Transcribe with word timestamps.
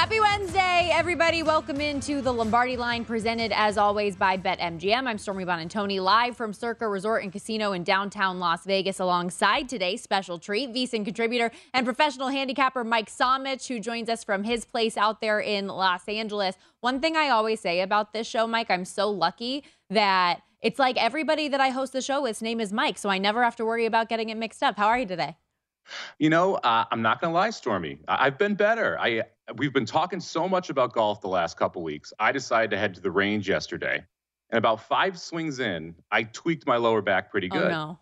Happy 0.00 0.18
Wednesday, 0.18 0.88
everybody. 0.94 1.42
Welcome 1.42 1.78
into 1.78 2.22
the 2.22 2.32
Lombardi 2.32 2.78
line 2.78 3.04
presented 3.04 3.52
as 3.52 3.76
always 3.76 4.16
by 4.16 4.38
BetMGM. 4.38 5.06
I'm 5.06 5.18
Stormy 5.18 5.44
Buonantony 5.44 6.02
live 6.02 6.38
from 6.38 6.54
Circa 6.54 6.88
Resort 6.88 7.22
and 7.22 7.30
Casino 7.30 7.72
in 7.72 7.84
downtown 7.84 8.38
Las 8.38 8.64
Vegas 8.64 8.98
alongside 8.98 9.68
today's 9.68 10.02
special 10.02 10.38
treat, 10.38 10.72
VSIN 10.72 11.04
contributor 11.04 11.50
and 11.74 11.84
professional 11.84 12.28
handicapper 12.28 12.82
Mike 12.82 13.10
Somich, 13.10 13.68
who 13.68 13.78
joins 13.78 14.08
us 14.08 14.24
from 14.24 14.42
his 14.42 14.64
place 14.64 14.96
out 14.96 15.20
there 15.20 15.38
in 15.38 15.66
Los 15.66 16.08
Angeles. 16.08 16.56
One 16.80 17.00
thing 17.02 17.14
I 17.14 17.28
always 17.28 17.60
say 17.60 17.82
about 17.82 18.14
this 18.14 18.26
show, 18.26 18.46
Mike, 18.46 18.70
I'm 18.70 18.86
so 18.86 19.10
lucky 19.10 19.64
that 19.90 20.40
it's 20.62 20.78
like 20.78 20.96
everybody 20.96 21.46
that 21.48 21.60
I 21.60 21.68
host 21.68 21.92
the 21.92 22.00
show 22.00 22.22
with, 22.22 22.40
name 22.40 22.62
is 22.62 22.72
Mike, 22.72 22.96
so 22.96 23.10
I 23.10 23.18
never 23.18 23.44
have 23.44 23.56
to 23.56 23.66
worry 23.66 23.84
about 23.84 24.08
getting 24.08 24.30
it 24.30 24.38
mixed 24.38 24.62
up. 24.62 24.78
How 24.78 24.86
are 24.86 24.98
you 24.98 25.06
today? 25.06 25.36
You 26.18 26.30
know, 26.30 26.54
uh, 26.56 26.84
I'm 26.90 27.02
not 27.02 27.20
going 27.20 27.32
to 27.32 27.34
lie, 27.34 27.50
Stormy. 27.50 27.98
I've 28.08 28.38
been 28.38 28.54
better. 28.54 28.98
I 28.98 29.22
we've 29.56 29.72
been 29.72 29.86
talking 29.86 30.20
so 30.20 30.48
much 30.48 30.70
about 30.70 30.92
golf 30.92 31.20
the 31.20 31.28
last 31.28 31.56
couple 31.56 31.82
weeks. 31.82 32.12
I 32.18 32.32
decided 32.32 32.70
to 32.70 32.78
head 32.78 32.94
to 32.94 33.00
the 33.00 33.10
range 33.10 33.48
yesterday, 33.48 34.04
and 34.50 34.58
about 34.58 34.86
five 34.86 35.18
swings 35.18 35.60
in, 35.60 35.94
I 36.10 36.24
tweaked 36.24 36.66
my 36.66 36.76
lower 36.76 37.02
back 37.02 37.30
pretty 37.30 37.48
good. 37.48 37.66
Oh 37.66 37.70
no. 37.70 37.98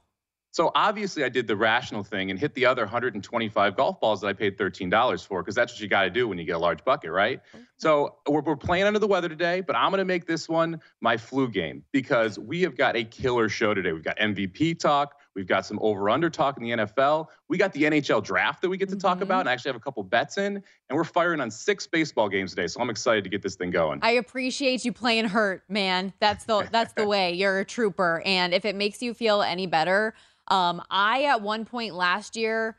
So 0.51 0.73
obviously, 0.75 1.25
I 1.25 1.29
did 1.29 1.47
the 1.47 1.57
rational 1.57 2.03
thing 2.03 2.31
and 2.31 2.39
hit 2.41 2.55
the 2.55 2.67
other 2.67 2.83
125 2.83 3.77
golf 3.77 4.01
balls 4.01 4.23
that 4.23 4.29
I 4.29 4.33
paid 4.33 4.57
$13 4.57 5.27
for, 5.27 5.43
because 5.43 5.55
that's 5.55 5.75
what 5.75 5.81
you 5.81 5.89
got 5.89 6.03
to 6.03 6.11
do 6.11 6.27
when 6.27 6.39
you 6.39 6.45
get 6.45 6.57
a 6.57 6.59
large 6.59 6.85
bucket, 6.85 7.11
right? 7.11 7.41
Okay. 7.55 7.65
So 7.77 8.17
we're, 8.27 8.41
we're 8.41 8.57
playing 8.57 8.85
under 8.85 8.99
the 8.99 9.07
weather 9.07 9.29
today, 9.29 9.61
but 9.61 9.77
I'm 9.77 9.91
going 9.91 9.99
to 9.99 10.05
make 10.05 10.27
this 10.27 10.49
one 10.49 10.81
my 11.01 11.17
flu 11.17 11.49
game 11.49 11.85
because 11.93 12.39
we 12.39 12.62
have 12.62 12.77
got 12.77 12.97
a 12.97 13.05
killer 13.05 13.49
show 13.49 13.75
today. 13.75 13.93
We've 13.93 14.03
got 14.03 14.19
MVP 14.19 14.81
talk. 14.81 15.19
We've 15.38 15.47
got 15.47 15.65
some 15.65 15.78
over 15.81 16.10
under 16.10 16.28
talk 16.28 16.56
in 16.56 16.65
the 16.65 16.71
NFL. 16.71 17.28
We 17.47 17.59
got 17.59 17.72
the 17.72 17.84
NHL 17.84 18.25
draft 18.25 18.60
that 18.62 18.69
we 18.69 18.76
get 18.76 18.88
to 18.88 18.97
talk 18.97 19.19
mm-hmm. 19.19 19.22
about 19.22 19.41
and 19.41 19.49
I 19.49 19.53
actually 19.53 19.69
have 19.69 19.76
a 19.76 19.81
couple 19.81 20.03
bets 20.03 20.37
in. 20.37 20.56
And 20.56 20.97
we're 20.97 21.04
firing 21.04 21.41
on 21.41 21.49
six 21.49 21.87
baseball 21.87 22.28
games 22.28 22.50
today. 22.50 22.66
So 22.66 22.81
I'm 22.81 22.91
excited 22.91 23.22
to 23.22 23.31
get 23.31 23.41
this 23.41 23.54
thing 23.54 23.71
going. 23.71 24.00
I 24.03 24.10
appreciate 24.10 24.84
you 24.84 24.93
playing 24.93 25.26
hurt, 25.26 25.62
man. 25.69 26.12
That's 26.19 26.44
the 26.44 26.69
that's 26.72 26.93
the 26.94 27.06
way. 27.09 27.34
You're 27.34 27.60
a 27.60 27.65
trooper. 27.65 28.21
And 28.26 28.53
if 28.53 28.65
it 28.65 28.75
makes 28.75 29.00
you 29.00 29.15
feel 29.15 29.43
any 29.43 29.69
better, 29.69 30.15
um, 30.49 30.82
I 30.91 31.22
at 31.25 31.41
one 31.41 31.65
point 31.65 31.94
last 31.94 32.34
year 32.34 32.76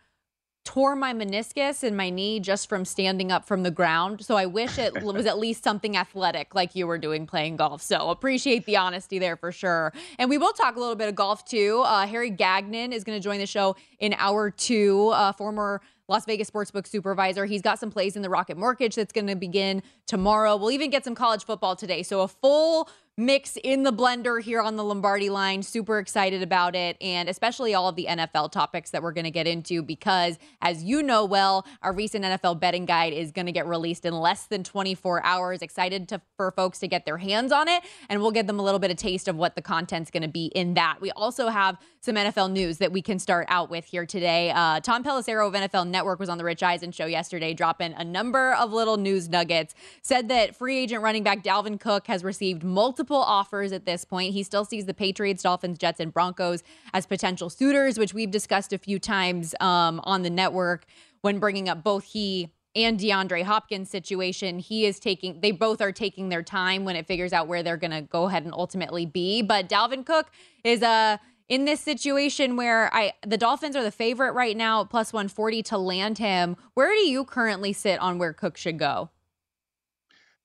tore 0.70 0.96
my 0.96 1.16
meniscus 1.16 1.84
in 1.84 1.96
my 1.96 2.12
knee 2.12 2.40
just 2.40 2.70
from 2.70 2.86
standing 2.86 3.32
up 3.32 3.44
from 3.44 3.64
the 3.64 3.72
ground. 3.72 4.24
So 4.24 4.36
I 4.36 4.46
wish 4.46 4.78
it 4.78 5.02
was 5.02 5.26
at 5.26 5.40
least 5.40 5.64
something 5.64 5.98
athletic 5.98 6.54
like 6.54 6.76
you 6.76 6.86
were 6.86 7.00
doing 7.00 7.26
playing 7.26 7.56
golf. 7.56 7.82
So 7.82 8.12
appreciate 8.12 8.68
the 8.68 8.78
honesty 8.78 9.18
there 9.18 9.36
for 9.36 9.52
sure. 9.52 9.92
And 10.20 10.30
we 10.30 10.38
will 10.38 10.54
talk 10.54 10.76
a 10.76 10.80
little 10.80 10.96
bit 10.96 11.10
of 11.10 11.16
golf 11.16 11.44
too. 11.44 11.82
Uh, 11.84 12.06
Harry 12.06 12.30
Gagnon 12.30 12.94
is 12.94 13.04
going 13.04 13.18
to 13.18 13.24
join 13.24 13.40
the 13.40 13.48
show 13.48 13.78
in 13.98 14.14
hour 14.20 14.52
two, 14.52 15.10
uh, 15.10 15.32
former 15.32 15.82
Las 16.08 16.26
Vegas 16.26 16.52
Sportsbook 16.52 16.86
supervisor. 16.86 17.46
He's 17.46 17.64
got 17.64 17.80
some 17.80 17.90
plays 17.90 18.16
in 18.16 18.22
the 18.22 18.30
Rocket 18.30 18.56
Mortgage 18.56 18.94
that's 18.94 19.12
going 19.12 19.26
to 19.26 19.36
begin 19.36 19.82
tomorrow. 20.06 20.56
We'll 20.56 20.70
even 20.70 20.92
get 20.92 21.04
some 21.04 21.16
college 21.16 21.46
football 21.46 21.76
today. 21.76 22.04
So 22.04 22.22
a 22.22 22.28
full 22.28 22.90
mix 23.20 23.58
in 23.64 23.84
the 23.84 23.92
blender 23.92 24.42
here 24.42 24.62
on 24.62 24.78
the 24.78 24.84
Lombardi 24.84 25.30
line. 25.30 25.62
Super 25.62 26.00
excited 26.00 26.42
about 26.42 26.74
it, 26.74 26.96
and 27.02 27.28
especially 27.28 27.74
all 27.74 27.90
of 27.90 27.98
the 27.98 28.08
NFL 28.10 28.52
topics 28.52 28.92
that 28.92 29.04
we're 29.04 29.12
going 29.12 29.26
to 29.26 29.32
get 29.32 29.46
into 29.46 29.84
because, 29.84 30.40
as 30.62 30.84
you 30.84 31.04
know 31.04 31.26
well, 31.26 31.66
our 31.82 31.92
recent 31.92 32.24
NFL 32.24 32.62
betting 32.62 32.86
guide 32.86 33.12
is 33.12 33.32
going 33.32 33.46
to 33.46 33.52
get 33.52 33.68
released 33.68 34.06
in 34.06 34.14
less 34.14 34.46
than 34.46 34.64
24 34.64 35.24
hours. 35.26 35.62
Excited 35.62 36.08
to, 36.08 36.22
for 36.38 36.52
folks 36.52 36.80
to 36.80 36.88
get 36.88 37.06
their 37.06 37.18
hands 37.18 37.52
on 37.52 37.68
it, 37.68 37.84
and 38.08 38.22
we'll 38.22 38.32
give 38.32 38.48
them 38.48 38.58
a 38.58 38.64
little 38.64 38.80
bit 38.80 38.90
of 38.90 38.96
taste 38.96 39.28
of 39.28 39.36
what 39.36 39.56
the 39.56 39.62
content's 39.62 40.10
going 40.10 40.24
to 40.24 40.30
be 40.30 40.46
in 40.56 40.74
that. 40.76 41.00
We 41.02 41.12
also 41.12 41.50
have 41.50 41.78
some 42.00 42.16
NFL 42.16 42.54
news 42.54 42.78
that 42.78 42.94
we 42.94 43.02
can 43.02 43.20
start 43.20 43.46
out 43.50 43.70
with 43.70 43.84
here 43.84 44.06
today. 44.06 44.52
Uh, 44.52 44.80
Tom 44.80 45.04
Pelissero 45.04 45.46
of 45.46 45.54
NFL 45.54 45.90
Network 45.90 46.20
was 46.20 46.30
on 46.30 46.38
the 46.38 46.46
Rich 46.46 46.64
Eisen 46.64 46.94
show 46.94 47.06
yesterday, 47.06 47.54
dropping 47.54 47.94
a 47.94 48.06
number 48.06 48.54
of 48.54 48.72
little 48.72 48.96
news 48.96 49.28
nuggets. 49.28 49.76
Said 50.02 50.30
that 50.30 50.56
free 50.56 50.78
agent 50.78 51.04
running 51.04 51.24
back 51.24 51.44
Dalvin 51.44 51.78
Cook 51.78 52.08
has 52.08 52.24
received 52.24 52.64
multiple 52.64 53.09
multiple 53.10 53.24
offers 53.24 53.72
at 53.72 53.86
this 53.86 54.06
point. 54.06 54.34
He 54.34 54.44
still 54.44 54.66
sees 54.66 54.86
the 54.86 54.94
Patriots, 54.94 55.44
Dolphins, 55.44 55.78
Jets, 55.78 56.00
and 56.00 56.14
Broncos 56.14 56.64
as 56.94 57.06
potential 57.06 57.50
suitors, 57.50 57.98
which 57.98 58.14
we've 58.14 58.32
discussed 58.32 58.72
a 58.74 58.78
few 58.78 59.00
times 59.00 59.56
um, 59.60 60.00
on 60.04 60.22
the 60.22 60.30
network 60.30 60.86
when 61.22 61.40
bringing 61.40 61.68
up 61.68 61.84
both 61.84 62.04
he 62.04 62.50
and 62.76 63.00
DeAndre 63.00 63.44
Hopkins 63.44 63.90
situation. 63.90 64.60
He 64.60 64.86
is 64.86 65.00
taking, 65.00 65.42
they 65.42 65.52
both 65.52 65.82
are 65.82 65.92
taking 65.92 66.30
their 66.30 66.44
time 66.44 66.86
when 66.86 66.96
it 66.96 67.08
figures 67.08 67.34
out 67.34 67.48
where 67.48 67.64
they're 67.64 67.78
going 67.78 67.92
to 67.92 68.02
go 68.02 68.26
ahead 68.26 68.44
and 68.44 68.54
ultimately 68.54 69.06
be. 69.08 69.42
But 69.42 69.68
Dalvin 69.68 70.06
Cook 70.06 70.30
is 70.64 70.84
a, 70.84 71.20
in 71.50 71.66
this 71.66 71.82
situation 71.82 72.56
where 72.58 72.94
I 72.94 73.14
the 73.26 73.38
Dolphins 73.38 73.76
are 73.76 73.84
the 73.84 73.90
favorite 73.90 74.34
right 74.34 74.56
now, 74.56 74.84
plus 74.84 75.12
140 75.12 75.64
to 75.64 75.80
land 75.80 76.20
him. 76.20 76.56
Where 76.76 76.94
do 76.94 77.00
you 77.00 77.26
currently 77.26 77.74
sit 77.74 78.00
on 78.00 78.20
where 78.20 78.34
Cook 78.34 78.56
should 78.56 78.78
go? 78.78 79.10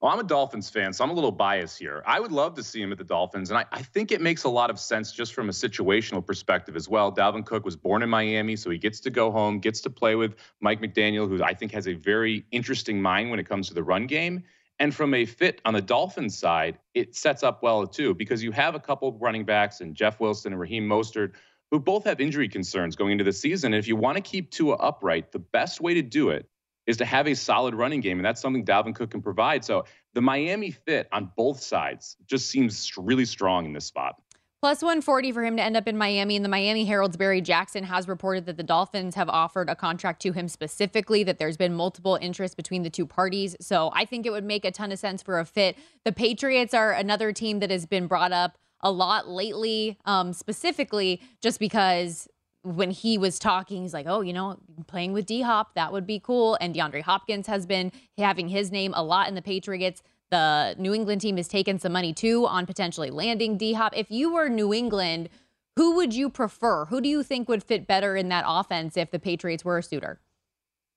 Well, 0.04 0.12
I'm 0.12 0.20
a 0.20 0.22
Dolphins 0.22 0.68
fan, 0.68 0.92
so 0.92 1.02
I'm 1.02 1.08
a 1.08 1.14
little 1.14 1.32
biased 1.32 1.78
here. 1.78 2.02
I 2.04 2.20
would 2.20 2.30
love 2.30 2.52
to 2.56 2.62
see 2.62 2.82
him 2.82 2.92
at 2.92 2.98
the 2.98 3.04
Dolphins, 3.04 3.50
and 3.50 3.56
I, 3.56 3.64
I, 3.72 3.80
think 3.80 4.12
it 4.12 4.20
makes 4.20 4.44
a 4.44 4.50
lot 4.50 4.68
of 4.68 4.78
sense 4.78 5.12
just 5.12 5.32
from 5.32 5.48
a 5.48 5.52
situational 5.52 6.22
perspective 6.22 6.76
as 6.76 6.90
well. 6.90 7.10
Dalvin 7.10 7.42
Cook 7.46 7.64
was 7.64 7.74
born 7.74 8.02
in 8.02 8.10
Miami, 8.10 8.54
so 8.54 8.68
he 8.68 8.76
gets 8.76 9.00
to 9.00 9.08
go 9.08 9.30
home, 9.30 9.60
gets 9.60 9.80
to 9.80 9.88
play 9.88 10.14
with 10.14 10.36
Mike 10.60 10.82
McDaniel, 10.82 11.26
who 11.26 11.42
I 11.42 11.54
think 11.54 11.72
has 11.72 11.88
a 11.88 11.94
very 11.94 12.44
interesting 12.50 13.00
mind 13.00 13.30
when 13.30 13.40
it 13.40 13.48
comes 13.48 13.66
to 13.68 13.74
the 13.74 13.82
run 13.82 14.06
game. 14.06 14.44
And 14.78 14.94
from 14.94 15.14
a 15.14 15.24
fit 15.24 15.62
on 15.64 15.72
the 15.72 15.80
Dolphins 15.80 16.36
side, 16.38 16.78
it 16.92 17.16
sets 17.16 17.42
up 17.42 17.62
well 17.62 17.86
too, 17.86 18.12
because 18.12 18.42
you 18.42 18.52
have 18.52 18.74
a 18.74 18.80
couple 18.80 19.08
of 19.08 19.22
running 19.22 19.46
backs 19.46 19.80
and 19.80 19.94
Jeff 19.94 20.20
Wilson 20.20 20.52
and 20.52 20.60
Raheem 20.60 20.86
Mostert 20.86 21.32
who 21.70 21.80
both 21.80 22.04
have 22.04 22.20
injury 22.20 22.48
concerns 22.48 22.94
going 22.94 23.12
into 23.12 23.24
the 23.24 23.32
season. 23.32 23.72
And 23.72 23.80
if 23.80 23.88
you 23.88 23.96
want 23.96 24.16
to 24.16 24.20
keep 24.20 24.50
Tua 24.50 24.74
upright, 24.74 25.32
the 25.32 25.38
best 25.38 25.80
way 25.80 25.94
to 25.94 26.02
do 26.02 26.28
it 26.28 26.46
is 26.86 26.96
to 26.98 27.04
have 27.04 27.26
a 27.26 27.34
solid 27.34 27.74
running 27.74 28.00
game, 28.00 28.18
and 28.18 28.24
that's 28.24 28.40
something 28.40 28.64
Dalvin 28.64 28.94
Cook 28.94 29.10
can 29.10 29.22
provide. 29.22 29.64
So 29.64 29.84
the 30.12 30.20
Miami 30.20 30.70
fit 30.70 31.08
on 31.12 31.30
both 31.36 31.60
sides 31.60 32.16
just 32.26 32.48
seems 32.48 32.92
really 32.96 33.24
strong 33.24 33.66
in 33.66 33.72
this 33.72 33.86
spot. 33.86 34.16
Plus 34.64 34.80
140 34.80 35.32
for 35.32 35.44
him 35.44 35.58
to 35.58 35.62
end 35.62 35.76
up 35.76 35.86
in 35.86 35.94
Miami. 35.94 36.36
And 36.36 36.44
the 36.44 36.48
Miami 36.48 36.86
Herald's 36.86 37.18
Barry 37.18 37.42
Jackson 37.42 37.84
has 37.84 38.08
reported 38.08 38.46
that 38.46 38.56
the 38.56 38.62
Dolphins 38.62 39.14
have 39.14 39.28
offered 39.28 39.68
a 39.68 39.76
contract 39.76 40.22
to 40.22 40.32
him 40.32 40.48
specifically, 40.48 41.22
that 41.22 41.38
there's 41.38 41.58
been 41.58 41.74
multiple 41.74 42.18
interest 42.18 42.56
between 42.56 42.82
the 42.82 42.88
two 42.88 43.04
parties. 43.04 43.56
So 43.60 43.90
I 43.94 44.06
think 44.06 44.24
it 44.24 44.30
would 44.30 44.42
make 44.42 44.64
a 44.64 44.70
ton 44.70 44.90
of 44.90 44.98
sense 44.98 45.22
for 45.22 45.38
a 45.38 45.44
fit. 45.44 45.76
The 46.06 46.12
Patriots 46.12 46.72
are 46.72 46.92
another 46.92 47.30
team 47.30 47.58
that 47.60 47.70
has 47.70 47.84
been 47.84 48.06
brought 48.06 48.32
up 48.32 48.56
a 48.80 48.90
lot 48.90 49.28
lately, 49.28 49.98
um, 50.06 50.32
specifically 50.32 51.20
just 51.42 51.60
because 51.60 52.26
when 52.64 52.90
he 52.90 53.18
was 53.18 53.38
talking, 53.38 53.82
he's 53.82 53.94
like, 53.94 54.06
"Oh, 54.08 54.22
you 54.22 54.32
know, 54.32 54.58
playing 54.86 55.12
with 55.12 55.26
D 55.26 55.42
Hop, 55.42 55.74
that 55.74 55.92
would 55.92 56.06
be 56.06 56.18
cool." 56.18 56.56
And 56.60 56.74
DeAndre 56.74 57.02
Hopkins 57.02 57.46
has 57.46 57.66
been 57.66 57.92
having 58.18 58.48
his 58.48 58.72
name 58.72 58.92
a 58.96 59.04
lot 59.04 59.28
in 59.28 59.34
the 59.34 59.42
Patriots. 59.42 60.02
The 60.30 60.74
New 60.78 60.94
England 60.94 61.20
team 61.20 61.36
has 61.36 61.46
taken 61.46 61.78
some 61.78 61.92
money 61.92 62.12
too 62.12 62.46
on 62.46 62.66
potentially 62.66 63.10
landing 63.10 63.58
D 63.58 63.74
Hop. 63.74 63.92
If 63.94 64.10
you 64.10 64.32
were 64.32 64.48
New 64.48 64.72
England, 64.72 65.28
who 65.76 65.94
would 65.96 66.14
you 66.14 66.30
prefer? 66.30 66.86
Who 66.86 67.00
do 67.00 67.08
you 67.08 67.22
think 67.22 67.48
would 67.48 67.62
fit 67.62 67.86
better 67.86 68.16
in 68.16 68.28
that 68.30 68.44
offense 68.46 68.96
if 68.96 69.10
the 69.10 69.18
Patriots 69.18 69.64
were 69.64 69.78
a 69.78 69.82
suitor? 69.82 70.20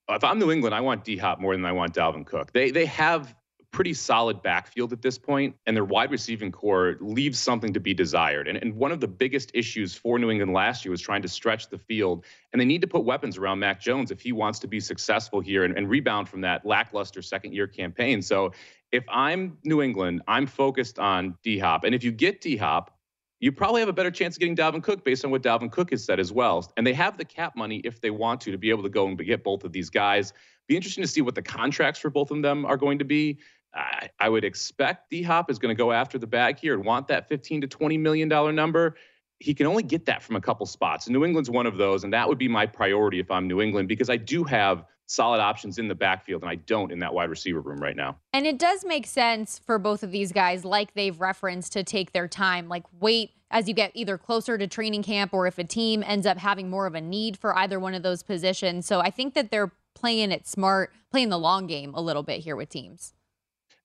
If 0.10 0.24
I'm 0.24 0.40
New 0.40 0.52
England, 0.52 0.74
I 0.74 0.80
want 0.80 1.04
D 1.04 1.18
Hop 1.18 1.42
more 1.42 1.54
than 1.54 1.66
I 1.66 1.74
want 1.74 1.94
Dalvin 1.94 2.26
Cook. 2.26 2.54
They 2.54 2.72
they 2.72 2.86
have 2.86 3.36
pretty 3.78 3.94
solid 3.94 4.42
backfield 4.42 4.92
at 4.92 5.04
this 5.04 5.20
point, 5.20 5.56
and 5.68 5.78
their 5.78 5.86
wide 5.86 6.10
receiving 6.10 6.52
core 6.52 6.98
leaves 7.00 7.38
something 7.38 7.74
to 7.74 7.80
be 7.80 7.94
desired. 7.94 8.48
And, 8.48 8.58
and 8.58 8.76
one 8.76 8.92
of 8.92 9.00
the 9.00 9.08
biggest 9.08 9.52
issues 9.54 9.94
for 9.94 10.18
New 10.18 10.32
England 10.32 10.52
last 10.52 10.84
year 10.84 10.90
was 10.90 11.00
trying 11.00 11.22
to 11.22 11.28
stretch 11.28 11.70
the 11.70 11.78
field, 11.78 12.26
and 12.52 12.60
they 12.60 12.66
need 12.66 12.82
to 12.82 12.88
put 12.88 13.04
weapons 13.04 13.38
around 13.38 13.60
Mac 13.60 13.80
Jones 13.80 14.10
if 14.10 14.20
he 14.20 14.32
wants 14.32 14.58
to 14.62 14.68
be 14.68 14.80
successful 14.80 15.42
here 15.42 15.64
and, 15.64 15.78
and 15.78 15.88
rebound 15.88 16.28
from 16.28 16.42
that 16.42 16.66
lackluster 16.66 17.22
second 17.22 17.54
year 17.54 17.68
campaign. 17.68 18.24
So 18.24 18.52
if 18.92 19.04
I'm 19.10 19.60
New 19.64 19.84
England, 19.84 20.24
I'm 20.28 20.48
focused 20.48 20.98
on 20.98 21.38
D 21.44 21.60
Hop. 21.60 21.84
And 21.84 21.94
if 21.94 22.04
you 22.04 22.12
get 22.12 22.42
D 22.42 22.58
Hop, 22.58 22.98
you 23.40 23.52
probably 23.52 23.82
have 23.82 23.90
a 23.90 23.94
better 23.94 24.10
chance 24.10 24.38
of 24.38 24.40
getting 24.40 24.56
Dalvin 24.56 24.82
Cook 24.82 25.06
based 25.06 25.24
on 25.24 25.30
what 25.30 25.44
Dalvin 25.44 25.72
Cook 25.72 25.92
has 25.92 26.04
said 26.04 26.20
as 26.20 26.32
well. 26.32 26.74
And 26.78 26.88
they 26.88 26.94
have 26.94 27.16
the 27.20 27.26
cap 27.26 27.56
money 27.56 27.82
if 27.84 28.02
they 28.02 28.10
want 28.10 28.42
to 28.42 28.52
to 28.52 28.58
be 28.58 28.72
able 28.72 28.82
to 28.82 28.90
go 28.90 29.06
and 29.06 29.24
get 29.24 29.44
both 29.44 29.64
of 29.64 29.72
these 29.72 29.92
guys. 29.92 30.34
Be 30.68 30.76
interesting 30.76 31.04
to 31.04 31.08
see 31.08 31.22
what 31.22 31.36
the 31.36 31.42
contracts 31.42 32.00
for 32.00 32.10
both 32.10 32.32
of 32.32 32.42
them 32.42 32.66
are 32.66 32.76
going 32.76 33.00
to 33.00 33.06
be. 33.06 33.38
I, 33.74 34.10
I 34.20 34.30
would 34.30 34.44
expect 34.44 35.10
D 35.10 35.22
Hop 35.24 35.52
is 35.52 35.60
going 35.60 35.76
to 35.76 35.78
go 35.78 35.92
after 35.92 36.18
the 36.18 36.28
bag 36.28 36.60
here 36.60 36.74
and 36.74 36.84
want 36.84 37.08
that 37.08 37.28
15 37.28 37.62
to 37.62 37.68
20 37.68 37.98
million 37.98 38.28
dollar 38.28 38.52
number. 38.52 38.96
He 39.40 39.54
can 39.54 39.68
only 39.68 39.84
get 39.84 40.06
that 40.06 40.24
from 40.24 40.36
a 40.36 40.42
couple 40.42 40.66
spots. 40.66 41.08
New 41.08 41.24
England's 41.24 41.50
one 41.50 41.68
of 41.68 41.78
those, 41.78 42.04
and 42.04 42.12
that 42.12 42.28
would 42.28 42.40
be 42.40 42.48
my 42.48 42.66
priority 42.66 43.20
if 43.20 43.30
I'm 43.30 43.48
New 43.48 43.62
England 43.62 43.88
because 43.88 44.10
I 44.10 44.18
do 44.18 44.44
have 44.44 44.84
solid 45.06 45.40
options 45.40 45.78
in 45.78 45.88
the 45.88 45.96
backfield, 45.96 46.42
and 46.42 46.50
I 46.50 46.56
don't 46.56 46.92
in 46.92 47.00
that 47.00 47.14
wide 47.14 47.30
receiver 47.30 47.62
room 47.62 47.80
right 47.80 47.96
now. 47.96 48.18
And 48.34 48.46
it 48.46 48.60
does 48.60 48.84
make 48.86 49.08
sense 49.08 49.60
for 49.60 49.80
both 49.80 50.04
of 50.04 50.12
these 50.12 50.32
guys, 50.32 50.66
like 50.66 50.94
they've 50.94 51.20
referenced, 51.20 51.74
to 51.74 51.84
take 51.84 52.12
their 52.12 52.28
time, 52.28 52.68
like 52.68 52.84
wait 53.00 53.32
as 53.50 53.68
you 53.68 53.74
get 53.74 53.92
either 53.94 54.18
closer 54.18 54.58
to 54.58 54.68
training 54.68 55.04
camp 55.04 55.34
or 55.34 55.48
if 55.48 55.58
a 55.58 55.64
team 55.64 56.04
ends 56.06 56.26
up 56.26 56.38
having 56.38 56.70
more 56.70 56.86
of 56.86 56.96
a 56.96 57.02
need 57.02 57.38
for 57.38 57.56
either 57.58 57.80
one 57.80 57.94
of 57.94 58.04
those 58.04 58.22
positions. 58.24 58.86
So 58.86 59.00
I 59.00 59.10
think 59.10 59.34
that 59.36 59.52
they're 59.52 59.72
playing 59.96 60.32
it 60.32 60.46
smart, 60.46 60.92
playing 61.12 61.30
the 61.30 61.40
long 61.40 61.66
game 61.68 61.94
a 61.96 62.02
little 62.02 62.24
bit 62.24 62.42
here 62.42 62.56
with 62.56 62.70
teams. 62.70 63.14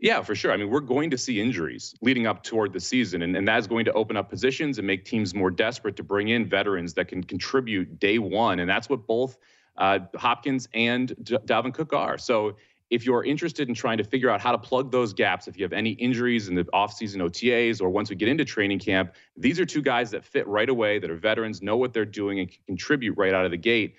Yeah, 0.02 0.20
for 0.20 0.34
sure. 0.34 0.50
I 0.50 0.56
mean, 0.56 0.68
we're 0.68 0.80
going 0.80 1.10
to 1.10 1.16
see 1.16 1.40
injuries 1.40 1.94
leading 2.00 2.26
up 2.26 2.42
toward 2.42 2.72
the 2.72 2.80
season, 2.80 3.22
and, 3.22 3.36
and 3.36 3.46
that's 3.46 3.68
going 3.68 3.84
to 3.84 3.92
open 3.92 4.16
up 4.16 4.28
positions 4.28 4.78
and 4.78 4.86
make 4.86 5.04
teams 5.04 5.32
more 5.32 5.48
desperate 5.48 5.94
to 5.94 6.02
bring 6.02 6.26
in 6.26 6.44
veterans 6.44 6.92
that 6.94 7.06
can 7.06 7.22
contribute 7.22 8.00
day 8.00 8.18
one. 8.18 8.58
And 8.58 8.68
that's 8.68 8.88
what 8.88 9.06
both 9.06 9.38
uh, 9.76 10.00
Hopkins 10.16 10.68
and 10.74 11.14
D- 11.22 11.36
Dalvin 11.46 11.72
Cook 11.72 11.92
are. 11.92 12.18
So 12.18 12.56
if 12.90 13.06
you're 13.06 13.24
interested 13.24 13.68
in 13.68 13.76
trying 13.76 13.96
to 13.98 14.02
figure 14.02 14.28
out 14.28 14.40
how 14.40 14.50
to 14.50 14.58
plug 14.58 14.90
those 14.90 15.12
gaps, 15.12 15.46
if 15.46 15.56
you 15.56 15.62
have 15.62 15.72
any 15.72 15.90
injuries 15.92 16.48
in 16.48 16.56
the 16.56 16.64
offseason 16.64 17.18
OTAs 17.18 17.80
or 17.80 17.88
once 17.88 18.10
we 18.10 18.16
get 18.16 18.28
into 18.28 18.44
training 18.44 18.80
camp, 18.80 19.14
these 19.36 19.60
are 19.60 19.64
two 19.64 19.82
guys 19.82 20.10
that 20.10 20.24
fit 20.24 20.48
right 20.48 20.68
away, 20.68 20.98
that 20.98 21.12
are 21.12 21.16
veterans, 21.16 21.62
know 21.62 21.76
what 21.76 21.92
they're 21.92 22.04
doing, 22.04 22.40
and 22.40 22.50
can 22.50 22.58
contribute 22.66 23.16
right 23.16 23.32
out 23.32 23.44
of 23.44 23.52
the 23.52 23.56
gate. 23.56 23.94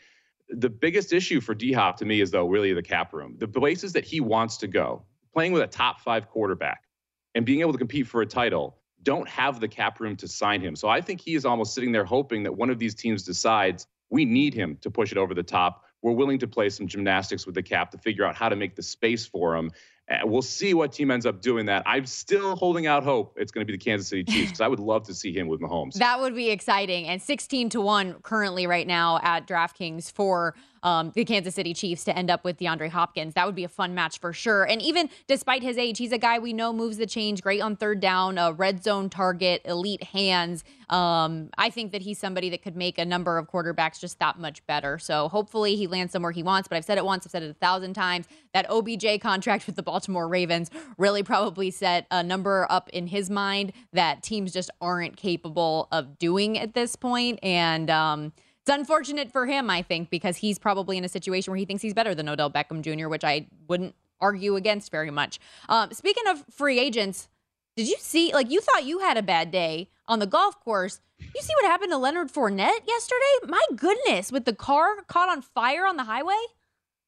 The 0.49 0.69
biggest 0.69 1.13
issue 1.13 1.39
for 1.39 1.55
D 1.55 1.71
Hop 1.71 1.95
to 1.99 2.05
me 2.05 2.19
is, 2.19 2.29
though, 2.29 2.45
really 2.45 2.73
the 2.73 2.83
cap 2.83 3.13
room. 3.13 3.35
The 3.37 3.47
places 3.47 3.93
that 3.93 4.03
he 4.03 4.19
wants 4.19 4.57
to 4.57 4.67
go, 4.67 5.03
playing 5.33 5.51
with 5.51 5.63
a 5.63 5.67
top 5.67 5.99
five 6.01 6.29
quarterback 6.29 6.83
and 7.35 7.45
being 7.45 7.61
able 7.61 7.71
to 7.71 7.77
compete 7.77 8.07
for 8.07 8.21
a 8.21 8.25
title, 8.25 8.77
don't 9.01 9.27
have 9.27 9.59
the 9.59 9.67
cap 9.67 9.99
room 9.99 10.15
to 10.17 10.27
sign 10.27 10.61
him. 10.61 10.75
So 10.75 10.87
I 10.87 11.01
think 11.01 11.19
he 11.19 11.35
is 11.35 11.45
almost 11.45 11.73
sitting 11.73 11.91
there 11.91 12.05
hoping 12.05 12.43
that 12.43 12.55
one 12.55 12.69
of 12.69 12.79
these 12.79 12.95
teams 12.95 13.23
decides 13.23 13.87
we 14.09 14.25
need 14.25 14.53
him 14.53 14.77
to 14.81 14.91
push 14.91 15.11
it 15.11 15.17
over 15.17 15.33
the 15.33 15.43
top. 15.43 15.83
We're 16.01 16.11
willing 16.11 16.37
to 16.39 16.47
play 16.47 16.69
some 16.69 16.87
gymnastics 16.87 17.45
with 17.45 17.55
the 17.55 17.63
cap 17.63 17.91
to 17.91 17.97
figure 17.97 18.25
out 18.25 18.35
how 18.35 18.49
to 18.49 18.55
make 18.55 18.75
the 18.75 18.83
space 18.83 19.25
for 19.25 19.55
him. 19.55 19.71
And 20.07 20.29
we'll 20.29 20.41
see 20.41 20.73
what 20.73 20.91
team 20.91 21.11
ends 21.11 21.25
up 21.25 21.41
doing 21.41 21.65
that. 21.67 21.83
I'm 21.85 22.05
still 22.05 22.55
holding 22.55 22.87
out 22.87 23.03
hope 23.03 23.37
it's 23.37 23.51
going 23.51 23.65
to 23.65 23.71
be 23.71 23.77
the 23.77 23.83
Kansas 23.83 24.09
City 24.09 24.23
Chiefs 24.25 24.51
because 24.51 24.61
I 24.61 24.67
would 24.67 24.81
love 24.81 25.03
to 25.07 25.13
see 25.13 25.33
him 25.33 25.47
with 25.47 25.61
Mahomes. 25.61 25.93
That 25.93 26.19
would 26.19 26.35
be 26.35 26.49
exciting. 26.49 27.07
And 27.07 27.21
16 27.21 27.69
to 27.69 27.81
1 27.81 28.15
currently 28.21 28.67
right 28.67 28.85
now 28.85 29.19
at 29.23 29.47
DraftKings 29.47 30.11
for 30.11 30.55
um, 30.83 31.11
the 31.15 31.25
Kansas 31.25 31.55
City 31.55 31.73
Chiefs 31.73 32.03
to 32.03 32.15
end 32.15 32.29
up 32.29 32.43
with 32.43 32.57
DeAndre 32.57 32.89
Hopkins. 32.89 33.33
That 33.33 33.45
would 33.45 33.55
be 33.55 33.63
a 33.63 33.69
fun 33.69 33.95
match 33.95 34.19
for 34.19 34.33
sure. 34.33 34.63
And 34.63 34.81
even 34.81 35.09
despite 35.27 35.63
his 35.63 35.77
age, 35.77 35.97
he's 35.97 36.11
a 36.11 36.17
guy 36.17 36.37
we 36.37 36.53
know 36.53 36.73
moves 36.73 36.97
the 36.97 37.07
change, 37.07 37.41
great 37.41 37.61
on 37.61 37.75
third 37.75 37.99
down, 37.99 38.37
a 38.37 38.51
red 38.51 38.83
zone 38.83 39.09
target, 39.09 39.61
elite 39.65 40.03
hands. 40.03 40.63
Um, 40.89 41.49
I 41.57 41.69
think 41.69 41.91
that 41.93 42.01
he's 42.01 42.19
somebody 42.19 42.49
that 42.49 42.61
could 42.61 42.75
make 42.75 42.97
a 42.97 43.05
number 43.05 43.37
of 43.37 43.49
quarterbacks 43.49 43.99
just 43.99 44.19
that 44.19 44.37
much 44.37 44.65
better. 44.67 44.99
So 44.99 45.29
hopefully 45.29 45.75
he 45.75 45.87
lands 45.87 46.11
somewhere 46.11 46.31
he 46.31 46.43
wants. 46.43 46.67
But 46.67 46.75
I've 46.75 46.85
said 46.85 46.97
it 46.97 47.05
once, 47.05 47.25
I've 47.25 47.31
said 47.31 47.43
it 47.43 47.49
a 47.49 47.55
thousand 47.55 47.93
times. 47.93 48.27
That 48.53 48.69
OBJ 48.69 49.21
contract 49.21 49.65
with 49.65 49.75
the 49.75 49.83
Baltimore 49.83 50.27
Ravens 50.27 50.69
really 50.97 51.23
probably 51.23 51.71
set 51.71 52.05
a 52.11 52.21
number 52.21 52.67
up 52.69 52.89
in 52.89 53.07
his 53.07 53.29
mind 53.29 53.71
that 53.93 54.21
teams 54.21 54.51
just 54.51 54.69
aren't 54.81 55.15
capable 55.15 55.87
of 55.91 56.19
doing 56.19 56.59
at 56.59 56.73
this 56.73 56.95
point. 56.95 57.39
And 57.41 57.89
um, 57.89 58.33
it's 58.65 58.73
unfortunate 58.73 59.29
for 59.29 59.45
him, 59.45 59.69
I 59.69 59.81
think, 59.81 60.09
because 60.09 60.37
he's 60.37 60.57
probably 60.57 60.97
in 60.97 61.03
a 61.03 61.09
situation 61.09 61.51
where 61.51 61.57
he 61.57 61.65
thinks 61.65 61.81
he's 61.81 61.93
better 61.93 62.15
than 62.15 62.29
Odell 62.29 62.49
Beckham 62.49 62.81
Jr., 62.81 63.09
which 63.09 63.25
I 63.25 63.47
wouldn't 63.67 63.93
argue 64.21 64.55
against 64.55 64.89
very 64.89 65.11
much. 65.11 65.37
Um, 65.67 65.91
speaking 65.91 66.23
of 66.27 66.45
free 66.49 66.79
agents, 66.79 67.27
did 67.75 67.89
you 67.89 67.97
see, 67.99 68.33
like, 68.33 68.49
you 68.49 68.61
thought 68.61 68.85
you 68.85 68.99
had 68.99 69.17
a 69.17 69.21
bad 69.21 69.51
day 69.51 69.89
on 70.07 70.19
the 70.19 70.25
golf 70.25 70.61
course? 70.61 71.01
You 71.19 71.41
see 71.41 71.53
what 71.61 71.65
happened 71.65 71.91
to 71.91 71.97
Leonard 71.97 72.31
Fournette 72.31 72.87
yesterday? 72.87 73.49
My 73.49 73.61
goodness, 73.75 74.31
with 74.31 74.45
the 74.45 74.55
car 74.55 75.01
caught 75.07 75.27
on 75.27 75.41
fire 75.41 75.85
on 75.85 75.97
the 75.97 76.05
highway? 76.05 76.39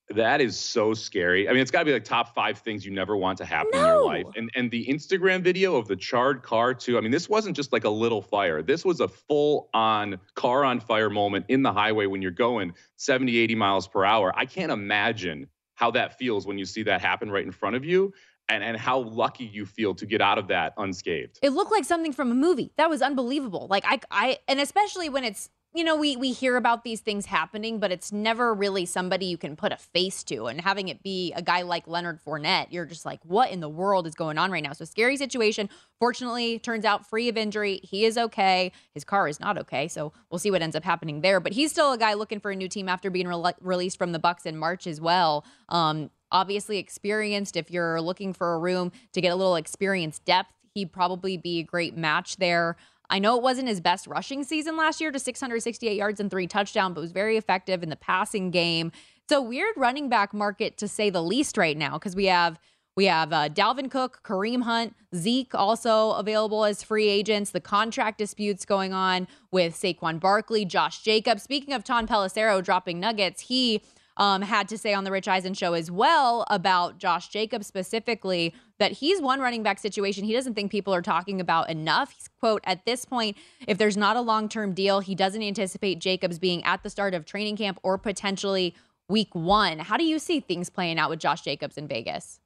That 0.10 0.40
is 0.40 0.58
so 0.58 0.94
scary. 0.94 1.50
I 1.50 1.52
mean, 1.52 1.62
it's 1.62 1.72
got 1.72 1.80
to 1.80 1.86
be 1.86 1.94
like 1.94 2.04
top 2.04 2.36
five 2.36 2.60
things 2.60 2.86
you 2.86 2.92
never 2.92 3.18
want 3.18 3.40
to 3.40 3.46
happen 3.46 3.72
no. 3.74 3.80
in 3.80 3.86
your 3.86 4.06
life. 4.06 4.26
And 4.36 4.52
and 4.56 4.70
the 4.70 4.86
Instagram 4.86 5.42
video 5.42 5.76
of 5.76 5.88
the 5.88 5.96
charred 5.96 6.44
car 6.44 6.76
too. 6.76 6.98
I 6.98 7.02
mean, 7.02 7.12
this 7.12 7.28
wasn't 7.28 7.56
just 7.56 7.74
like 7.74 7.86
a 7.86 7.90
little 7.90 8.22
fire. 8.22 8.62
This 8.62 8.86
was 8.86 9.00
a 9.00 9.08
full 9.08 9.70
on 9.74 10.20
car 10.36 10.64
on 10.64 10.80
fire 10.80 11.10
moment 11.10 11.46
in 11.50 11.64
the 11.64 11.74
highway 11.74 12.06
when 12.06 12.22
you're 12.22 12.32
going 12.32 12.74
70, 12.98 13.36
80 13.36 13.56
miles 13.56 13.88
per 13.88 14.06
hour. 14.06 14.32
I 14.36 14.46
can't 14.46 14.72
imagine 14.72 15.48
how 15.74 15.90
that 15.92 16.18
feels 16.20 16.46
when 16.46 16.60
you 16.60 16.66
see 16.66 16.84
that 16.84 17.02
happen 17.02 17.32
right 17.32 17.44
in 17.44 17.52
front 17.52 17.76
of 17.76 17.84
you. 17.84 18.14
And, 18.48 18.64
and 18.64 18.78
how 18.78 19.00
lucky 19.00 19.46
you 19.46 19.66
feel 19.66 19.96
to 19.96 20.06
get 20.06 20.22
out 20.22 20.38
of 20.38 20.50
that 20.50 20.74
unscathed. 20.78 21.40
It 21.42 21.50
looked 21.50 21.72
like 21.72 21.84
something 21.84 22.14
from 22.14 22.30
a 22.30 22.36
movie. 22.36 22.72
That 22.78 22.92
was 22.92 23.02
unbelievable. 23.02 23.66
Like 23.72 23.84
I, 23.88 24.00
I, 24.12 24.38
and 24.48 24.60
especially 24.60 25.10
when 25.10 25.24
it's 25.24 25.50
you 25.76 25.84
know, 25.84 25.98
we 25.98 26.16
we 26.16 26.32
hear 26.32 26.56
about 26.56 26.86
these 26.86 27.02
things 27.02 27.26
happening, 27.26 27.80
but 27.80 27.92
it's 27.92 28.14
never 28.14 28.54
really 28.54 28.86
somebody 28.86 29.26
you 29.26 29.38
can 29.38 29.58
put 29.58 29.74
a 29.74 29.78
face 29.78 30.24
to. 30.24 30.46
And 30.46 30.62
having 30.62 30.88
it 30.88 31.04
be 31.04 31.34
a 31.34 31.42
guy 31.42 31.64
like 31.64 31.86
Leonard 31.86 32.22
Fournette, 32.24 32.68
you're 32.70 32.86
just 32.86 33.06
like, 33.06 33.20
what 33.26 33.52
in 33.52 33.60
the 33.60 33.68
world 33.68 34.08
is 34.08 34.16
going 34.16 34.38
on 34.38 34.52
right 34.52 34.64
now? 34.64 34.72
So 34.72 34.86
scary 34.86 35.18
situation. 35.18 35.70
Fortunately, 36.00 36.60
turns 36.60 36.86
out 36.86 37.06
free 37.06 37.28
of 37.28 37.36
injury. 37.36 37.82
He 37.84 38.06
is 38.06 38.18
okay. 38.18 38.72
His 38.94 39.04
car 39.04 39.28
is 39.28 39.42
not 39.42 39.58
okay. 39.58 39.90
So 39.90 40.14
we'll 40.30 40.40
see 40.40 40.50
what 40.50 40.62
ends 40.62 40.78
up 40.78 40.86
happening 40.86 41.20
there. 41.20 41.42
But 41.42 41.52
he's 41.52 41.72
still 41.72 41.92
a 41.92 41.98
guy 41.98 42.14
looking 42.14 42.40
for 42.40 42.52
a 42.52 42.56
new 42.56 42.70
team 42.70 42.88
after 42.88 43.10
being 43.10 43.28
re- 43.28 43.54
released 43.60 43.98
from 43.98 44.14
the 44.14 44.20
Bucs 44.20 44.46
in 44.46 44.56
March 44.56 44.88
as 44.88 45.02
well. 45.02 45.44
Um, 45.68 46.10
obviously 46.32 46.78
experienced. 46.78 47.58
If 47.58 47.70
you're 47.70 48.00
looking 48.00 48.32
for 48.32 48.54
a 48.54 48.60
room 48.60 48.94
to 49.12 49.20
get 49.20 49.34
a 49.34 49.36
little 49.36 49.58
experience 49.58 50.20
depth, 50.20 50.54
he'd 50.74 50.92
probably 50.92 51.38
be 51.38 51.60
a 51.60 51.64
great 51.64 51.98
match 51.98 52.38
there. 52.38 52.78
I 53.10 53.20
know 53.20 53.36
it 53.38 53.44
wasn't 53.44 53.68
his 53.68 53.82
best 53.82 54.08
rushing 54.08 54.44
season 54.44 54.78
last 54.78 55.00
year 55.00 55.12
to 55.12 55.20
668 55.20 55.96
yards 55.96 56.20
and 56.20 56.30
three 56.30 56.48
touchdowns, 56.48 56.96
but 56.96 57.02
was 57.02 57.12
very 57.12 57.38
effective 57.38 57.84
in 57.84 57.90
the 57.90 57.96
passing 57.96 58.52
game. 58.52 58.92
It's 59.24 59.34
a 59.34 59.42
weird 59.42 59.74
running 59.76 60.10
back 60.10 60.34
market 60.34 60.78
to 60.78 60.88
say 60.88 61.10
the 61.10 61.24
least 61.24 61.58
right 61.58 61.78
now 61.78 61.94
because 61.94 62.16
we 62.16 62.26
have 62.26 62.60
we 62.96 63.06
have 63.06 63.34
uh, 63.34 63.50
Dalvin 63.50 63.92
Cook, 63.92 64.22
Kareem 64.24 64.64
Hunt, 64.64 64.96
Zeke 65.14 65.54
also 65.54 66.12
available 66.12 66.64
as 66.64 66.82
free 66.82 67.10
agents. 67.10 67.52
The 67.52 67.60
contract 67.60 68.18
disputes 68.18 68.64
going 68.64 68.94
on 68.94 69.28
with 69.52 69.76
Saquon 69.76 70.18
Barkley, 70.20 70.64
Josh 70.64 71.02
Jacobs. 71.02 71.44
Speaking 71.44 71.74
of 71.74 71.84
Tom 71.84 72.08
Pelissero 72.08 72.64
dropping 72.64 73.02
nuggets, 73.02 73.42
he 73.42 73.82
um, 74.18 74.42
had 74.42 74.68
to 74.70 74.78
say 74.78 74.94
on 74.94 75.04
the 75.04 75.12
Rich 75.12 75.28
Eisen 75.28 75.54
show 75.54 75.74
as 75.74 75.92
well 75.92 76.46
about 76.50 76.98
Josh 76.98 77.30
Jacobs 77.30 77.68
specifically 77.68 78.54
that 78.80 78.94
he's 78.94 79.22
one 79.22 79.40
running 79.40 79.64
back 79.64 79.80
situation 79.80 80.24
he 80.24 80.34
doesn't 80.34 80.54
think 80.54 80.72
people 80.72 80.94
are 80.94 81.02
talking 81.02 81.40
about 81.40 81.70
enough. 81.70 82.12
He's 82.12 82.30
quote, 82.40 82.62
at 82.66 82.86
this 82.86 83.06
point, 83.06 83.38
if 83.68 83.78
there's 83.78 83.98
not 83.98 84.18
a 84.18 84.22
long 84.22 84.50
term 84.50 84.74
deal, 84.74 85.00
he 85.00 85.16
doesn't 85.16 85.42
anticipate 85.42 86.00
Jacobs 86.00 86.40
being 86.40 86.64
at 86.64 86.84
the 86.84 86.90
start 86.90 87.14
of 87.14 87.26
training 87.26 87.58
camp 87.58 87.80
or 87.84 87.98
potentially 87.98 88.76
week 89.08 89.34
one. 89.34 89.80
How 89.80 89.98
do 89.98 90.04
you 90.04 90.20
see 90.20 90.40
things 90.40 90.70
playing 90.70 91.00
out 91.00 91.10
with 91.10 91.20
Josh 91.20 91.42
Jacobs 91.42 91.78
in 91.78 91.88
Vegas? 91.88 92.40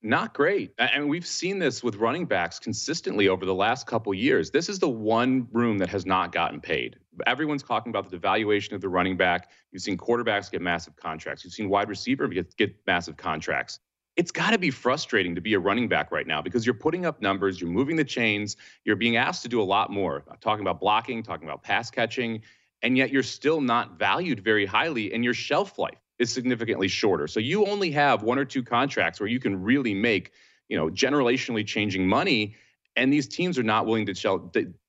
Not 0.00 0.32
great. 0.32 0.72
I 0.78 0.86
And 0.86 1.08
we've 1.08 1.26
seen 1.26 1.58
this 1.58 1.82
with 1.82 1.96
running 1.96 2.24
backs 2.24 2.60
consistently 2.60 3.28
over 3.28 3.44
the 3.44 3.54
last 3.54 3.86
couple 3.86 4.14
years. 4.14 4.50
This 4.50 4.68
is 4.68 4.78
the 4.78 4.88
one 4.88 5.48
room 5.52 5.78
that 5.78 5.88
has 5.88 6.06
not 6.06 6.30
gotten 6.30 6.60
paid. 6.60 6.96
Everyone's 7.26 7.62
talking 7.62 7.90
about 7.90 8.10
the 8.10 8.16
devaluation 8.16 8.72
of 8.72 8.80
the 8.80 8.88
running 8.88 9.16
back. 9.16 9.50
You've 9.72 9.82
seen 9.82 9.96
quarterbacks 9.96 10.50
get 10.50 10.62
massive 10.62 10.96
contracts. 10.96 11.44
You've 11.44 11.52
seen 11.52 11.68
wide 11.68 11.88
receiver 11.88 12.28
get, 12.28 12.56
get 12.56 12.74
massive 12.86 13.16
contracts. 13.16 13.80
It's 14.16 14.32
got 14.32 14.50
to 14.50 14.58
be 14.58 14.70
frustrating 14.70 15.36
to 15.36 15.40
be 15.40 15.54
a 15.54 15.60
running 15.60 15.88
back 15.88 16.10
right 16.10 16.26
now 16.26 16.42
because 16.42 16.66
you're 16.66 16.74
putting 16.74 17.06
up 17.06 17.22
numbers, 17.22 17.60
you're 17.60 17.70
moving 17.70 17.94
the 17.94 18.04
chains, 18.04 18.56
you're 18.84 18.96
being 18.96 19.16
asked 19.16 19.42
to 19.44 19.48
do 19.48 19.62
a 19.62 19.64
lot 19.64 19.92
more. 19.92 20.24
Talking 20.40 20.62
about 20.62 20.80
blocking, 20.80 21.22
talking 21.22 21.46
about 21.46 21.62
pass 21.62 21.88
catching, 21.88 22.42
and 22.82 22.96
yet 22.96 23.10
you're 23.10 23.22
still 23.22 23.60
not 23.60 23.98
valued 23.98 24.40
very 24.40 24.66
highly, 24.66 25.12
and 25.12 25.22
your 25.22 25.34
shelf 25.34 25.78
life 25.78 25.98
is 26.18 26.32
significantly 26.32 26.88
shorter. 26.88 27.28
So 27.28 27.38
you 27.38 27.66
only 27.66 27.92
have 27.92 28.24
one 28.24 28.38
or 28.38 28.44
two 28.44 28.62
contracts 28.62 29.20
where 29.20 29.28
you 29.28 29.38
can 29.38 29.62
really 29.62 29.94
make, 29.94 30.32
you 30.68 30.76
know, 30.76 30.88
generationally 30.88 31.64
changing 31.64 32.06
money, 32.06 32.56
and 32.96 33.12
these 33.12 33.28
teams 33.28 33.56
are 33.58 33.62
not 33.62 33.86
willing 33.86 34.06
to 34.06 34.14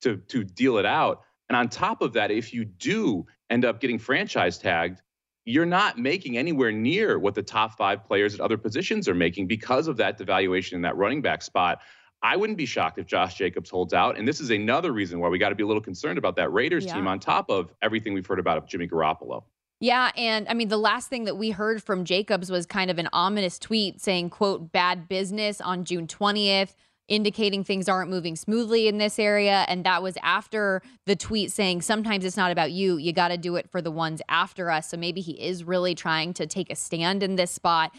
to 0.00 0.16
to 0.16 0.44
deal 0.44 0.78
it 0.78 0.86
out. 0.86 1.22
And 1.50 1.56
on 1.56 1.68
top 1.68 2.00
of 2.00 2.12
that, 2.12 2.30
if 2.30 2.54
you 2.54 2.64
do 2.64 3.26
end 3.50 3.64
up 3.64 3.80
getting 3.80 3.98
franchise 3.98 4.56
tagged, 4.56 5.02
you're 5.44 5.66
not 5.66 5.98
making 5.98 6.38
anywhere 6.38 6.70
near 6.70 7.18
what 7.18 7.34
the 7.34 7.42
top 7.42 7.76
five 7.76 8.04
players 8.04 8.34
at 8.34 8.40
other 8.40 8.56
positions 8.56 9.08
are 9.08 9.16
making 9.16 9.48
because 9.48 9.88
of 9.88 9.96
that 9.96 10.16
devaluation 10.16 10.74
in 10.74 10.82
that 10.82 10.96
running 10.96 11.20
back 11.20 11.42
spot. 11.42 11.80
I 12.22 12.36
wouldn't 12.36 12.56
be 12.56 12.66
shocked 12.66 12.98
if 12.98 13.06
Josh 13.06 13.34
Jacobs 13.34 13.68
holds 13.68 13.92
out. 13.92 14.16
And 14.16 14.28
this 14.28 14.38
is 14.38 14.50
another 14.50 14.92
reason 14.92 15.18
why 15.18 15.28
we 15.28 15.38
got 15.38 15.48
to 15.48 15.56
be 15.56 15.64
a 15.64 15.66
little 15.66 15.82
concerned 15.82 16.18
about 16.18 16.36
that 16.36 16.52
Raiders 16.52 16.84
yeah. 16.84 16.94
team 16.94 17.08
on 17.08 17.18
top 17.18 17.50
of 17.50 17.72
everything 17.82 18.14
we've 18.14 18.26
heard 18.26 18.38
about 18.38 18.68
Jimmy 18.68 18.86
Garoppolo. 18.86 19.42
Yeah, 19.80 20.12
and 20.16 20.46
I 20.46 20.54
mean 20.54 20.68
the 20.68 20.76
last 20.76 21.08
thing 21.08 21.24
that 21.24 21.36
we 21.36 21.50
heard 21.50 21.82
from 21.82 22.04
Jacobs 22.04 22.48
was 22.48 22.64
kind 22.64 22.92
of 22.92 22.98
an 22.98 23.08
ominous 23.12 23.58
tweet 23.58 24.00
saying, 24.00 24.30
quote, 24.30 24.70
bad 24.70 25.08
business 25.08 25.60
on 25.60 25.84
June 25.84 26.06
20th 26.06 26.74
indicating 27.10 27.64
things 27.64 27.88
aren't 27.88 28.08
moving 28.08 28.36
smoothly 28.36 28.88
in 28.88 28.96
this 28.96 29.18
area. 29.18 29.66
And 29.68 29.84
that 29.84 30.02
was 30.02 30.16
after 30.22 30.80
the 31.04 31.16
tweet 31.16 31.52
saying, 31.52 31.82
sometimes 31.82 32.24
it's 32.24 32.36
not 32.36 32.52
about 32.52 32.70
you. 32.70 32.96
You 32.96 33.12
got 33.12 33.28
to 33.28 33.36
do 33.36 33.56
it 33.56 33.68
for 33.68 33.82
the 33.82 33.90
ones 33.90 34.22
after 34.28 34.70
us. 34.70 34.88
So 34.88 34.96
maybe 34.96 35.20
he 35.20 35.32
is 35.32 35.64
really 35.64 35.94
trying 35.94 36.32
to 36.34 36.46
take 36.46 36.70
a 36.70 36.76
stand 36.76 37.22
in 37.22 37.36
this 37.36 37.50
spot, 37.50 37.92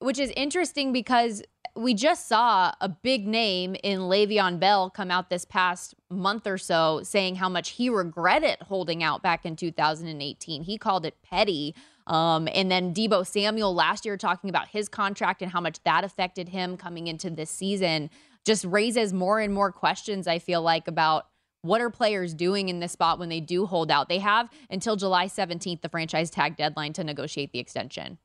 which 0.00 0.18
is 0.18 0.32
interesting 0.34 0.92
because 0.92 1.42
we 1.76 1.92
just 1.92 2.26
saw 2.26 2.72
a 2.80 2.88
big 2.88 3.26
name 3.26 3.76
in 3.82 4.00
Le'Veon 4.00 4.58
Bell 4.58 4.88
come 4.90 5.10
out 5.10 5.28
this 5.28 5.44
past 5.44 5.94
month 6.08 6.46
or 6.46 6.56
so 6.56 7.00
saying 7.02 7.36
how 7.36 7.48
much 7.48 7.70
he 7.70 7.90
regretted 7.90 8.58
holding 8.62 9.02
out 9.02 9.22
back 9.22 9.44
in 9.44 9.56
2018. 9.56 10.62
He 10.62 10.78
called 10.78 11.04
it 11.04 11.20
petty. 11.22 11.74
Um, 12.06 12.48
and 12.52 12.70
then 12.70 12.92
Deebo 12.92 13.26
Samuel 13.26 13.74
last 13.74 14.04
year 14.04 14.16
talking 14.16 14.50
about 14.50 14.68
his 14.68 14.88
contract 14.88 15.42
and 15.42 15.50
how 15.50 15.60
much 15.60 15.82
that 15.84 16.04
affected 16.04 16.50
him 16.50 16.76
coming 16.76 17.06
into 17.06 17.30
this 17.30 17.50
season 17.50 18.10
just 18.44 18.64
raises 18.64 19.12
more 19.12 19.40
and 19.40 19.54
more 19.54 19.72
questions, 19.72 20.26
I 20.26 20.38
feel 20.38 20.60
like, 20.60 20.86
about 20.86 21.26
what 21.62 21.80
are 21.80 21.88
players 21.88 22.34
doing 22.34 22.68
in 22.68 22.80
this 22.80 22.92
spot 22.92 23.18
when 23.18 23.30
they 23.30 23.40
do 23.40 23.64
hold 23.64 23.90
out? 23.90 24.10
They 24.10 24.18
have 24.18 24.50
until 24.68 24.96
July 24.96 25.26
17th, 25.26 25.80
the 25.80 25.88
franchise 25.88 26.30
tag 26.30 26.56
deadline, 26.56 26.92
to 26.94 27.04
negotiate 27.04 27.52
the 27.52 27.58
extension. 27.58 28.18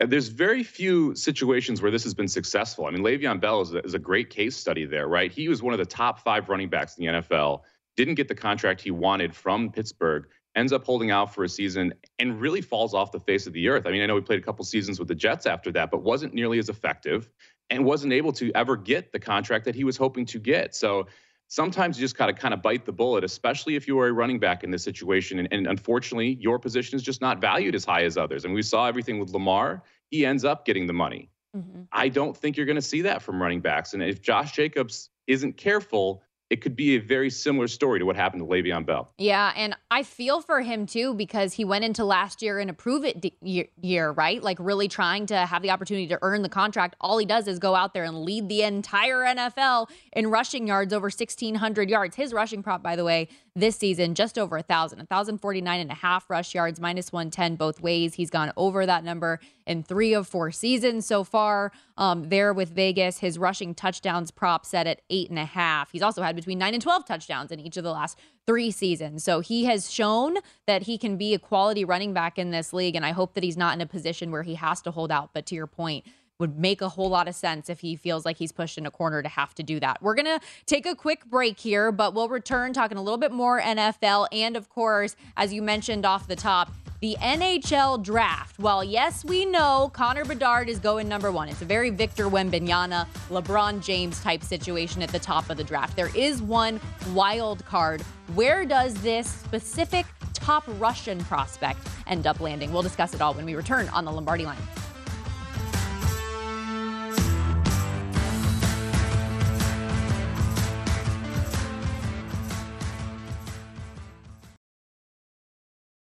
And 0.00 0.10
there's 0.10 0.28
very 0.28 0.62
few 0.62 1.14
situations 1.14 1.82
where 1.82 1.90
this 1.90 2.04
has 2.04 2.14
been 2.14 2.28
successful. 2.28 2.86
I 2.86 2.90
mean, 2.90 3.02
Le'Veon 3.02 3.40
Bell 3.40 3.60
is 3.60 3.74
a, 3.74 3.78
is 3.84 3.94
a 3.94 3.98
great 3.98 4.30
case 4.30 4.56
study 4.56 4.86
there, 4.86 5.08
right? 5.08 5.30
He 5.30 5.48
was 5.48 5.62
one 5.62 5.72
of 5.72 5.78
the 5.78 5.86
top 5.86 6.20
five 6.20 6.48
running 6.48 6.68
backs 6.68 6.96
in 6.98 7.06
the 7.06 7.12
NFL, 7.20 7.62
didn't 7.96 8.14
get 8.14 8.28
the 8.28 8.34
contract 8.34 8.80
he 8.80 8.92
wanted 8.92 9.34
from 9.34 9.70
Pittsburgh, 9.70 10.28
ends 10.58 10.72
up 10.72 10.84
holding 10.84 11.10
out 11.10 11.32
for 11.32 11.44
a 11.44 11.48
season 11.48 11.94
and 12.18 12.40
really 12.40 12.60
falls 12.60 12.92
off 12.92 13.12
the 13.12 13.20
face 13.20 13.46
of 13.46 13.52
the 13.52 13.68
earth. 13.68 13.86
I 13.86 13.92
mean, 13.92 14.02
I 14.02 14.06
know 14.06 14.16
he 14.16 14.22
played 14.22 14.40
a 14.40 14.42
couple 14.42 14.64
seasons 14.64 14.98
with 14.98 15.06
the 15.06 15.14
Jets 15.14 15.46
after 15.46 15.70
that, 15.72 15.90
but 15.90 16.02
wasn't 16.02 16.34
nearly 16.34 16.58
as 16.58 16.68
effective 16.68 17.30
and 17.70 17.84
wasn't 17.84 18.12
able 18.12 18.32
to 18.32 18.50
ever 18.54 18.76
get 18.76 19.12
the 19.12 19.20
contract 19.20 19.64
that 19.66 19.76
he 19.76 19.84
was 19.84 19.96
hoping 19.96 20.26
to 20.26 20.38
get. 20.40 20.74
So 20.74 21.06
sometimes 21.46 21.96
you 21.96 22.04
just 22.04 22.16
gotta 22.16 22.32
kind 22.32 22.52
of 22.52 22.60
bite 22.60 22.84
the 22.84 22.92
bullet, 22.92 23.22
especially 23.22 23.76
if 23.76 23.86
you 23.86 24.00
are 24.00 24.08
a 24.08 24.12
running 24.12 24.40
back 24.40 24.64
in 24.64 24.70
this 24.72 24.82
situation. 24.82 25.38
And, 25.38 25.48
and 25.52 25.68
unfortunately, 25.68 26.36
your 26.40 26.58
position 26.58 26.96
is 26.96 27.04
just 27.04 27.20
not 27.20 27.40
valued 27.40 27.76
as 27.76 27.84
high 27.84 28.02
as 28.02 28.16
others. 28.16 28.44
And 28.44 28.52
we 28.52 28.62
saw 28.62 28.86
everything 28.86 29.20
with 29.20 29.30
Lamar. 29.30 29.84
He 30.10 30.26
ends 30.26 30.44
up 30.44 30.64
getting 30.64 30.88
the 30.88 30.92
money. 30.92 31.30
Mm-hmm. 31.56 31.82
I 31.92 32.08
don't 32.08 32.36
think 32.36 32.56
you're 32.56 32.66
going 32.66 32.76
to 32.76 32.82
see 32.82 33.02
that 33.02 33.22
from 33.22 33.40
running 33.40 33.60
backs. 33.60 33.94
And 33.94 34.02
if 34.02 34.22
Josh 34.22 34.52
Jacobs 34.52 35.10
isn't 35.28 35.56
careful, 35.56 36.22
it 36.50 36.62
could 36.62 36.74
be 36.74 36.96
a 36.96 36.98
very 36.98 37.28
similar 37.28 37.68
story 37.68 37.98
to 37.98 38.06
what 38.06 38.16
happened 38.16 38.42
to 38.42 38.46
Le'Veon 38.46 38.86
Bell. 38.86 39.10
Yeah, 39.18 39.52
and 39.54 39.76
I 39.90 40.02
feel 40.02 40.40
for 40.40 40.62
him 40.62 40.86
too 40.86 41.12
because 41.14 41.52
he 41.52 41.64
went 41.64 41.84
into 41.84 42.04
last 42.04 42.40
year 42.40 42.58
in 42.58 42.70
a 42.70 42.72
prove 42.72 43.04
it 43.04 43.34
year, 43.42 44.10
right? 44.12 44.42
Like 44.42 44.56
really 44.58 44.88
trying 44.88 45.26
to 45.26 45.36
have 45.36 45.60
the 45.60 45.70
opportunity 45.70 46.06
to 46.08 46.18
earn 46.22 46.42
the 46.42 46.48
contract. 46.48 46.96
All 47.00 47.18
he 47.18 47.26
does 47.26 47.48
is 47.48 47.58
go 47.58 47.74
out 47.74 47.92
there 47.92 48.04
and 48.04 48.22
lead 48.22 48.48
the 48.48 48.62
entire 48.62 49.24
NFL 49.24 49.90
in 50.12 50.28
rushing 50.28 50.66
yards 50.66 50.94
over 50.94 51.06
1,600 51.06 51.90
yards. 51.90 52.16
His 52.16 52.32
rushing 52.32 52.62
prop, 52.62 52.82
by 52.82 52.96
the 52.96 53.04
way, 53.04 53.28
this 53.58 53.76
season 53.76 54.14
just 54.14 54.38
over 54.38 54.56
a 54.56 54.62
thousand, 54.62 54.98
1,049 54.98 55.80
and 55.80 55.90
a 55.90 55.94
half 55.94 56.28
rush 56.30 56.54
yards, 56.54 56.80
minus 56.80 57.12
110 57.12 57.56
both 57.56 57.80
ways. 57.80 58.14
He's 58.14 58.30
gone 58.30 58.52
over 58.56 58.86
that 58.86 59.04
number 59.04 59.40
in 59.66 59.82
three 59.82 60.14
of 60.14 60.26
four 60.26 60.50
seasons 60.50 61.06
so 61.06 61.24
far. 61.24 61.72
Um, 61.96 62.28
there 62.28 62.52
with 62.52 62.70
Vegas, 62.70 63.18
his 63.18 63.38
rushing 63.38 63.74
touchdowns 63.74 64.30
prop 64.30 64.64
set 64.64 64.86
at 64.86 65.02
eight 65.10 65.30
and 65.30 65.38
a 65.38 65.44
half. 65.44 65.92
He's 65.92 66.02
also 66.02 66.22
had 66.22 66.36
between 66.36 66.58
nine 66.58 66.74
and 66.74 66.82
12 66.82 67.04
touchdowns 67.04 67.52
in 67.52 67.60
each 67.60 67.76
of 67.76 67.84
the 67.84 67.92
last 67.92 68.18
three 68.46 68.70
seasons. 68.70 69.24
So 69.24 69.40
he 69.40 69.66
has 69.66 69.90
shown 69.90 70.36
that 70.66 70.84
he 70.84 70.96
can 70.96 71.16
be 71.16 71.34
a 71.34 71.38
quality 71.38 71.84
running 71.84 72.14
back 72.14 72.38
in 72.38 72.50
this 72.50 72.72
league. 72.72 72.96
And 72.96 73.04
I 73.04 73.10
hope 73.10 73.34
that 73.34 73.44
he's 73.44 73.56
not 73.56 73.74
in 73.74 73.80
a 73.80 73.86
position 73.86 74.30
where 74.30 74.42
he 74.42 74.54
has 74.54 74.80
to 74.82 74.90
hold 74.90 75.12
out. 75.12 75.30
But 75.34 75.44
to 75.46 75.54
your 75.54 75.66
point, 75.66 76.06
would 76.38 76.56
make 76.56 76.80
a 76.80 76.88
whole 76.88 77.08
lot 77.08 77.26
of 77.26 77.34
sense 77.34 77.68
if 77.68 77.80
he 77.80 77.96
feels 77.96 78.24
like 78.24 78.36
he's 78.36 78.52
pushed 78.52 78.78
in 78.78 78.86
a 78.86 78.90
corner 78.92 79.22
to 79.22 79.28
have 79.28 79.54
to 79.56 79.62
do 79.64 79.80
that. 79.80 80.00
We're 80.00 80.14
going 80.14 80.26
to 80.26 80.40
take 80.66 80.86
a 80.86 80.94
quick 80.94 81.24
break 81.26 81.58
here, 81.58 81.90
but 81.90 82.14
we'll 82.14 82.28
return 82.28 82.72
talking 82.72 82.96
a 82.96 83.02
little 83.02 83.18
bit 83.18 83.32
more 83.32 83.60
NFL. 83.60 84.28
And 84.30 84.56
of 84.56 84.68
course, 84.68 85.16
as 85.36 85.52
you 85.52 85.62
mentioned 85.62 86.06
off 86.06 86.28
the 86.28 86.36
top, 86.36 86.70
the 87.00 87.16
NHL 87.20 88.02
draft. 88.04 88.58
Well, 88.60 88.84
yes, 88.84 89.24
we 89.24 89.46
know 89.46 89.90
Connor 89.92 90.24
Bedard 90.24 90.68
is 90.68 90.78
going 90.78 91.08
number 91.08 91.32
one. 91.32 91.48
It's 91.48 91.62
a 91.62 91.64
very 91.64 91.90
Victor 91.90 92.28
Wembanyama, 92.28 93.06
LeBron 93.30 93.82
James 93.82 94.20
type 94.20 94.42
situation 94.42 95.02
at 95.02 95.10
the 95.10 95.18
top 95.18 95.50
of 95.50 95.56
the 95.56 95.64
draft. 95.64 95.96
There 95.96 96.14
is 96.16 96.40
one 96.40 96.80
wild 97.14 97.64
card. 97.66 98.02
Where 98.34 98.64
does 98.64 98.94
this 98.94 99.28
specific 99.28 100.06
top 100.34 100.64
Russian 100.78 101.18
prospect 101.24 101.80
end 102.06 102.28
up 102.28 102.40
landing? 102.40 102.72
We'll 102.72 102.82
discuss 102.82 103.12
it 103.12 103.20
all 103.20 103.34
when 103.34 103.44
we 103.44 103.56
return 103.56 103.88
on 103.88 104.04
the 104.04 104.12
Lombardi 104.12 104.44
line. 104.44 104.58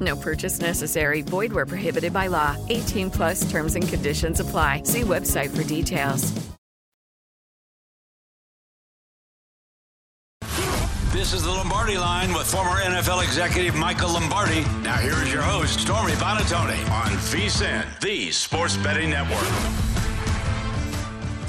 No 0.00 0.16
purchase 0.16 0.60
necessary. 0.60 1.22
Void 1.22 1.52
where 1.52 1.66
prohibited 1.66 2.12
by 2.12 2.28
law. 2.28 2.56
18 2.68 3.10
plus 3.10 3.50
terms 3.50 3.74
and 3.74 3.86
conditions 3.86 4.40
apply. 4.40 4.82
See 4.84 5.02
website 5.02 5.50
for 5.50 5.64
details. 5.64 6.32
This 11.12 11.34
is 11.34 11.42
the 11.42 11.50
Lombardi 11.50 11.98
line 11.98 12.32
with 12.32 12.46
former 12.50 12.80
NFL 12.80 13.22
executive 13.22 13.74
Michael 13.74 14.12
Lombardi. 14.12 14.60
Now, 14.82 14.96
here 14.96 15.20
is 15.22 15.32
your 15.32 15.42
host, 15.42 15.80
Stormy 15.80 16.12
Buonantony, 16.12 16.80
on 16.90 17.10
VSIN, 17.10 18.00
the 18.00 18.30
Sports 18.30 18.76
Betting 18.76 19.10
Network. 19.10 19.46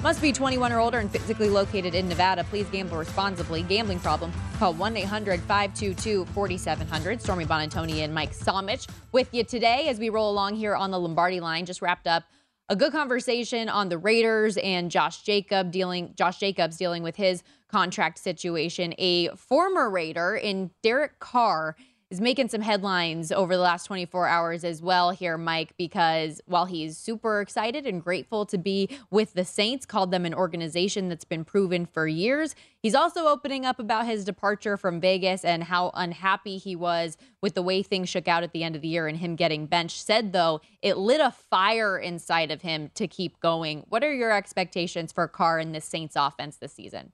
Must 0.00 0.22
be 0.22 0.30
21 0.32 0.72
or 0.72 0.78
older 0.78 1.00
and 1.00 1.10
physically 1.10 1.48
located 1.48 1.92
in 1.92 2.08
Nevada. 2.08 2.44
Please 2.44 2.68
gamble 2.68 2.96
responsibly. 2.96 3.62
Gambling 3.64 3.98
problem? 3.98 4.32
Call 4.56 4.72
1 4.74 4.96
800 4.96 5.40
522 5.40 6.24
4700. 6.26 7.20
Stormy 7.20 7.44
Buonantony 7.44 8.04
and 8.04 8.14
Mike 8.14 8.32
Somich 8.32 8.88
with 9.10 9.28
you 9.34 9.42
today 9.42 9.88
as 9.88 9.98
we 9.98 10.08
roll 10.08 10.30
along 10.30 10.54
here 10.54 10.76
on 10.76 10.92
the 10.92 11.00
Lombardi 11.00 11.40
line. 11.40 11.66
Just 11.66 11.82
wrapped 11.82 12.06
up 12.06 12.22
a 12.68 12.76
good 12.76 12.92
conversation 12.92 13.68
on 13.68 13.88
the 13.88 13.98
Raiders 13.98 14.56
and 14.58 14.88
Josh 14.88 15.22
Jacob 15.22 15.72
dealing 15.72 16.14
Josh 16.14 16.38
Jacobs 16.38 16.76
dealing 16.76 17.02
with 17.02 17.16
his 17.16 17.42
contract 17.68 18.20
situation. 18.20 18.94
A 18.98 19.30
former 19.30 19.90
Raider 19.90 20.36
in 20.36 20.70
Derek 20.80 21.18
Carr 21.18 21.74
is 22.10 22.20
making 22.22 22.48
some 22.48 22.62
headlines 22.62 23.30
over 23.30 23.54
the 23.54 23.62
last 23.62 23.84
24 23.84 24.26
hours 24.26 24.64
as 24.64 24.80
well 24.80 25.10
here, 25.10 25.36
Mike, 25.36 25.74
because 25.76 26.40
while 26.46 26.64
he's 26.64 26.96
super 26.96 27.42
excited 27.42 27.86
and 27.86 28.02
grateful 28.02 28.46
to 28.46 28.56
be 28.56 28.88
with 29.10 29.34
the 29.34 29.44
Saints, 29.44 29.84
called 29.84 30.10
them 30.10 30.24
an 30.24 30.32
organization 30.32 31.10
that's 31.10 31.26
been 31.26 31.44
proven 31.44 31.84
for 31.84 32.06
years, 32.06 32.54
he's 32.82 32.94
also 32.94 33.26
opening 33.26 33.66
up 33.66 33.78
about 33.78 34.06
his 34.06 34.24
departure 34.24 34.78
from 34.78 35.00
Vegas 35.00 35.44
and 35.44 35.64
how 35.64 35.90
unhappy 35.92 36.56
he 36.56 36.74
was 36.74 37.18
with 37.42 37.54
the 37.54 37.62
way 37.62 37.82
things 37.82 38.08
shook 38.08 38.26
out 38.26 38.42
at 38.42 38.52
the 38.52 38.64
end 38.64 38.74
of 38.74 38.80
the 38.80 38.88
year 38.88 39.06
and 39.06 39.18
him 39.18 39.36
getting 39.36 39.66
benched. 39.66 40.00
Said, 40.04 40.32
though, 40.32 40.62
it 40.80 40.96
lit 40.96 41.20
a 41.20 41.30
fire 41.30 41.98
inside 41.98 42.50
of 42.50 42.62
him 42.62 42.90
to 42.94 43.06
keep 43.06 43.38
going. 43.40 43.84
What 43.88 44.02
are 44.02 44.14
your 44.14 44.32
expectations 44.32 45.12
for 45.12 45.28
Carr 45.28 45.58
in 45.58 45.72
this 45.72 45.84
Saints 45.84 46.16
offense 46.16 46.56
this 46.56 46.72
season? 46.72 47.12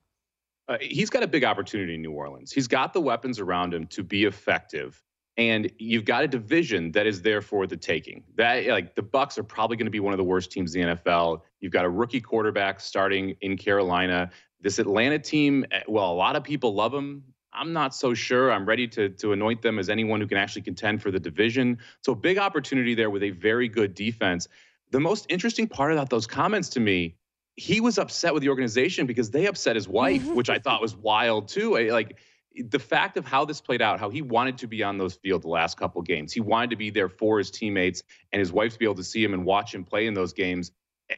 Uh, 0.68 0.78
he's 0.80 1.10
got 1.10 1.22
a 1.22 1.26
big 1.26 1.44
opportunity 1.44 1.94
in 1.94 2.02
New 2.02 2.12
Orleans. 2.12 2.50
He's 2.50 2.68
got 2.68 2.92
the 2.92 3.00
weapons 3.00 3.38
around 3.38 3.74
him 3.74 3.86
to 3.88 4.02
be 4.02 4.24
effective, 4.24 5.02
and 5.36 5.70
you've 5.78 6.04
got 6.04 6.24
a 6.24 6.28
division 6.28 6.92
that 6.92 7.06
is 7.06 7.20
there 7.22 7.42
for 7.42 7.66
the 7.66 7.76
taking. 7.76 8.22
That 8.36 8.66
like 8.66 8.94
the 8.94 9.02
Bucs 9.02 9.36
are 9.36 9.42
probably 9.42 9.76
going 9.76 9.86
to 9.86 9.90
be 9.90 10.00
one 10.00 10.14
of 10.14 10.18
the 10.18 10.24
worst 10.24 10.50
teams 10.50 10.74
in 10.74 10.88
the 10.88 10.94
NFL. 10.94 11.42
You've 11.60 11.72
got 11.72 11.84
a 11.84 11.90
rookie 11.90 12.20
quarterback 12.20 12.80
starting 12.80 13.36
in 13.42 13.58
Carolina. 13.58 14.30
This 14.60 14.78
Atlanta 14.78 15.18
team, 15.18 15.66
eh, 15.70 15.82
well, 15.86 16.10
a 16.10 16.14
lot 16.14 16.34
of 16.34 16.42
people 16.42 16.74
love 16.74 16.92
them. 16.92 17.22
I'm 17.52 17.72
not 17.72 17.94
so 17.94 18.14
sure. 18.14 18.50
I'm 18.50 18.64
ready 18.64 18.88
to 18.88 19.10
to 19.10 19.32
anoint 19.32 19.60
them 19.60 19.78
as 19.78 19.90
anyone 19.90 20.20
who 20.20 20.26
can 20.26 20.38
actually 20.38 20.62
contend 20.62 21.02
for 21.02 21.10
the 21.10 21.20
division. 21.20 21.78
So 22.00 22.14
big 22.14 22.38
opportunity 22.38 22.94
there 22.94 23.10
with 23.10 23.22
a 23.22 23.30
very 23.30 23.68
good 23.68 23.94
defense. 23.94 24.48
The 24.92 25.00
most 25.00 25.26
interesting 25.28 25.68
part 25.68 25.92
about 25.92 26.08
those 26.08 26.26
comments 26.26 26.70
to 26.70 26.80
me 26.80 27.16
he 27.56 27.80
was 27.80 27.98
upset 27.98 28.34
with 28.34 28.42
the 28.42 28.48
organization 28.48 29.06
because 29.06 29.30
they 29.30 29.46
upset 29.46 29.76
his 29.76 29.88
wife, 29.88 30.26
which 30.26 30.50
I 30.50 30.58
thought 30.58 30.80
was 30.82 30.96
wild 30.96 31.48
too. 31.48 31.76
I, 31.76 31.90
like 31.90 32.18
the 32.56 32.78
fact 32.78 33.16
of 33.16 33.24
how 33.24 33.44
this 33.44 33.60
played 33.60 33.82
out, 33.82 33.98
how 33.98 34.10
he 34.10 34.22
wanted 34.22 34.58
to 34.58 34.66
be 34.66 34.82
on 34.82 34.98
those 34.98 35.14
field 35.14 35.42
the 35.42 35.48
last 35.48 35.76
couple 35.76 36.00
games. 36.02 36.32
He 36.32 36.40
wanted 36.40 36.70
to 36.70 36.76
be 36.76 36.90
there 36.90 37.08
for 37.08 37.38
his 37.38 37.50
teammates 37.50 38.02
and 38.32 38.40
his 38.40 38.52
wife 38.52 38.72
to 38.74 38.78
be 38.78 38.84
able 38.84 38.94
to 38.96 39.04
see 39.04 39.22
him 39.22 39.34
and 39.34 39.44
watch 39.44 39.74
him 39.74 39.84
play 39.84 40.06
in 40.06 40.14
those 40.14 40.32
games. 40.32 40.72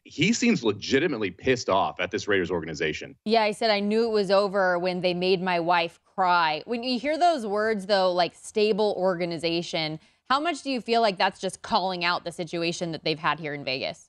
He 0.05 0.33
seems 0.33 0.65
legitimately 0.65 1.31
pissed 1.31 1.69
off 1.69 2.01
at 2.01 2.11
this 2.11 2.27
Raiders 2.27 2.51
organization. 2.51 3.15
Yeah, 3.25 3.43
I 3.43 3.53
said 3.53 3.71
I 3.71 3.81
knew 3.81 4.05
it 4.05 4.11
was 4.11 4.31
over 4.31 4.79
when 4.79 5.01
they 5.01 5.15
made 5.15 5.41
my 5.41 5.61
wife 5.61 6.01
cry. 6.05 6.63
When 6.65 6.83
you 6.83 6.99
hear 6.99 7.17
those 7.17 7.47
words, 7.47 7.87
though, 7.87 8.13
like 8.13 8.35
stable 8.35 8.95
organization, 8.99 10.01
how 10.29 10.41
much 10.41 10.63
do 10.63 10.71
you 10.71 10.81
feel 10.81 11.03
like 11.03 11.19
that's 11.19 11.39
just 11.39 11.63
calling 11.63 12.05
out 12.05 12.25
the 12.25 12.33
situation 12.33 12.93
that 12.93 13.05
they've 13.05 13.19
had 13.19 13.39
here 13.39 13.55
in 13.55 13.65
Vegas? 13.65 14.06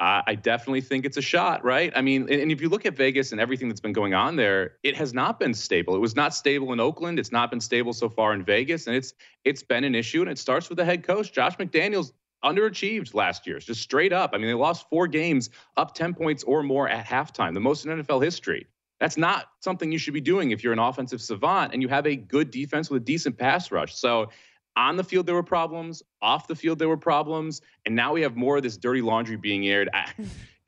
I 0.00 0.36
definitely 0.36 0.80
think 0.80 1.04
it's 1.04 1.16
a 1.16 1.22
shot, 1.22 1.64
right? 1.64 1.92
I 1.96 2.02
mean, 2.02 2.22
and 2.30 2.52
if 2.52 2.60
you 2.60 2.68
look 2.68 2.86
at 2.86 2.96
Vegas 2.96 3.32
and 3.32 3.40
everything 3.40 3.68
that's 3.68 3.80
been 3.80 3.92
going 3.92 4.14
on 4.14 4.36
there, 4.36 4.76
it 4.84 4.96
has 4.96 5.12
not 5.12 5.40
been 5.40 5.52
stable. 5.52 5.96
It 5.96 5.98
was 5.98 6.14
not 6.14 6.34
stable 6.34 6.72
in 6.72 6.78
Oakland. 6.78 7.18
It's 7.18 7.32
not 7.32 7.50
been 7.50 7.60
stable 7.60 7.92
so 7.92 8.08
far 8.08 8.32
in 8.32 8.44
Vegas, 8.44 8.86
and 8.86 8.94
it's 8.94 9.14
it's 9.44 9.62
been 9.62 9.82
an 9.82 9.96
issue. 9.96 10.22
And 10.22 10.30
it 10.30 10.38
starts 10.38 10.68
with 10.68 10.78
the 10.78 10.84
head 10.84 11.02
coach, 11.02 11.32
Josh 11.32 11.56
McDaniels, 11.56 12.12
underachieved 12.44 13.12
last 13.12 13.44
year, 13.44 13.58
just 13.58 13.82
straight 13.82 14.12
up. 14.12 14.30
I 14.34 14.38
mean, 14.38 14.46
they 14.46 14.54
lost 14.54 14.88
four 14.88 15.08
games, 15.08 15.50
up 15.76 15.94
ten 15.94 16.14
points 16.14 16.44
or 16.44 16.62
more 16.62 16.88
at 16.88 17.04
halftime, 17.04 17.52
the 17.54 17.60
most 17.60 17.84
in 17.84 17.90
NFL 17.90 18.22
history. 18.22 18.68
That's 19.00 19.16
not 19.16 19.46
something 19.60 19.92
you 19.92 19.98
should 19.98 20.14
be 20.14 20.20
doing 20.20 20.50
if 20.50 20.62
you're 20.62 20.72
an 20.72 20.78
offensive 20.78 21.20
savant 21.20 21.72
and 21.72 21.82
you 21.82 21.88
have 21.88 22.06
a 22.06 22.16
good 22.16 22.50
defense 22.50 22.90
with 22.90 23.02
a 23.02 23.04
decent 23.04 23.38
pass 23.38 23.70
rush. 23.70 23.94
So 23.96 24.30
on 24.78 24.96
the 24.96 25.04
field 25.04 25.26
there 25.26 25.34
were 25.34 25.42
problems 25.42 26.02
off 26.22 26.46
the 26.46 26.54
field 26.54 26.78
there 26.78 26.88
were 26.88 26.96
problems 26.96 27.60
and 27.84 27.94
now 27.94 28.14
we 28.14 28.22
have 28.22 28.36
more 28.36 28.56
of 28.56 28.62
this 28.62 28.78
dirty 28.78 29.02
laundry 29.02 29.36
being 29.36 29.66
aired. 29.66 29.90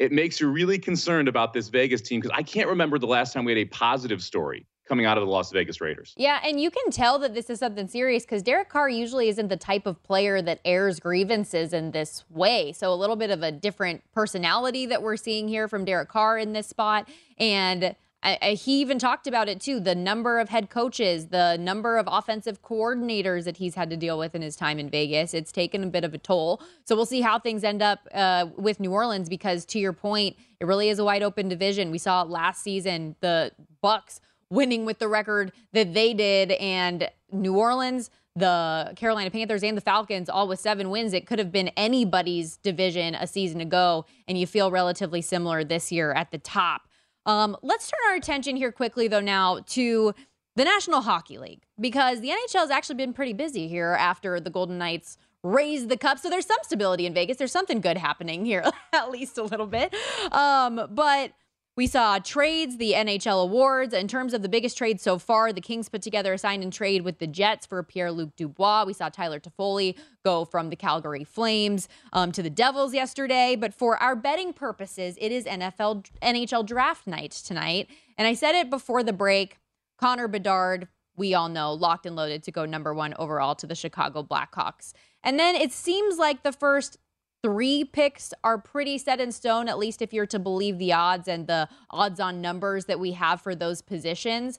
It 0.01 0.12
makes 0.12 0.40
you 0.40 0.49
really 0.49 0.79
concerned 0.79 1.29
about 1.29 1.53
this 1.53 1.68
vegas 1.68 2.01
team 2.01 2.23
because 2.23 2.35
i 2.35 2.42
can't 2.42 2.70
remember 2.70 2.99
the 2.99 3.07
last 3.07 3.35
time 3.35 3.44
we 3.44 3.53
had 3.53 3.59
a 3.59 3.66
positive 3.66 4.23
story 4.23 4.66
coming 4.88 5.05
out 5.05 5.18
of 5.18 5.27
the 5.27 5.31
las 5.31 5.53
vegas 5.53 5.79
raiders. 5.79 6.14
Yeah 6.16 6.40
and 6.42 6.59
you 6.59 6.70
can 6.70 6.90
tell 6.90 7.18
that 7.18 7.35
this 7.35 7.51
is 7.51 7.59
something 7.59 7.87
serious 7.87 8.25
because 8.25 8.42
derek 8.42 8.70
carr 8.70 8.88
usually 8.88 9.29
isn't 9.29 9.49
the 9.49 9.59
type 9.59 9.85
of 9.85 10.03
player 10.03 10.40
that 10.40 10.61
airs 10.64 11.01
grievances 11.01 11.75
in 11.75 11.90
this 11.90 12.25
way. 12.31 12.73
So 12.73 12.90
a 12.90 12.96
little 12.96 13.14
bit 13.14 13.29
of 13.29 13.42
a 13.42 13.53
different 13.53 14.03
personality 14.14 14.87
that 14.87 15.03
we're 15.03 15.18
seeing 15.18 15.49
here 15.49 15.68
from 15.68 15.85
derek 15.85 16.09
carr 16.09 16.38
in 16.38 16.55
this 16.55 16.66
spot. 16.66 17.07
And 17.38 17.94
I, 18.22 18.38
I, 18.42 18.50
he 18.50 18.80
even 18.80 18.98
talked 18.98 19.26
about 19.26 19.48
it 19.48 19.61
too 19.61 19.80
the 19.80 19.94
number 19.94 20.38
of 20.38 20.50
head 20.50 20.68
coaches, 20.68 21.28
the 21.28 21.56
number 21.59 21.96
of 21.96 22.06
offensive 22.11 22.62
coordinators 22.62 23.44
that 23.44 23.56
he's 23.56 23.74
had 23.74 23.88
to 23.90 23.96
deal 23.96 24.18
with 24.18 24.35
in 24.35 24.42
his 24.42 24.56
time 24.56 24.78
in 24.78 24.90
Vegas. 24.90 25.33
It's 25.33 25.52
taken 25.52 25.83
a 25.85 25.87
bit 25.87 26.04
of 26.04 26.12
a 26.12 26.18
toll. 26.18 26.61
So 26.85 26.94
we'll 26.94 27.06
see 27.06 27.22
how 27.22 27.38
things 27.38 27.64
end 27.64 27.83
up 27.83 28.06
uh, 28.12 28.46
with 28.56 28.80
New 28.80 28.92
Orleans 28.92 29.28
because, 29.28 29.64
to 29.66 29.78
your 29.78 29.92
point, 29.92 30.37
it 30.61 30.66
really 30.66 30.90
is 30.90 30.98
a 30.98 31.04
wide 31.04 31.22
open 31.22 31.48
division. 31.48 31.90
We 31.90 31.98
saw 31.98 32.22
last 32.22 32.62
season 32.62 33.16
the 33.20 33.52
Bucs 33.83 34.20
winning 34.50 34.85
with 34.85 34.98
the 34.98 35.09
record 35.09 35.52
that 35.72 35.94
they 35.94 36.12
did, 36.12 36.52
and 36.52 37.09
New 37.33 37.56
Orleans 37.56 38.11
the 38.37 38.92
Carolina 38.96 39.30
Panthers 39.30 39.64
and 39.64 39.76
the 39.76 39.80
Falcons 39.80 40.28
all 40.28 40.46
with 40.46 40.61
seven 40.61 40.90
wins. 40.90 41.12
It 41.12 41.26
could 41.26 41.38
have 41.38 41.50
been 41.50 41.68
anybody's 41.76 42.56
division 42.59 43.14
a 43.14 43.26
season 43.26 43.61
ago, 43.61 44.06
and 44.28 44.38
you 44.38 44.46
feel 44.46 44.70
relatively 44.70 45.20
similar 45.20 45.64
this 45.64 45.90
year 45.90 46.12
at 46.12 46.30
the 46.30 46.38
top. 46.38 46.83
Um, 47.30 47.56
let's 47.62 47.88
turn 47.88 48.00
our 48.08 48.16
attention 48.16 48.56
here 48.56 48.72
quickly, 48.72 49.06
though, 49.06 49.20
now 49.20 49.60
to 49.68 50.12
the 50.56 50.64
National 50.64 51.00
Hockey 51.00 51.38
League 51.38 51.62
because 51.78 52.20
the 52.20 52.28
NHL 52.28 52.60
has 52.60 52.70
actually 52.70 52.96
been 52.96 53.12
pretty 53.12 53.32
busy 53.32 53.68
here 53.68 53.92
after 53.92 54.40
the 54.40 54.50
Golden 54.50 54.78
Knights 54.78 55.16
raised 55.44 55.88
the 55.88 55.96
cup. 55.96 56.18
So 56.18 56.28
there's 56.28 56.46
some 56.46 56.58
stability 56.62 57.06
in 57.06 57.14
Vegas. 57.14 57.36
There's 57.36 57.52
something 57.52 57.80
good 57.80 57.96
happening 57.96 58.44
here, 58.44 58.64
at 58.92 59.12
least 59.12 59.38
a 59.38 59.44
little 59.44 59.66
bit. 59.66 59.94
Um, 60.32 60.88
but 60.90 61.32
we 61.76 61.87
saw 61.87 62.18
trades, 62.18 62.76
the 62.76 62.92
NHL 62.92 63.42
awards. 63.42 63.94
In 63.94 64.09
terms 64.09 64.35
of 64.35 64.42
the 64.42 64.48
biggest 64.48 64.76
trade 64.76 65.00
so 65.00 65.18
far, 65.18 65.52
the 65.52 65.61
Kings 65.61 65.88
put 65.88 66.02
together 66.02 66.33
a 66.33 66.38
sign 66.38 66.62
and 66.62 66.72
trade 66.72 67.02
with 67.02 67.18
the 67.18 67.26
Jets 67.26 67.64
for 67.64 67.83
Pierre 67.83 68.11
Luc 68.12 68.35
Dubois. 68.37 68.85
We 68.85 68.92
saw 68.92 69.09
Tyler 69.09 69.40
Toffoli 69.40 69.96
go 70.24 70.44
from 70.44 70.70
the 70.70 70.76
Calgary 70.76 71.24
Flames 71.24 71.88
um, 72.12 72.33
to 72.33 72.42
the 72.42 72.50
Devils 72.50 72.92
yesterday. 72.92 73.56
But 73.56 73.72
for 73.72 73.96
our 73.98 74.16
betting 74.16 74.52
purposes, 74.52 75.16
it 75.20 75.33
is 75.33 75.44
NFL 75.44 76.06
NHL 76.22 76.66
draft 76.66 77.06
night 77.06 77.30
tonight. 77.30 77.88
And 78.18 78.26
I 78.26 78.35
said 78.35 78.54
it 78.54 78.68
before 78.68 79.02
the 79.02 79.12
break 79.12 79.59
Connor 79.96 80.28
Bedard, 80.28 80.88
we 81.16 81.35
all 81.35 81.48
know, 81.48 81.72
locked 81.72 82.06
and 82.06 82.16
loaded 82.16 82.42
to 82.44 82.50
go 82.50 82.64
number 82.64 82.92
one 82.92 83.14
overall 83.18 83.54
to 83.54 83.66
the 83.66 83.74
Chicago 83.74 84.22
Blackhawks. 84.22 84.92
And 85.22 85.38
then 85.38 85.54
it 85.54 85.72
seems 85.72 86.18
like 86.18 86.42
the 86.42 86.52
first 86.52 86.98
three 87.42 87.85
picks 87.85 88.33
are 88.44 88.59
pretty 88.59 88.98
set 88.98 89.20
in 89.20 89.33
stone, 89.33 89.68
at 89.68 89.79
least 89.79 90.03
if 90.03 90.12
you're 90.12 90.26
to 90.26 90.38
believe 90.38 90.79
the 90.79 90.92
odds 90.92 91.29
and 91.29 91.46
the 91.46 91.68
odds 91.90 92.20
on 92.20 92.40
numbers 92.40 92.87
that 92.87 93.00
we 93.00 93.12
have 93.12 93.40
for 93.40 93.55
those 93.55 93.83
positions. 93.83 94.59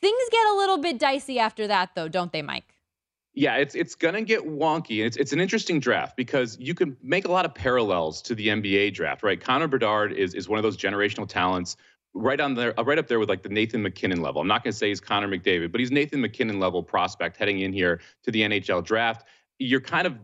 Things 0.00 0.22
get 0.30 0.46
a 0.48 0.54
little 0.54 0.78
bit 0.78 0.98
dicey 0.98 1.38
after 1.38 1.66
that, 1.66 1.90
though, 1.94 2.08
don't 2.08 2.32
they, 2.32 2.42
Mike? 2.42 2.74
Yeah, 3.34 3.56
it's 3.56 3.74
it's 3.74 3.94
gonna 3.94 4.22
get 4.22 4.40
wonky, 4.44 5.04
it's 5.04 5.16
it's 5.16 5.32
an 5.32 5.40
interesting 5.40 5.78
draft 5.78 6.16
because 6.16 6.56
you 6.58 6.74
can 6.74 6.96
make 7.02 7.26
a 7.26 7.30
lot 7.30 7.44
of 7.44 7.54
parallels 7.54 8.20
to 8.22 8.34
the 8.34 8.48
NBA 8.48 8.94
draft, 8.94 9.22
right? 9.22 9.40
Connor 9.40 9.68
Bedard 9.68 10.12
is 10.12 10.34
is 10.34 10.48
one 10.48 10.58
of 10.58 10.64
those 10.64 10.76
generational 10.76 11.28
talents, 11.28 11.76
right 12.14 12.40
on 12.40 12.54
there, 12.54 12.74
right 12.84 12.98
up 12.98 13.06
there 13.06 13.20
with 13.20 13.28
like 13.28 13.42
the 13.42 13.48
Nathan 13.48 13.82
MacKinnon 13.82 14.22
level. 14.22 14.40
I'm 14.40 14.48
not 14.48 14.64
gonna 14.64 14.72
say 14.72 14.88
he's 14.88 15.00
Connor 15.00 15.28
McDavid, 15.28 15.70
but 15.70 15.78
he's 15.78 15.92
Nathan 15.92 16.20
MacKinnon 16.20 16.58
level 16.58 16.82
prospect 16.82 17.36
heading 17.36 17.60
in 17.60 17.72
here 17.72 18.00
to 18.24 18.32
the 18.32 18.40
NHL 18.42 18.82
draft. 18.82 19.24
You're 19.60 19.80
kind 19.80 20.06
of 20.06 20.18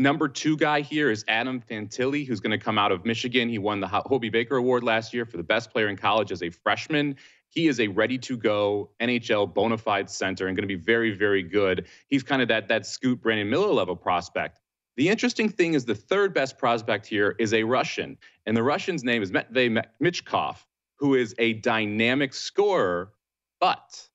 Number 0.00 0.28
two 0.28 0.56
guy 0.56 0.80
here 0.80 1.10
is 1.10 1.24
Adam 1.26 1.60
Fantilli, 1.60 2.24
who's 2.24 2.38
going 2.38 2.56
to 2.56 2.64
come 2.64 2.78
out 2.78 2.92
of 2.92 3.04
Michigan. 3.04 3.48
He 3.48 3.58
won 3.58 3.80
the 3.80 3.88
Hobey 3.88 4.28
Baker 4.28 4.56
Award 4.56 4.84
last 4.84 5.12
year 5.12 5.24
for 5.24 5.36
the 5.36 5.42
best 5.42 5.72
player 5.72 5.88
in 5.88 5.96
college 5.96 6.30
as 6.30 6.40
a 6.40 6.50
freshman. 6.50 7.16
He 7.48 7.66
is 7.66 7.80
a 7.80 7.88
ready 7.88 8.16
to 8.18 8.36
go 8.36 8.90
NHL 9.00 9.52
bona 9.52 9.76
fide 9.76 10.08
center 10.08 10.46
and 10.46 10.56
going 10.56 10.68
to 10.68 10.72
be 10.72 10.80
very, 10.80 11.10
very 11.10 11.42
good. 11.42 11.88
He's 12.06 12.22
kind 12.22 12.40
of 12.40 12.46
that 12.46 12.68
that 12.68 12.86
Scoot 12.86 13.20
Brandon 13.20 13.50
Miller 13.50 13.72
level 13.72 13.96
prospect. 13.96 14.60
The 14.96 15.08
interesting 15.08 15.48
thing 15.48 15.74
is 15.74 15.84
the 15.84 15.96
third 15.96 16.32
best 16.32 16.58
prospect 16.58 17.04
here 17.04 17.34
is 17.40 17.52
a 17.52 17.64
Russian, 17.64 18.16
and 18.46 18.56
the 18.56 18.62
Russian's 18.62 19.02
name 19.02 19.20
is 19.20 19.32
Matvey 19.32 19.68
Michkov, 20.00 20.64
who 20.94 21.16
is 21.16 21.34
a 21.38 21.54
dynamic 21.54 22.34
scorer, 22.34 23.14
but 23.58 24.08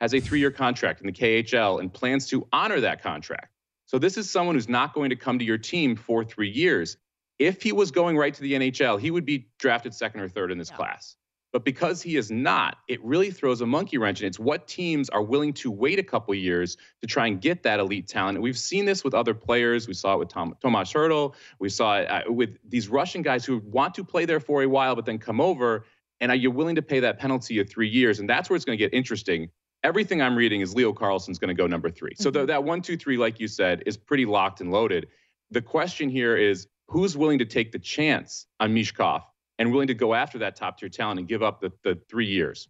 has 0.00 0.14
a 0.14 0.20
three 0.20 0.40
year 0.40 0.50
contract 0.50 1.00
in 1.00 1.06
the 1.06 1.12
KHL 1.12 1.78
and 1.78 1.94
plans 1.94 2.26
to 2.28 2.44
honor 2.52 2.80
that 2.80 3.02
contract. 3.02 3.52
So 3.88 3.98
this 3.98 4.18
is 4.18 4.30
someone 4.30 4.54
who's 4.54 4.68
not 4.68 4.92
going 4.92 5.08
to 5.08 5.16
come 5.16 5.38
to 5.38 5.44
your 5.46 5.56
team 5.56 5.96
for 5.96 6.22
three 6.22 6.50
years. 6.50 6.98
If 7.38 7.62
he 7.62 7.72
was 7.72 7.90
going 7.90 8.18
right 8.18 8.34
to 8.34 8.40
the 8.42 8.52
NHL, 8.52 9.00
he 9.00 9.10
would 9.10 9.24
be 9.24 9.48
drafted 9.58 9.94
second 9.94 10.20
or 10.20 10.28
third 10.28 10.52
in 10.52 10.58
this 10.58 10.68
yeah. 10.68 10.76
class. 10.76 11.16
But 11.54 11.64
because 11.64 12.02
he 12.02 12.16
is 12.16 12.30
not, 12.30 12.76
it 12.86 13.02
really 13.02 13.30
throws 13.30 13.62
a 13.62 13.66
monkey 13.66 13.96
wrench. 13.96 14.20
And 14.20 14.28
it's 14.28 14.38
what 14.38 14.68
teams 14.68 15.08
are 15.08 15.22
willing 15.22 15.54
to 15.54 15.70
wait 15.70 15.98
a 15.98 16.02
couple 16.02 16.34
years 16.34 16.76
to 17.00 17.06
try 17.06 17.28
and 17.28 17.40
get 17.40 17.62
that 17.62 17.80
elite 17.80 18.06
talent. 18.06 18.36
And 18.36 18.42
we've 18.42 18.58
seen 18.58 18.84
this 18.84 19.02
with 19.02 19.14
other 19.14 19.32
players. 19.32 19.88
We 19.88 19.94
saw 19.94 20.12
it 20.12 20.18
with 20.18 20.28
Tom, 20.28 20.54
Tomas 20.60 20.92
Hertl. 20.92 21.34
We 21.58 21.70
saw 21.70 21.96
it 21.96 22.10
uh, 22.10 22.30
with 22.30 22.58
these 22.68 22.90
Russian 22.90 23.22
guys 23.22 23.46
who 23.46 23.62
want 23.64 23.94
to 23.94 24.04
play 24.04 24.26
there 24.26 24.40
for 24.40 24.62
a 24.62 24.66
while, 24.66 24.96
but 24.96 25.06
then 25.06 25.16
come 25.16 25.40
over. 25.40 25.86
And 26.20 26.30
are 26.30 26.36
you 26.36 26.50
willing 26.50 26.74
to 26.74 26.82
pay 26.82 27.00
that 27.00 27.18
penalty 27.18 27.58
of 27.58 27.70
three 27.70 27.88
years? 27.88 28.18
And 28.18 28.28
that's 28.28 28.50
where 28.50 28.56
it's 28.56 28.66
going 28.66 28.76
to 28.76 28.84
get 28.84 28.92
interesting 28.92 29.48
everything 29.84 30.20
I'm 30.22 30.36
reading 30.36 30.60
is 30.60 30.74
Leo 30.74 30.92
Carlsson's 30.92 31.38
going 31.38 31.48
to 31.48 31.54
go 31.54 31.66
number 31.66 31.90
3 31.90 32.10
mm-hmm. 32.10 32.22
So 32.22 32.30
the, 32.30 32.46
that 32.46 32.64
one, 32.64 32.82
two, 32.82 32.96
three, 32.96 33.16
like 33.16 33.40
you 33.40 33.48
said, 33.48 33.82
is 33.86 33.96
pretty 33.96 34.26
locked 34.26 34.60
and 34.60 34.70
loaded. 34.70 35.08
The 35.50 35.62
question 35.62 36.08
here 36.10 36.36
is 36.36 36.66
who's 36.88 37.16
willing 37.16 37.38
to 37.38 37.44
take 37.44 37.72
the 37.72 37.78
chance 37.78 38.46
on 38.60 38.74
Michkov 38.74 39.22
and 39.58 39.72
willing 39.72 39.88
to 39.88 39.94
go 39.94 40.14
after 40.14 40.38
that 40.38 40.56
top 40.56 40.78
tier 40.78 40.88
talent 40.88 41.18
and 41.20 41.28
give 41.28 41.42
up 41.42 41.60
the, 41.60 41.72
the 41.82 41.98
three 42.08 42.26
years? 42.26 42.68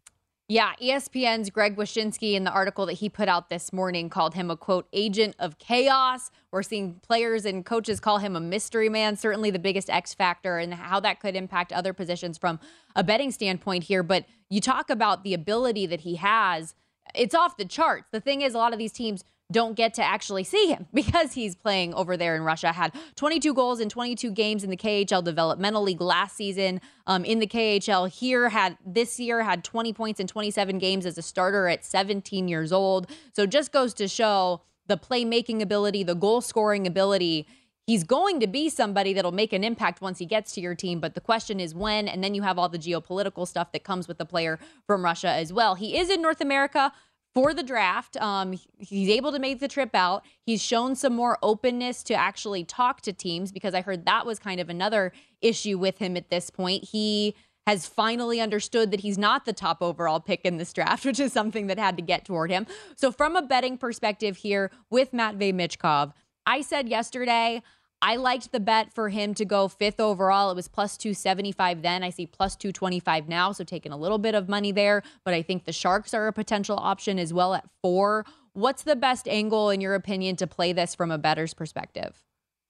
Yeah, 0.50 0.72
ESPN's 0.80 1.50
Greg 1.50 1.76
Wyshynski 1.76 2.32
in 2.32 2.44
the 2.44 2.50
article 2.50 2.86
that 2.86 2.94
he 2.94 3.10
put 3.10 3.28
out 3.28 3.50
this 3.50 3.70
morning 3.70 4.08
called 4.08 4.32
him 4.32 4.50
a 4.50 4.56
quote 4.56 4.88
agent 4.94 5.36
of 5.38 5.58
chaos. 5.58 6.30
We're 6.50 6.62
seeing 6.62 7.00
players 7.02 7.44
and 7.44 7.66
coaches 7.66 8.00
call 8.00 8.16
him 8.16 8.34
a 8.34 8.40
mystery 8.40 8.88
man, 8.88 9.16
certainly 9.16 9.50
the 9.50 9.58
biggest 9.58 9.90
X 9.90 10.14
factor 10.14 10.56
and 10.56 10.72
how 10.72 11.00
that 11.00 11.20
could 11.20 11.36
impact 11.36 11.70
other 11.70 11.92
positions 11.92 12.38
from 12.38 12.60
a 12.96 13.04
betting 13.04 13.30
standpoint 13.30 13.84
here. 13.84 14.02
But 14.02 14.24
you 14.48 14.62
talk 14.62 14.88
about 14.88 15.22
the 15.22 15.34
ability 15.34 15.84
that 15.84 16.00
he 16.00 16.14
has 16.14 16.74
it's 17.14 17.34
off 17.34 17.56
the 17.56 17.64
charts. 17.64 18.08
The 18.12 18.20
thing 18.20 18.42
is, 18.42 18.54
a 18.54 18.58
lot 18.58 18.72
of 18.72 18.78
these 18.78 18.92
teams 18.92 19.24
don't 19.50 19.76
get 19.76 19.94
to 19.94 20.04
actually 20.04 20.44
see 20.44 20.66
him 20.66 20.86
because 20.94 21.32
he's 21.32 21.56
playing 21.56 21.94
over 21.94 22.16
there 22.16 22.36
in 22.36 22.42
Russia. 22.42 22.72
Had 22.72 22.94
22 23.16 23.54
goals 23.54 23.80
in 23.80 23.88
22 23.88 24.30
games 24.30 24.62
in 24.62 24.70
the 24.70 24.76
KHL 24.76 25.24
Developmental 25.24 25.82
League 25.82 26.00
last 26.00 26.36
season. 26.36 26.80
Um, 27.06 27.24
in 27.24 27.38
the 27.38 27.46
KHL 27.46 28.10
here, 28.10 28.50
had 28.50 28.76
this 28.84 29.18
year 29.18 29.42
had 29.42 29.64
20 29.64 29.92
points 29.92 30.20
in 30.20 30.26
27 30.26 30.78
games 30.78 31.06
as 31.06 31.16
a 31.16 31.22
starter 31.22 31.68
at 31.68 31.84
17 31.84 32.48
years 32.48 32.72
old. 32.72 33.10
So 33.32 33.46
just 33.46 33.72
goes 33.72 33.94
to 33.94 34.08
show 34.08 34.62
the 34.86 34.96
playmaking 34.96 35.62
ability, 35.62 36.02
the 36.02 36.14
goal 36.14 36.40
scoring 36.40 36.86
ability 36.86 37.46
he's 37.88 38.04
going 38.04 38.38
to 38.38 38.46
be 38.46 38.68
somebody 38.68 39.14
that'll 39.14 39.32
make 39.32 39.54
an 39.54 39.64
impact 39.64 40.02
once 40.02 40.18
he 40.18 40.26
gets 40.26 40.52
to 40.52 40.60
your 40.60 40.74
team. 40.74 41.00
But 41.00 41.14
the 41.14 41.22
question 41.22 41.58
is 41.58 41.74
when, 41.74 42.06
and 42.06 42.22
then 42.22 42.34
you 42.34 42.42
have 42.42 42.58
all 42.58 42.68
the 42.68 42.78
geopolitical 42.78 43.48
stuff 43.48 43.72
that 43.72 43.82
comes 43.82 44.06
with 44.06 44.18
the 44.18 44.26
player 44.26 44.58
from 44.86 45.02
Russia 45.02 45.30
as 45.30 45.54
well. 45.54 45.74
He 45.74 45.96
is 45.96 46.10
in 46.10 46.20
North 46.20 46.42
America 46.42 46.92
for 47.34 47.54
the 47.54 47.62
draft. 47.62 48.18
Um, 48.18 48.58
he's 48.76 49.08
able 49.08 49.32
to 49.32 49.38
make 49.38 49.60
the 49.60 49.68
trip 49.68 49.94
out. 49.94 50.22
He's 50.44 50.62
shown 50.62 50.96
some 50.96 51.14
more 51.14 51.38
openness 51.42 52.02
to 52.04 52.14
actually 52.14 52.62
talk 52.62 53.00
to 53.02 53.12
teams 53.12 53.52
because 53.52 53.72
I 53.72 53.80
heard 53.80 54.04
that 54.04 54.26
was 54.26 54.38
kind 54.38 54.60
of 54.60 54.68
another 54.68 55.12
issue 55.40 55.78
with 55.78 55.96
him 55.96 56.14
at 56.18 56.28
this 56.28 56.50
point. 56.50 56.84
He 56.84 57.34
has 57.66 57.86
finally 57.86 58.38
understood 58.38 58.90
that 58.90 59.00
he's 59.00 59.16
not 59.16 59.46
the 59.46 59.52
top 59.54 59.78
overall 59.80 60.20
pick 60.20 60.42
in 60.44 60.58
this 60.58 60.74
draft, 60.74 61.04
which 61.06 61.20
is 61.20 61.32
something 61.32 61.68
that 61.68 61.78
had 61.78 61.96
to 61.96 62.02
get 62.02 62.26
toward 62.26 62.50
him. 62.50 62.66
So, 62.96 63.10
from 63.10 63.34
a 63.34 63.40
betting 63.40 63.78
perspective 63.78 64.36
here 64.38 64.70
with 64.90 65.14
Matvey 65.14 65.54
Michkov, 65.54 66.12
I 66.48 66.62
said 66.62 66.88
yesterday 66.88 67.62
I 68.00 68.16
liked 68.16 68.52
the 68.52 68.60
bet 68.60 68.92
for 68.92 69.08
him 69.08 69.34
to 69.34 69.44
go 69.44 69.66
fifth 69.66 69.98
overall. 69.98 70.50
It 70.50 70.54
was 70.54 70.68
plus 70.68 70.96
275 70.96 71.82
then. 71.82 72.02
I 72.02 72.10
see 72.10 72.26
plus 72.26 72.54
225 72.54 73.28
now. 73.28 73.50
So 73.52 73.64
taking 73.64 73.90
a 73.90 73.96
little 73.96 74.18
bit 74.18 74.34
of 74.34 74.48
money 74.48 74.70
there. 74.70 75.02
But 75.24 75.34
I 75.34 75.42
think 75.42 75.64
the 75.64 75.72
Sharks 75.72 76.14
are 76.14 76.28
a 76.28 76.32
potential 76.32 76.76
option 76.78 77.18
as 77.18 77.32
well 77.32 77.54
at 77.54 77.68
four. 77.82 78.24
What's 78.52 78.82
the 78.82 78.96
best 78.96 79.26
angle, 79.26 79.70
in 79.70 79.80
your 79.80 79.94
opinion, 79.94 80.36
to 80.36 80.46
play 80.46 80.72
this 80.72 80.94
from 80.94 81.10
a 81.10 81.18
better's 81.18 81.54
perspective? 81.54 82.22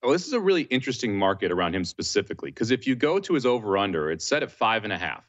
Well, 0.02 0.12
this 0.12 0.26
is 0.26 0.32
a 0.32 0.40
really 0.40 0.62
interesting 0.62 1.18
market 1.18 1.52
around 1.52 1.74
him 1.74 1.84
specifically. 1.84 2.50
Because 2.50 2.70
if 2.70 2.86
you 2.86 2.94
go 2.94 3.18
to 3.18 3.34
his 3.34 3.44
over 3.44 3.76
under, 3.76 4.10
it's 4.10 4.24
set 4.24 4.42
at 4.42 4.50
five 4.50 4.84
and 4.84 4.92
a 4.92 4.98
half. 4.98 5.24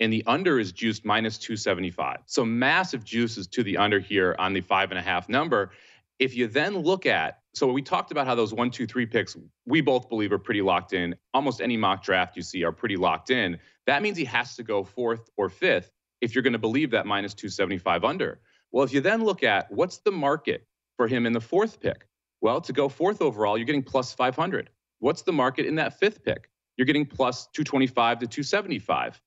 And 0.00 0.12
the 0.12 0.24
under 0.26 0.58
is 0.58 0.72
juiced 0.72 1.04
minus 1.04 1.38
275. 1.38 2.20
So 2.26 2.44
massive 2.44 3.04
juices 3.04 3.46
to 3.48 3.62
the 3.62 3.76
under 3.76 4.00
here 4.00 4.34
on 4.38 4.52
the 4.52 4.60
five 4.62 4.90
and 4.90 4.98
a 4.98 5.02
half 5.02 5.28
number. 5.28 5.70
If 6.18 6.36
you 6.36 6.46
then 6.46 6.78
look 6.78 7.06
at, 7.06 7.38
so 7.54 7.70
we 7.70 7.82
talked 7.82 8.12
about 8.12 8.26
how 8.26 8.34
those 8.34 8.54
one, 8.54 8.70
two, 8.70 8.86
three 8.86 9.06
picks, 9.06 9.36
we 9.66 9.80
both 9.80 10.08
believe 10.08 10.32
are 10.32 10.38
pretty 10.38 10.62
locked 10.62 10.92
in. 10.92 11.14
Almost 11.34 11.60
any 11.60 11.76
mock 11.76 12.02
draft 12.02 12.36
you 12.36 12.42
see 12.42 12.64
are 12.64 12.72
pretty 12.72 12.96
locked 12.96 13.30
in. 13.30 13.58
That 13.86 14.02
means 14.02 14.16
he 14.16 14.24
has 14.26 14.54
to 14.56 14.62
go 14.62 14.84
fourth 14.84 15.28
or 15.36 15.48
fifth 15.48 15.90
if 16.20 16.34
you're 16.34 16.42
going 16.42 16.52
to 16.52 16.58
believe 16.58 16.90
that 16.92 17.06
minus 17.06 17.34
275 17.34 18.04
under. 18.04 18.40
Well, 18.70 18.84
if 18.84 18.92
you 18.92 19.00
then 19.00 19.24
look 19.24 19.42
at 19.42 19.70
what's 19.70 19.98
the 19.98 20.12
market 20.12 20.66
for 20.96 21.08
him 21.08 21.26
in 21.26 21.32
the 21.32 21.40
fourth 21.40 21.80
pick? 21.80 22.06
Well, 22.40 22.60
to 22.60 22.72
go 22.72 22.88
fourth 22.88 23.20
overall, 23.20 23.58
you're 23.58 23.66
getting 23.66 23.82
plus 23.82 24.14
500. 24.14 24.70
What's 25.00 25.22
the 25.22 25.32
market 25.32 25.66
in 25.66 25.74
that 25.76 25.98
fifth 25.98 26.24
pick? 26.24 26.48
You're 26.76 26.86
getting 26.86 27.06
plus 27.06 27.48
225 27.54 28.20
to 28.20 28.26
275. 28.26 29.20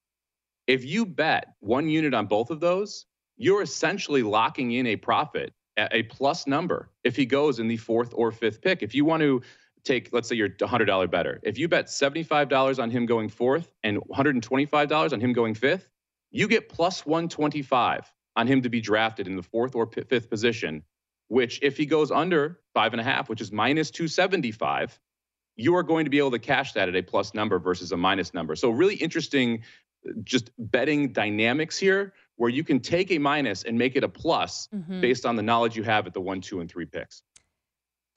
If 0.67 0.83
you 0.83 1.05
bet 1.05 1.53
one 1.59 1.89
unit 1.89 2.13
on 2.13 2.25
both 2.25 2.49
of 2.49 2.59
those, 2.59 3.05
you're 3.37 3.61
essentially 3.61 4.23
locking 4.23 4.71
in 4.71 4.87
a 4.87 4.95
profit 4.95 5.53
a 5.77 6.03
plus 6.03 6.47
number 6.47 6.89
if 7.03 7.15
he 7.15 7.25
goes 7.25 7.59
in 7.59 7.67
the 7.67 7.77
fourth 7.77 8.13
or 8.15 8.31
fifth 8.31 8.61
pick. 8.61 8.81
If 8.81 8.95
you 8.95 9.05
want 9.05 9.21
to 9.21 9.41
take, 9.83 10.09
let's 10.11 10.27
say 10.29 10.35
you're 10.35 10.49
$100 10.49 11.11
better, 11.11 11.39
if 11.43 11.57
you 11.57 11.67
bet 11.67 11.87
$75 11.87 12.81
on 12.81 12.89
him 12.89 13.05
going 13.05 13.29
fourth 13.29 13.71
and 13.83 13.97
$125 13.97 15.13
on 15.13 15.19
him 15.19 15.33
going 15.33 15.53
fifth, 15.53 15.89
you 16.31 16.47
get 16.47 16.69
plus 16.69 17.05
125 17.05 18.11
on 18.35 18.47
him 18.47 18.61
to 18.61 18.69
be 18.69 18.81
drafted 18.81 19.27
in 19.27 19.35
the 19.35 19.43
fourth 19.43 19.75
or 19.75 19.85
fifth 19.85 20.29
position, 20.29 20.83
which 21.27 21.59
if 21.61 21.77
he 21.77 21.85
goes 21.85 22.11
under 22.11 22.59
five 22.73 22.93
and 22.93 22.99
a 22.99 23.03
half, 23.03 23.29
which 23.29 23.41
is 23.41 23.51
minus 23.51 23.91
275, 23.91 24.99
you 25.55 25.75
are 25.75 25.83
going 25.83 26.05
to 26.05 26.09
be 26.09 26.17
able 26.17 26.31
to 26.31 26.39
cash 26.39 26.73
that 26.73 26.89
at 26.89 26.95
a 26.95 27.01
plus 27.01 27.33
number 27.33 27.59
versus 27.59 27.91
a 27.91 27.97
minus 27.97 28.33
number. 28.33 28.55
So 28.55 28.69
really 28.69 28.95
interesting 28.95 29.63
just 30.23 30.51
betting 30.57 31.11
dynamics 31.11 31.77
here 31.77 32.13
where 32.37 32.49
you 32.49 32.63
can 32.63 32.79
take 32.79 33.11
a 33.11 33.17
minus 33.17 33.63
and 33.63 33.77
make 33.77 33.95
it 33.95 34.03
a 34.03 34.09
plus 34.09 34.67
mm-hmm. 34.73 35.01
based 35.01 35.25
on 35.25 35.35
the 35.35 35.43
knowledge 35.43 35.75
you 35.75 35.83
have 35.83 36.05
at 36.05 36.13
the 36.13 36.21
one, 36.21 36.41
two, 36.41 36.59
and 36.59 36.69
three 36.69 36.85
picks. 36.85 37.23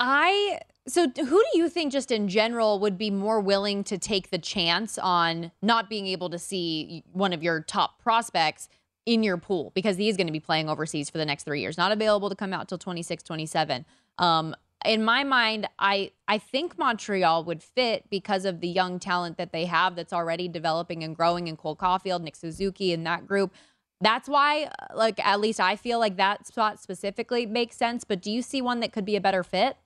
I 0.01 0.61
so 0.87 1.07
who 1.09 1.45
do 1.53 1.59
you 1.59 1.69
think 1.69 1.93
just 1.93 2.11
in 2.11 2.29
general 2.29 2.79
would 2.81 2.97
be 2.97 3.11
more 3.11 3.41
willing 3.41 3.85
to 3.85 3.99
take 3.99 4.31
the 4.31 4.39
chance 4.39 4.97
on 4.99 5.51
not 5.61 5.91
being 5.91 6.07
able 6.07 6.31
to 6.31 6.39
see 6.39 7.05
one 7.13 7.33
of 7.33 7.43
your 7.43 7.61
top 7.61 8.03
prospects 8.03 8.69
in 9.05 9.23
your 9.23 9.37
pool 9.37 9.73
because 9.75 9.97
he 9.97 10.09
is 10.09 10.17
going 10.17 10.27
to 10.27 10.33
be 10.33 10.41
playing 10.41 10.69
overseas 10.69 11.11
for 11.11 11.19
the 11.19 11.27
next 11.27 11.45
3 11.45 11.61
years, 11.61 11.77
not 11.77 11.93
available 11.93 12.29
to 12.29 12.37
come 12.37 12.53
out 12.53 12.69
till 12.69 12.79
26, 12.79 13.23
27. 13.23 13.85
Um, 14.19 14.55
in 14.85 15.05
my 15.05 15.25
mind, 15.25 15.69
I 15.79 16.13
I 16.27 16.39
think 16.39 16.79
Montreal 16.79 17.45
would 17.45 17.63
fit 17.63 18.05
because 18.11 18.45
of 18.45 18.61
the 18.61 18.69
young 18.69 18.99
talent 18.99 19.37
that 19.39 19.53
they 19.53 19.65
have 19.65 19.97
that's 19.97 20.13
already 20.13 20.49
developing 20.49 21.03
and 21.03 21.17
growing 21.17 21.49
in 21.49 21.57
Cole 21.57 21.77
Caufield, 21.77 22.23
Nick 22.23 22.37
Suzuki, 22.37 22.93
and 22.93 23.07
that 23.07 23.27
group. 23.27 23.53
That's 24.01 24.29
why, 24.29 24.71
like, 24.95 25.19
at 25.27 25.41
least 25.41 25.59
I 25.59 25.75
feel 25.75 25.99
like 25.99 26.17
that 26.19 26.47
spot 26.47 26.79
specifically 26.79 27.47
makes 27.47 27.77
sense. 27.77 28.05
But 28.05 28.23
do 28.23 28.31
you 28.31 28.43
see 28.43 28.63
one 28.63 28.79
that 28.81 28.93
could 28.93 29.05
be 29.05 29.17
a 29.17 29.21
better 29.21 29.43
fit? 29.43 29.77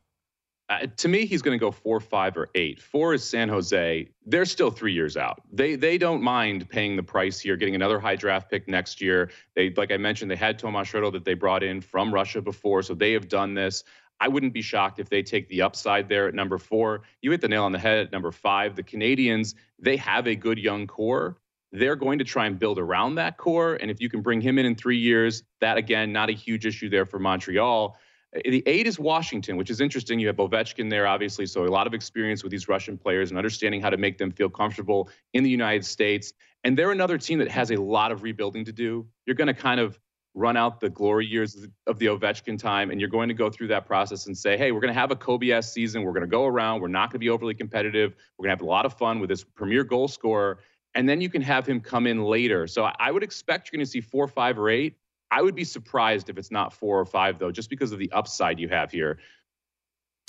Uh, 0.69 0.87
to 0.97 1.09
me, 1.09 1.27
he's 1.27 1.43
going 1.43 1.59
to 1.59 1.61
go 1.61 1.71
four, 1.71 1.99
five, 1.99 2.37
or 2.37 2.49
eight. 2.55 2.81
Four 2.81 3.15
is 3.15 3.25
San 3.25 3.49
Jose. 3.49 4.09
They're 4.25 4.45
still 4.45 4.71
three 4.71 4.93
years 4.93 5.17
out. 5.17 5.43
They 5.53 5.75
they 5.75 5.99
don't 5.99 6.23
mind 6.23 6.69
paying 6.69 6.97
the 6.97 7.03
price 7.03 7.41
here, 7.41 7.57
getting 7.57 7.75
another 7.75 7.99
high 7.99 8.17
draft 8.17 8.51
pick 8.51 8.69
next 8.69 9.01
year. 9.01 9.31
They, 9.55 9.71
like 9.77 9.91
I 9.91 9.97
mentioned, 9.97 10.31
they 10.31 10.37
had 10.37 10.59
Tomas 10.59 10.89
Hertl 10.89 11.13
that 11.13 11.25
they 11.25 11.35
brought 11.35 11.63
in 11.63 11.81
from 11.81 12.15
Russia 12.15 12.41
before, 12.41 12.83
so 12.83 12.95
they 12.95 13.13
have 13.13 13.29
done 13.29 13.55
this. 13.55 13.85
I 14.23 14.29
wouldn't 14.29 14.53
be 14.53 14.63
shocked 14.63 15.01
if 15.01 15.09
they 15.09 15.21
take 15.25 15.49
the 15.49 15.63
upside 15.63 16.09
there 16.09 16.29
at 16.29 16.35
number 16.35 16.57
four. 16.57 17.03
You 17.23 17.33
hit 17.33 17.41
the 17.41 17.49
nail 17.49 17.65
on 17.65 17.73
the 17.73 17.79
head 17.81 17.99
at 17.99 18.13
number 18.13 18.31
five. 18.31 18.77
The 18.77 18.83
Canadiens, 18.85 19.57
they 19.81 19.97
have 19.97 20.29
a 20.29 20.37
good 20.37 20.59
young 20.59 20.87
core. 20.87 21.39
They're 21.73 21.97
going 21.97 22.21
to 22.21 22.25
try 22.25 22.47
and 22.47 22.57
build 22.57 22.79
around 22.79 23.17
that 23.17 23.37
core. 23.37 23.75
And 23.81 23.91
if 23.91 24.01
you 24.01 24.09
can 24.09 24.23
bring 24.23 24.41
him 24.41 24.61
in 24.61 24.67
in 24.67 24.77
three 24.77 24.97
years, 24.97 25.43
that 25.61 25.77
again, 25.77 26.13
not 26.13 26.31
a 26.31 26.33
huge 26.33 26.67
issue 26.67 26.89
there 26.89 27.05
for 27.05 27.19
Montreal. 27.19 27.97
The 28.45 28.63
eight 28.65 28.87
is 28.87 28.97
Washington, 28.97 29.57
which 29.57 29.71
is 29.71 29.81
interesting. 29.81 30.21
You 30.21 30.29
have 30.29 30.37
Ovechkin 30.37 30.89
there, 30.89 31.09
obviously, 31.09 31.45
so 31.45 31.65
a 31.65 31.67
lot 31.67 31.89
of 31.89 31.93
experience 31.93 32.45
with 32.45 32.53
these 32.53 32.69
Russian 32.69 32.97
players 32.97 33.33
and 33.33 33.39
understanding 33.39 33.81
how 33.83 33.91
to 33.91 33.97
make 33.97 34.19
them 34.19 34.31
feel 34.31 34.49
comfortable 34.49 35.11
in 35.33 35.43
the 35.43 35.51
United 35.51 35.85
States. 35.85 36.33
And 36.63 36.79
they're 36.79 36.93
another 36.93 37.19
team 37.19 37.41
that 37.41 37.51
has 37.51 37.73
a 37.73 37.77
lot 37.77 38.13
of 38.13 38.23
rebuilding 38.23 38.65
to 38.67 38.73
do. 38.73 39.05
You're 39.27 39.35
going 39.35 39.49
to 39.49 39.55
kind 39.55 39.81
of 39.81 39.99
run 40.35 40.57
out 40.57 40.81
the 40.81 40.89
glory 40.89 41.27
years 41.27 41.67
of 41.87 41.99
the 41.99 42.07
Ovechkin 42.07 42.59
time, 42.59 42.91
and 42.91 43.01
you're 43.01 43.11
going 43.11 43.29
to 43.29 43.35
go 43.35 43.51
through 43.51 43.69
that 43.69 43.87
process 43.87 44.27
and 44.27 44.37
say, 44.37 44.57
hey, 44.57 44.73
we're 44.73 44.81
going 44.81 44.93
to 44.93 44.99
have 44.99 45.11
a 45.11 45.17
Kobe 45.17 45.61
season. 45.61 46.03
We're 46.03 46.13
going 46.13 46.23
to 46.23 46.27
go 46.27 46.47
around. 46.47 46.81
We're 46.81 46.89
not 46.89 47.11
going 47.11 47.15
to 47.15 47.19
be 47.19 47.29
overly 47.29 47.55
competitive. 47.55 48.15
We're 48.39 48.45
going 48.45 48.57
to 48.57 48.63
have 48.63 48.67
a 48.67 48.71
lot 48.71 48.87
of 48.87 48.95
fun 48.95 49.21
with 49.21 49.29
this 49.29 49.45
premier 49.45 49.85
goal 49.85 50.09
scorer 50.09 50.59
and 50.95 51.09
then 51.09 51.21
you 51.21 51.31
can 51.31 51.43
have 51.43 51.67
him 51.67 51.81
come 51.81 52.07
in 52.07 52.23
later. 52.23 52.67
So 52.67 52.85
I 52.85 53.11
would 53.11 53.23
expect 53.23 53.71
you're 53.73 53.79
going 53.79 53.87
to 53.87 53.91
see 53.91 54.01
four, 54.01 54.29
five, 54.29 54.59
or 54.59 54.69
eight. 54.69 54.97
I 55.31 55.41
would 55.41 55.55
be 55.55 55.65
surprised 55.65 56.29
if 56.29 56.37
it's 56.37 56.51
not 56.51 56.73
four 56.73 57.01
or 57.01 57.07
five, 57.07 57.39
though, 57.39 57.51
just 57.51 57.71
because 57.71 57.93
of 57.93 57.99
the 57.99 58.11
upside 58.13 58.59
you 58.59 58.69
have 58.69 58.91
here. 58.91 59.19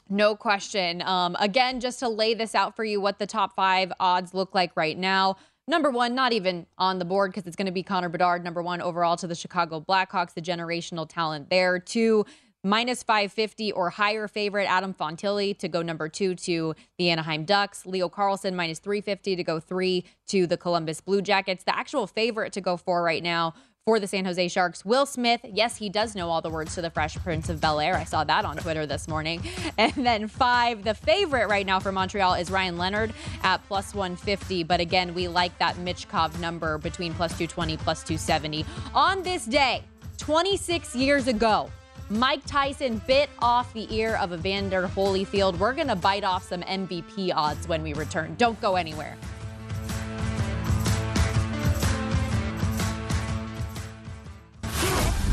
No 0.10 0.36
question. 0.36 1.02
Um, 1.02 1.36
again, 1.40 1.80
just 1.80 2.00
to 2.00 2.10
lay 2.10 2.34
this 2.34 2.56
out 2.56 2.76
for 2.76 2.86
you, 2.86 3.02
what 3.02 3.20
the 3.20 3.28
top 3.28 3.56
five 3.56 3.92
odds 4.00 4.34
look 4.34 4.56
like 4.56 4.72
right 4.76 4.98
now. 4.98 5.38
Number 5.68 5.90
one, 5.90 6.14
not 6.14 6.34
even 6.34 6.66
on 6.78 7.00
the 7.00 7.06
board 7.06 7.32
because 7.32 7.48
it's 7.48 7.56
going 7.56 7.68
to 7.68 7.72
be 7.72 7.84
Connor 7.84 8.10
Bedard, 8.10 8.44
number 8.44 8.62
one 8.62 8.82
overall 8.82 9.16
to 9.18 9.28
the 9.28 9.36
Chicago 9.36 9.80
Blackhawks, 9.80 10.34
the 10.34 10.42
generational 10.42 11.08
talent 11.08 11.50
there. 11.50 11.80
Two, 11.80 12.26
minus 12.66 13.02
550 13.04 13.72
or 13.72 13.90
higher 13.90 14.28
favorite 14.28 14.66
Adam 14.66 14.94
Fantilli 14.94 15.58
to 15.60 15.68
go 15.68 15.82
number 15.82 16.10
two 16.10 16.36
to 16.36 16.76
the 16.98 17.10
Anaheim 17.10 17.46
Ducks. 17.46 17.86
Leo 17.86 18.10
Carlsson 18.10 18.56
minus 18.56 18.80
350 18.80 19.38
to 19.38 19.44
go 19.44 19.60
three 19.60 20.06
to 20.28 20.48
the 20.48 20.58
Columbus 20.58 21.02
Blue 21.02 21.22
Jackets. 21.22 21.64
The 21.64 21.78
actual 21.78 22.08
favorite 22.08 22.52
to 22.54 22.62
go 22.62 22.76
four 22.78 23.04
right 23.04 23.24
now 23.24 23.54
for 23.86 24.00
the 24.00 24.08
San 24.08 24.24
Jose 24.24 24.48
Sharks. 24.48 24.86
Will 24.86 25.06
Smith, 25.06 25.42
yes, 25.44 25.76
he 25.76 25.90
does 25.90 26.16
know 26.16 26.30
all 26.30 26.42
the 26.42 26.50
words 26.50 26.74
to 26.76 26.82
the 26.82 26.90
Fresh 26.90 27.18
Prince 27.18 27.50
of 27.50 27.60
Bel 27.60 27.82
Air. 27.82 27.96
I 27.96 28.06
saw 28.06 28.24
that 28.24 28.46
on 28.46 28.56
Twitter 28.56 28.86
this 28.86 29.08
morning. 29.08 29.42
And 29.76 29.94
then 29.94 30.28
five, 30.28 30.84
the 30.84 30.94
favorite 30.94 31.48
right 31.50 31.66
now 31.66 31.80
for 31.80 31.92
Montreal 31.92 32.36
is 32.36 32.52
Ryan 32.52 32.78
Leonard 32.78 33.12
at 33.42 33.66
plus 33.68 33.94
150. 33.96 34.64
But 34.64 34.80
again, 34.80 35.14
we 35.16 35.28
like 35.28 35.58
that 35.58 35.76
Michkov 35.78 36.40
number 36.40 36.78
between 36.78 37.14
plus 37.14 37.32
220, 37.32 37.78
plus 37.78 38.04
270. 38.04 38.66
On 38.94 39.24
this 39.24 39.46
day, 39.46 39.84
26 40.20 40.96
years 40.96 41.28
ago, 41.28 41.72
Mike 42.10 42.46
Tyson 42.46 43.02
bit 43.08 43.30
off 43.40 43.74
the 43.74 43.92
ear 43.94 44.16
of 44.18 44.32
Evander 44.32 44.88
Holyfield. 44.88 45.58
We're 45.58 45.74
going 45.74 45.88
to 45.88 45.96
bite 45.96 46.24
off 46.24 46.48
some 46.48 46.62
MVP 46.62 47.34
odds 47.34 47.68
when 47.68 47.82
we 47.82 47.94
return. 47.94 48.36
Don't 48.38 48.60
go 48.62 48.76
anywhere. 48.76 49.18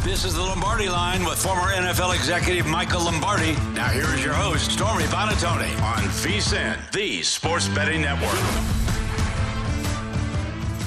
This 0.02 0.24
is 0.24 0.32
the 0.32 0.40
Lombardi 0.40 0.88
line 0.88 1.26
with 1.26 1.36
former 1.36 1.74
NFL 1.74 2.14
executive 2.14 2.66
Michael 2.66 3.04
Lombardi. 3.04 3.52
Now, 3.74 3.88
here 3.88 4.06
is 4.14 4.24
your 4.24 4.32
host, 4.32 4.70
Stormy 4.72 5.04
Buonantony, 5.04 5.70
on 5.82 6.02
VSIN, 6.04 6.90
the 6.92 7.22
Sports 7.22 7.68
Betting 7.68 8.00
Network. 8.00 8.40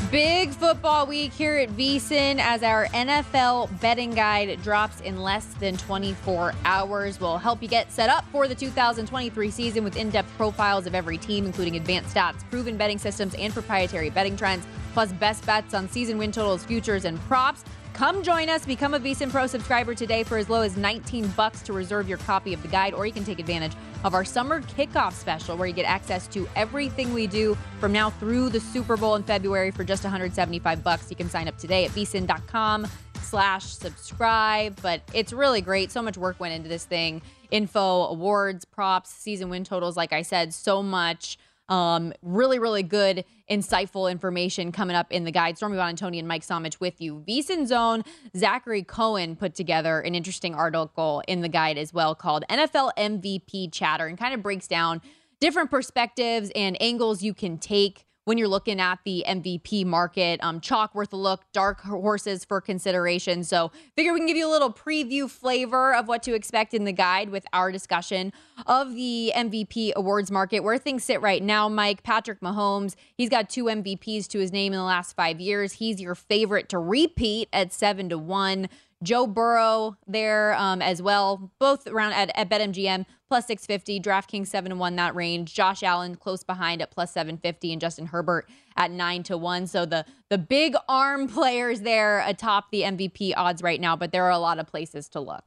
Big 0.10 0.49
football 0.49 1.06
week 1.06 1.32
here 1.32 1.58
at 1.58 1.69
VSIN 1.69 2.39
as 2.39 2.63
our 2.63 2.88
NFL 2.88 3.80
betting 3.80 4.15
guide 4.15 4.60
drops 4.63 4.99
in 5.02 5.21
less 5.21 5.45
than 5.60 5.78
24 5.78 6.52
hours. 6.65 7.19
We'll 7.19 7.38
help 7.38 7.62
you 7.62 7.67
get 7.67 7.91
set 7.91 8.10
up 8.10 8.26
for 8.32 8.47
the 8.47 8.56
2023 8.56 9.52
season 9.52 9.84
with 9.84 9.95
in 9.95 10.10
depth 10.10 10.36
profiles 10.38 10.88
of 10.88 10.95
every 10.95 11.19
team, 11.19 11.45
including 11.45 11.76
advanced 11.76 12.15
stats, 12.15 12.43
proven 12.49 12.78
betting 12.78 12.97
systems, 12.97 13.36
and 13.36 13.54
proprietary 13.54 14.10
betting 14.10 14.36
trends, 14.36 14.65
plus 14.93 15.13
best 15.13 15.45
bets 15.45 15.76
on 15.76 15.88
season 15.88 16.17
win 16.17 16.32
totals, 16.32 16.63
futures, 16.63 17.06
and 17.06 17.19
props. 17.21 17.63
Come 17.93 18.23
join 18.23 18.49
us. 18.49 18.65
Become 18.65 18.95
a 18.95 18.99
VSIN 18.99 19.29
Pro 19.29 19.45
subscriber 19.45 19.93
today 19.93 20.23
for 20.23 20.38
as 20.38 20.49
low 20.49 20.62
as 20.62 20.75
19 20.75 21.27
bucks 21.29 21.62
to 21.62 21.73
reserve 21.73 22.10
your 22.10 22.17
copy 22.17 22.51
of 22.51 22.62
the 22.63 22.67
guide, 22.67 22.95
or 22.95 23.06
you 23.06 23.13
can 23.13 23.23
take 23.23 23.39
advantage 23.39 23.73
of 24.03 24.15
our 24.15 24.25
summer 24.25 24.62
kickoff 24.62 25.13
special 25.13 25.56
where 25.56 25.67
you 25.67 25.73
get 25.73 25.86
access 25.86 26.27
to 26.27 26.47
everything 26.56 27.13
we 27.13 27.27
do 27.27 27.56
from 27.79 27.91
now 27.91 28.10
through 28.10 28.49
the 28.49 28.60
Super 28.60 28.97
Bowl 28.97 29.13
in 29.13 29.21
February 29.21 29.69
for 29.69 29.84
just 29.84 30.03
175 30.03 30.84
bucks. 30.84 31.12
You 31.12 31.15
can 31.15 31.29
sign 31.29 31.47
up 31.47 31.58
today 31.60 31.86
at 31.86 31.91
vsin.com 31.91 32.88
slash 33.21 33.65
subscribe. 33.65 34.79
But 34.82 35.01
it's 35.13 35.32
really 35.32 35.62
great. 35.62 35.91
So 35.91 36.01
much 36.01 36.17
work 36.17 36.39
went 36.39 36.56
into 36.56 36.69
this 36.69 36.86
thing. 36.86 37.21
Info, 37.51 38.06
awards, 38.08 38.65
props, 38.65 39.12
season 39.12 39.49
win 39.49 39.63
totals, 39.63 39.95
like 39.95 40.13
I 40.13 40.23
said, 40.23 40.53
so 40.53 40.82
much. 40.82 41.38
Um, 41.69 42.13
really, 42.21 42.60
really 42.60 42.84
good, 42.84 43.23
insightful 43.49 44.12
information 44.12 44.71
coming 44.71 44.95
up 44.95 45.12
in 45.12 45.23
the 45.23 45.32
guide. 45.32 45.58
Stormy 45.58 45.78
Buonantony 45.78 46.19
and 46.19 46.28
Mike 46.28 46.43
Somich 46.43 46.80
with 46.80 46.99
you. 46.99 47.23
VSIN 47.28 47.67
Zone, 47.67 48.04
Zachary 48.36 48.84
Cohen 48.84 49.36
put 49.36 49.56
together 49.56 49.99
an 50.02 50.13
interesting 50.13 50.54
article 50.56 51.23
in 51.28 51.41
the 51.41 51.49
guide 51.49 51.78
as 51.78 51.93
well 51.93 52.15
called 52.15 52.43
NFL 52.49 52.91
MVP 52.97 53.71
Chatter 53.71 54.08
and 54.08 54.17
kind 54.17 54.34
of 54.34 54.43
breaks 54.43 54.67
down 54.67 55.02
different 55.39 55.71
perspectives 55.71 56.52
and 56.56 56.82
angles 56.82 57.23
you 57.23 57.34
can 57.34 57.58
take 57.58 58.06
when 58.26 58.38
you're 58.38 58.48
looking 58.48 58.80
at 58.80 59.00
the 59.04 59.24
MVP 59.28 59.86
market. 59.86 60.44
Um, 60.44 60.60
chalk 60.60 60.96
worth 60.96 61.14
a 61.14 61.18
look, 61.18 61.44
dark 61.52 61.82
horses 61.82 62.46
for 62.46 62.62
consideration. 62.62 63.44
So, 63.44 63.72
figure 63.96 64.14
we 64.14 64.20
can 64.20 64.28
give 64.28 64.38
you 64.38 64.48
a 64.48 64.52
little 64.52 64.72
preview 64.72 65.30
flavor 65.30 65.94
of 65.94 66.08
what 66.08 66.24
to 66.24 66.34
expect 66.34 66.74
in 66.74 66.86
the 66.86 66.92
guide 66.92 67.30
with 67.30 67.46
our 67.54 67.72
discussion 67.72 68.34
of 68.68 68.94
the 68.94 69.32
MVP 69.36 69.94
awards 69.96 70.32
market, 70.32 70.62
where 70.62 70.78
things 70.78 71.04
sit 71.04 71.22
right 71.22 71.44
now. 71.44 71.70
Mike 71.70 72.04
Patrick 72.04 72.40
Mahomes, 72.42 72.96
he's 73.16 73.30
got 73.30 73.50
two 73.50 73.66
MVPs 73.66 74.28
to 74.30 74.40
his 74.40 74.52
name 74.52 74.74
in 74.74 74.80
the 74.80 74.86
last 74.86 75.16
five 75.16 75.40
years. 75.40 75.74
He's 75.74 76.02
your 76.02 76.16
favorite 76.16 76.70
to 76.70 76.80
repeat 76.80 77.50
at 77.52 77.74
seven 77.74 78.10
to 78.10 78.18
one. 78.18 78.70
Joe 79.04 79.28
Burrow 79.28 79.98
there 80.08 80.56
um, 80.56 80.82
as 80.82 81.02
well, 81.02 81.52
both 81.60 81.88
around 81.88 82.13
at, 82.13 82.32
at 82.36 82.50
BetMGM 82.50 83.06
plus 83.28 83.48
650, 83.48 84.00
DraftKings 84.00 84.48
7 84.48 84.70
to 84.70 84.76
1 84.76 84.96
that 84.96 85.16
range. 85.16 85.54
Josh 85.54 85.84
Allen 85.84 86.16
close 86.16 86.44
behind 86.44 86.82
at 86.82 86.92
plus 86.92 87.12
750 87.13 87.74
and 87.74 87.82
Justin 87.82 88.06
Herbert 88.06 88.50
at 88.78 88.92
9 88.92 89.24
to 89.24 89.38
1. 89.38 89.68
So 89.68 89.86
the 89.86 90.06
the 90.30 90.38
big 90.38 90.76
arm 90.88 91.28
players 91.30 91.82
there 91.82 92.24
atop 92.28 92.72
the 92.72 92.82
MVP 92.84 93.34
odds 93.36 93.62
right 93.62 93.82
now, 93.82 93.96
but 93.96 94.12
there 94.12 94.24
are 94.24 94.32
a 94.32 94.39
lot 94.39 94.60
of 94.60 94.68
places 94.68 95.10
to 95.10 95.20
look. 95.20 95.44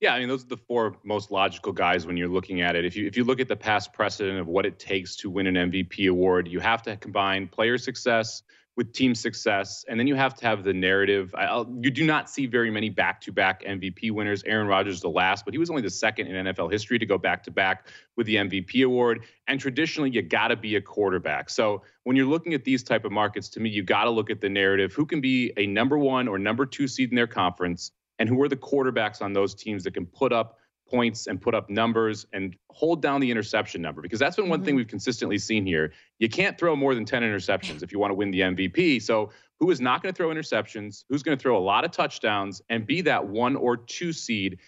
Yeah, 0.00 0.12
I 0.12 0.18
mean 0.18 0.28
those 0.28 0.44
are 0.44 0.48
the 0.48 0.58
four 0.58 0.96
most 1.04 1.30
logical 1.30 1.72
guys 1.72 2.06
when 2.06 2.16
you're 2.16 2.28
looking 2.28 2.60
at 2.60 2.76
it. 2.76 2.84
If 2.84 2.96
you 2.96 3.06
if 3.06 3.16
you 3.16 3.24
look 3.24 3.40
at 3.40 3.48
the 3.48 3.56
past 3.56 3.92
precedent 3.92 4.38
of 4.38 4.46
what 4.46 4.66
it 4.66 4.78
takes 4.78 5.16
to 5.16 5.30
win 5.30 5.46
an 5.46 5.70
MVP 5.70 6.10
award, 6.10 6.48
you 6.48 6.60
have 6.60 6.82
to 6.82 6.96
combine 6.96 7.48
player 7.48 7.78
success 7.78 8.42
with 8.76 8.92
team 8.92 9.14
success. 9.14 9.84
And 9.88 9.98
then 9.98 10.06
you 10.06 10.14
have 10.14 10.34
to 10.34 10.46
have 10.46 10.62
the 10.62 10.72
narrative. 10.72 11.34
I'll, 11.36 11.66
you 11.80 11.90
do 11.90 12.04
not 12.04 12.28
see 12.28 12.46
very 12.46 12.70
many 12.70 12.90
back 12.90 13.22
to 13.22 13.32
back 13.32 13.64
MVP 13.64 14.12
winners. 14.12 14.42
Aaron 14.44 14.66
Rodgers, 14.66 15.00
the 15.00 15.08
last, 15.08 15.46
but 15.46 15.54
he 15.54 15.58
was 15.58 15.70
only 15.70 15.80
the 15.80 15.90
second 15.90 16.26
in 16.26 16.46
NFL 16.46 16.70
history 16.70 16.98
to 16.98 17.06
go 17.06 17.16
back 17.16 17.42
to 17.44 17.50
back 17.50 17.88
with 18.16 18.26
the 18.26 18.36
MVP 18.36 18.84
award. 18.84 19.22
And 19.48 19.58
traditionally, 19.58 20.10
you 20.10 20.20
got 20.20 20.48
to 20.48 20.56
be 20.56 20.76
a 20.76 20.80
quarterback. 20.80 21.48
So 21.48 21.82
when 22.04 22.16
you're 22.16 22.26
looking 22.26 22.52
at 22.52 22.64
these 22.64 22.82
type 22.82 23.06
of 23.06 23.12
markets, 23.12 23.48
to 23.50 23.60
me, 23.60 23.70
you 23.70 23.82
got 23.82 24.04
to 24.04 24.10
look 24.10 24.28
at 24.28 24.42
the 24.42 24.48
narrative. 24.50 24.92
Who 24.92 25.06
can 25.06 25.22
be 25.22 25.52
a 25.56 25.66
number 25.66 25.96
one 25.96 26.28
or 26.28 26.38
number 26.38 26.66
two 26.66 26.86
seed 26.86 27.10
in 27.10 27.16
their 27.16 27.26
conference? 27.26 27.92
And 28.18 28.28
who 28.28 28.40
are 28.42 28.48
the 28.48 28.56
quarterbacks 28.56 29.22
on 29.22 29.32
those 29.32 29.54
teams 29.54 29.84
that 29.84 29.94
can 29.94 30.06
put 30.06 30.32
up 30.32 30.58
points 30.88 31.26
and 31.26 31.40
put 31.40 31.54
up 31.54 31.68
numbers 31.68 32.26
and 32.32 32.56
hold 32.70 33.02
down 33.02 33.20
the 33.20 33.30
interception 33.30 33.82
number 33.82 34.02
because 34.02 34.18
that's 34.18 34.36
been 34.36 34.48
one 34.48 34.60
mm-hmm. 34.60 34.66
thing 34.66 34.76
we've 34.76 34.88
consistently 34.88 35.38
seen 35.38 35.66
here. 35.66 35.92
You 36.18 36.28
can't 36.28 36.58
throw 36.58 36.76
more 36.76 36.94
than 36.94 37.04
10 37.04 37.22
interceptions 37.22 37.82
if 37.82 37.92
you 37.92 37.98
want 37.98 38.10
to 38.10 38.14
win 38.14 38.30
the 38.30 38.40
MVP. 38.40 39.02
So, 39.02 39.30
who 39.58 39.70
is 39.70 39.80
not 39.80 40.02
going 40.02 40.12
to 40.12 40.16
throw 40.16 40.28
interceptions? 40.28 41.04
Who's 41.08 41.22
going 41.22 41.38
to 41.38 41.40
throw 41.40 41.56
a 41.56 41.64
lot 41.64 41.86
of 41.86 41.90
touchdowns 41.90 42.60
and 42.68 42.86
be 42.86 43.00
that 43.02 43.26
one 43.26 43.56
or 43.56 43.78
two 43.78 44.12
seed? 44.12 44.58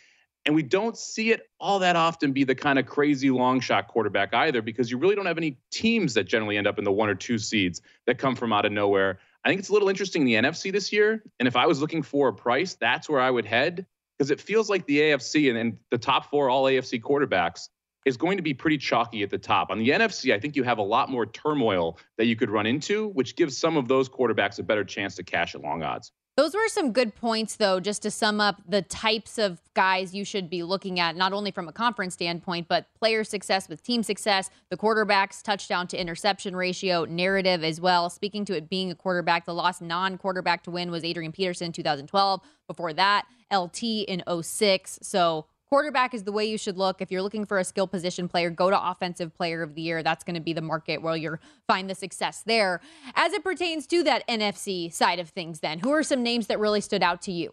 And 0.46 0.54
we 0.54 0.62
don't 0.62 0.96
see 0.96 1.31
it 1.31 1.42
all 1.61 1.81
that 1.81 1.94
often 1.94 2.33
be 2.33 2.44
the 2.44 2.54
kind 2.54 2.78
of 2.78 2.87
crazy 2.87 3.31
long 3.31 3.61
shot 3.61 3.88
quarterback 3.88 4.33
either 4.33 4.62
because 4.62 4.90
you 4.90 4.96
really 4.96 5.14
don't 5.14 5.26
have 5.26 5.37
any 5.37 5.59
teams 5.70 6.14
that 6.14 6.24
generally 6.24 6.57
end 6.57 6.66
up 6.66 6.78
in 6.78 6.85
the 6.85 6.92
one 6.92 7.11
or 7.11 7.14
two 7.14 7.37
seeds 7.37 7.83
that 8.07 8.16
come 8.16 8.35
from 8.35 8.50
out 8.50 8.64
of 8.64 8.72
nowhere. 8.72 9.18
I 9.44 9.50
think 9.50 9.59
it's 9.59 9.68
a 9.68 9.74
little 9.74 9.90
interesting 9.90 10.22
in 10.22 10.42
the 10.42 10.48
NFC 10.48 10.72
this 10.72 10.90
year. 10.90 11.22
And 11.38 11.46
if 11.46 11.54
I 11.54 11.66
was 11.66 11.83
looking 11.83 12.02
for 12.02 12.28
a 12.28 12.33
price, 12.33 12.74
that's 12.74 13.11
where 13.11 13.20
I 13.20 13.31
would 13.31 13.44
head 13.44 13.85
because 14.18 14.31
it 14.31 14.40
feels 14.40 14.68
like 14.68 14.85
the 14.87 14.98
AFC 14.98 15.48
and, 15.48 15.59
and 15.59 15.78
the 15.90 15.98
top 15.98 16.31
four 16.31 16.50
all 16.50 16.64
AFC 16.64 17.00
quarterbacks 17.00 17.68
is 18.04 18.16
going 18.16 18.37
to 18.37 18.42
be 18.42 18.54
pretty 18.54 18.78
chalky 18.78 19.22
at 19.22 19.31
the 19.31 19.38
top. 19.38 19.70
On 19.70 19.78
the 19.78 19.90
NFC, 19.90 20.35
I 20.35 20.40
think 20.40 20.57
you 20.57 20.62
have 20.64 20.78
a 20.78 20.83
lot 20.83 21.11
more 21.11 21.26
turmoil 21.26 21.98
that 22.16 22.26
you 22.26 22.37
could 22.37 22.50
run 22.50 22.66
into, 22.66 23.09
which 23.09 23.37
gives 23.37 23.57
some 23.57 23.76
of 23.76 23.87
those 23.87 24.09
quarterbacks 24.09 24.59
a 24.59 24.62
better 24.62 24.85
chance 24.85 25.14
to 25.16 25.22
cash 25.22 25.54
at 25.54 25.61
long 25.61 25.83
odds. 25.83 26.12
Those 26.38 26.55
were 26.55 26.68
some 26.68 26.92
good 26.92 27.16
points, 27.16 27.57
though, 27.57 27.81
just 27.81 28.03
to 28.03 28.12
sum 28.12 28.40
up 28.40 28.62
the 28.64 28.81
types 28.81 29.38
of 29.38 29.61
guys 29.74 30.14
you 30.14 30.24
should 30.24 30.48
be 30.48 30.62
looking 30.62 31.01
at, 31.01 31.16
not 31.16 31.33
only 31.33 31.51
from 31.51 31.66
a 31.66 31.72
conference 31.72 32.14
standpoint, 32.14 32.68
but 32.68 32.87
player 32.94 33.24
success 33.24 33.68
with 33.68 33.83
team 33.83 34.05
success, 34.05 34.48
the 34.70 34.77
quarterback's 34.77 35.42
touchdown 35.42 35.88
to 35.88 36.01
interception 36.01 36.55
ratio 36.55 37.05
narrative 37.07 37.64
as 37.64 37.81
well. 37.81 38.09
Speaking 38.09 38.44
to 38.44 38.57
it 38.57 38.70
being 38.70 38.88
a 38.92 38.94
quarterback, 38.94 39.46
the 39.46 39.53
last 39.53 39.83
non 39.83 40.16
quarterback 40.16 40.62
to 40.62 40.70
win 40.70 40.92
was 40.92 41.03
Adrian 41.03 41.33
Peterson 41.33 41.66
in 41.66 41.72
2012. 41.72 42.40
Before 42.68 42.92
that, 42.92 43.27
LT 43.53 43.83
in 43.83 44.22
06. 44.40 45.01
So 45.03 45.46
quarterback 45.70 46.14
is 46.14 46.24
the 46.24 46.33
way 46.33 46.44
you 46.44 46.59
should 46.59 46.76
look. 46.76 47.00
If 47.00 47.11
you're 47.11 47.22
looking 47.22 47.44
for 47.44 47.59
a 47.59 47.64
skill 47.64 47.87
position 47.87 48.28
player, 48.28 48.50
go 48.50 48.70
to 48.70 48.90
offensive 48.90 49.35
player 49.35 49.62
of 49.62 49.74
the 49.74 49.83
year. 49.83 50.02
That's 50.02 50.24
going 50.24 50.35
to 50.35 50.40
be 50.40 50.52
the 50.52 50.62
market 50.62 51.02
where 51.02 51.16
you're 51.16 51.40
find 51.66 51.88
the 51.88 51.94
success 51.94 52.42
there. 52.46 52.81
As 53.14 53.33
it 53.33 53.44
pertains 53.44 53.87
to 53.88 54.02
that 54.04 54.26
NFC 54.28 54.92
side 54.92 55.18
of 55.18 55.28
things, 55.31 55.61
then 55.61 55.78
who 55.78 55.92
are 55.92 56.02
some 56.02 56.22
names 56.22 56.46
that 56.46 56.59
really 56.59 56.81
stood 56.81 57.02
out 57.02 57.22
to 57.22 57.33
you? 57.33 57.52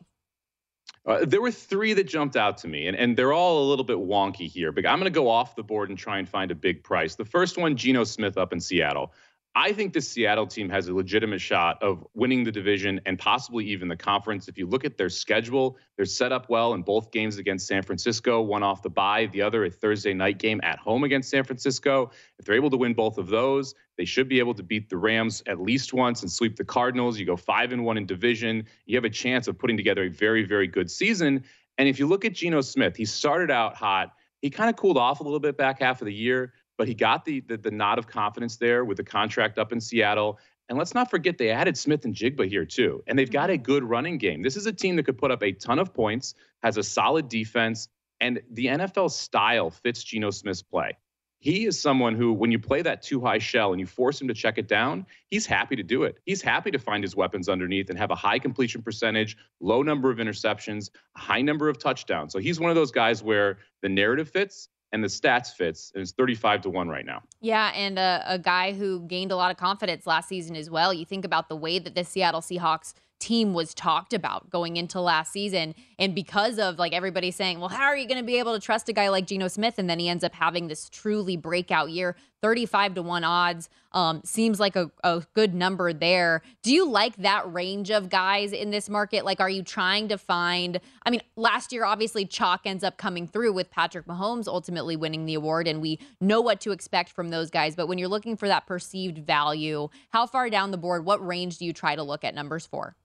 Uh, 1.06 1.24
there 1.24 1.42
were 1.42 1.52
three 1.52 1.94
that 1.94 2.06
jumped 2.06 2.36
out 2.36 2.58
to 2.58 2.68
me, 2.68 2.88
and, 2.88 2.98
and 2.98 3.16
they're 3.16 3.34
all 3.34 3.64
a 3.64 3.66
little 3.70 3.86
bit 3.86 3.98
wonky 3.98 4.50
here, 4.50 4.72
but 4.72 4.88
I'm 4.88 4.98
going 4.98 5.12
to 5.12 5.16
go 5.16 5.30
off 5.30 5.56
the 5.56 5.64
board 5.64 5.90
and 5.90 5.98
try 5.98 6.18
and 6.18 6.28
find 6.28 6.50
a 6.50 6.56
big 6.56 6.84
price. 6.84 7.14
The 7.14 7.26
first 7.26 7.58
one, 7.58 7.76
Geno 7.76 8.04
Smith 8.04 8.38
up 8.38 8.52
in 8.52 8.60
Seattle. 8.60 9.14
I 9.58 9.72
think 9.72 9.94
the 9.94 10.02
Seattle 10.02 10.48
team 10.48 10.70
has 10.70 10.90
a 10.90 10.94
legitimate 10.94 11.40
shot 11.40 11.82
of 11.82 12.06
winning 12.14 12.44
the 12.44 12.52
division 12.52 13.00
and 13.06 13.18
possibly 13.18 13.64
even 13.66 13.88
the 13.88 13.96
conference. 13.96 14.50
If 14.50 14.58
you 14.58 14.68
look 14.68 14.84
at 14.84 14.98
their 14.98 15.10
schedule, 15.10 15.78
they're 15.96 16.06
set 16.06 16.34
up 16.34 16.50
well 16.50 16.74
in 16.74 16.82
both 16.82 17.10
games 17.12 17.38
against 17.38 17.66
San 17.66 17.82
Francisco, 17.82 18.42
one 18.42 18.64
off 18.64 18.82
the 18.82 18.90
bye, 18.90 19.28
the 19.28 19.42
other 19.42 19.64
a 19.64 19.70
Thursday 19.70 20.14
night 20.14 20.40
game 20.40 20.60
at 20.64 20.78
home 20.78 21.06
against 21.06 21.30
San 21.30 21.46
Francisco. 21.46 22.12
If 22.38 22.44
they're 22.44 22.56
able 22.56 22.70
to 22.70 22.76
win 22.76 22.94
both 22.94 23.18
of 23.18 23.28
those, 23.28 23.74
they 23.98 24.04
should 24.04 24.28
be 24.28 24.40
able 24.40 24.56
to 24.56 24.64
beat 24.64 24.90
the 24.90 24.98
Rams 24.98 25.42
at 25.48 25.62
least 25.62 25.94
once 25.94 26.22
and 26.22 26.30
sweep 26.30 26.58
the 26.58 26.66
Cardinals. 26.66 27.18
You 27.18 27.26
go 27.26 27.38
5 27.38 27.72
and 27.72 27.86
1 27.86 27.98
in 27.98 28.06
division. 28.06 28.66
You 28.88 28.98
have 28.98 29.06
a 29.06 29.10
chance 29.10 29.48
of 29.48 29.58
putting 29.58 29.78
together 29.78 30.04
a 30.04 30.10
very 30.10 30.44
very 30.44 30.68
good 30.68 30.92
season. 30.92 31.46
And 31.78 31.88
if 31.88 31.98
you 31.98 32.08
look 32.08 32.26
at 32.26 32.34
Geno 32.34 32.60
Smith, 32.60 32.98
he 32.98 33.06
started 33.06 33.52
out 33.52 33.76
hot 33.76 34.12
He 34.42 34.50
kind 34.50 34.70
of 34.70 34.76
cooled 34.76 34.98
off 34.98 35.22
a 35.22 35.24
little 35.24 35.40
bit 35.40 35.58
back 35.58 35.80
half 35.80 36.02
of 36.02 36.06
the 36.08 36.14
year, 36.14 36.54
but 36.78 36.88
he 36.88 36.94
got 36.94 37.26
the, 37.26 37.42
the 37.42 37.58
the 37.58 37.72
nod 37.72 37.98
of 37.98 38.08
confidence 38.08 38.58
there 38.58 38.86
with 38.86 38.98
the 38.98 39.04
contract 39.04 39.58
up 39.58 39.72
in 39.72 39.80
Seattle. 39.80 40.40
And 40.68 40.80
let's 40.80 40.96
not 40.96 41.12
forget 41.12 41.38
they 41.38 41.52
added 41.52 41.78
Smith-Njigba 41.78 42.48
here 42.48 42.66
too, 42.66 43.04
and 43.06 43.20
they've 43.20 43.30
got 43.32 43.50
a 43.50 43.54
mm-hmm. 43.54 43.64
good 43.64 43.84
running 43.84 44.18
game. 44.18 44.42
This 44.42 44.58
is 44.58 44.66
a 44.66 44.74
team 44.74 44.96
that 44.96 45.04
could 45.04 45.18
put 45.18 45.32
up 45.32 45.44
a 45.44 45.52
ton 45.52 45.78
of 45.78 45.94
points, 45.94 46.34
has 46.64 46.78
a 46.78 46.84
solid 46.84 47.30
defense, 47.30 47.88
and 48.20 48.42
the 48.52 48.68
NFL 48.68 49.12
style 49.12 49.70
fits 49.70 50.04
Geno 50.04 50.32
Smith's 50.32 50.64
play. 50.64 50.98
He 51.40 51.68
is 51.68 51.80
someone 51.80 52.16
who, 52.16 52.34
when 52.34 52.52
you 52.52 52.58
play 52.58 52.82
that 52.82 53.04
two 53.04 53.22
high 53.22 53.38
shell 53.38 53.72
and 53.72 53.80
you 53.80 53.86
force 53.86 54.20
him 54.20 54.28
to 54.30 54.34
check 54.34 54.58
it 54.58 54.68
down, 54.68 55.06
he's 55.28 55.46
happy 55.46 55.76
to 55.76 55.84
do 55.84 56.02
it. 56.02 56.18
He's 56.26 56.42
happy 56.42 56.72
to 56.72 56.80
find 56.80 57.04
his 57.04 57.16
weapons 57.16 57.50
underneath 57.50 57.92
and 57.92 58.00
have 58.00 58.10
a 58.10 58.16
high 58.16 58.40
completion 58.40 58.82
percentage, 58.82 59.38
low 59.60 59.84
number 59.84 60.10
of 60.10 60.18
interceptions, 60.18 60.90
high 61.16 61.44
number 61.44 61.70
of 61.70 61.78
touchdowns. 61.78 62.34
So 62.34 62.40
he's 62.40 62.60
one 62.60 62.72
of 62.72 62.76
those 62.76 62.90
guys 62.90 63.22
where 63.22 63.60
the 63.84 63.90
narrative 63.90 64.30
fits 64.30 64.70
and 64.96 65.04
the 65.04 65.10
stats 65.10 65.54
fits 65.54 65.92
and 65.94 66.02
it's 66.02 66.14
35 66.14 66.62
to 66.62 66.70
1 66.70 66.88
right 66.88 67.06
now. 67.06 67.22
Yeah, 67.42 67.74
and 67.76 68.00
a, 68.00 68.24
a, 68.26 68.40
guy 68.40 68.72
who 68.72 69.02
gained 69.02 69.34
a 69.34 69.36
lot 69.36 69.52
of 69.52 69.58
confidence 69.58 70.08
last 70.08 70.30
season 70.30 70.56
as 70.56 70.70
well. 70.70 70.94
You 70.94 71.06
think 71.06 71.26
about 71.26 71.50
the 71.50 71.56
way 71.58 71.80
that 71.80 71.96
the 71.96 72.06
Seattle 72.06 72.40
Seahawks 72.40 72.94
team 73.26 73.56
was 73.56 73.74
talked 73.74 74.14
about 74.14 74.52
going 74.52 74.78
into 74.78 75.02
last 75.02 75.32
season. 75.32 75.74
And 75.98 76.14
because 76.14 76.60
of 76.60 76.78
like 76.78 76.94
everybody 76.94 77.32
saying, 77.32 77.60
well, 77.60 77.70
how 77.70 77.86
are 77.86 77.98
you 77.98 78.08
going 78.08 78.20
to 78.20 78.26
be 78.26 78.38
able 78.38 78.54
to 78.54 78.60
trust 78.60 78.88
a 78.88 78.94
guy 78.94 79.10
like 79.10 79.26
Geno 79.26 79.48
Smith? 79.48 79.80
And 79.80 79.90
then 79.90 79.98
he 79.98 80.08
ends 80.08 80.24
up 80.24 80.36
having 80.36 80.68
this 80.68 80.90
truly 80.90 81.36
breakout 81.36 81.90
year, 81.90 82.16
35 82.44 82.94
to 82.96 83.02
1 83.02 83.24
odds. 83.24 83.68
Um, 83.94 84.22
seems 84.24 84.60
like 84.60 84.76
a, 84.76 84.92
a 85.04 85.24
good 85.34 85.56
number 85.56 85.92
there. 85.92 86.44
Do 86.62 86.72
you 86.72 86.88
like 86.88 87.16
that 87.16 87.52
range 87.52 87.90
of 87.90 88.10
guys 88.10 88.52
in 88.52 88.70
this 88.70 88.90
market? 88.90 89.26
Like, 89.26 89.40
are 89.40 89.50
you 89.50 89.64
trying 89.64 90.10
to 90.10 90.20
find? 90.20 90.80
I 91.04 91.10
mean, 91.10 91.22
last 91.36 91.72
year, 91.72 91.84
obviously, 91.86 92.26
Chalk 92.26 92.62
ends 92.66 92.84
up 92.84 92.98
coming 92.98 93.26
through 93.26 93.54
with 93.54 93.72
Patrick 93.72 94.06
Mahomes 94.06 94.48
ultimately 94.48 94.96
winning 94.96 95.26
the 95.26 95.34
award, 95.34 95.68
and 95.68 95.82
we 95.82 95.98
know 96.20 96.42
what 96.42 96.60
to 96.62 96.72
expect 96.72 97.10
from 97.10 97.30
those 97.30 97.50
guys. 97.50 97.76
But 97.76 97.88
when 97.88 97.98
you're 97.98 98.10
looking 98.10 98.36
for 98.36 98.50
that 98.50 98.68
perceived 98.68 99.18
value, 99.18 99.88
how 100.10 100.28
far 100.28 100.50
down 100.50 100.72
the 100.72 100.78
board, 100.78 101.06
what 101.06 101.26
range 101.26 101.58
do 101.58 101.66
you 101.66 101.74
try 101.74 101.96
to 101.96 102.04
look 102.04 102.24
at 102.26 102.36
numbers 102.36 102.68
for? 102.68 102.98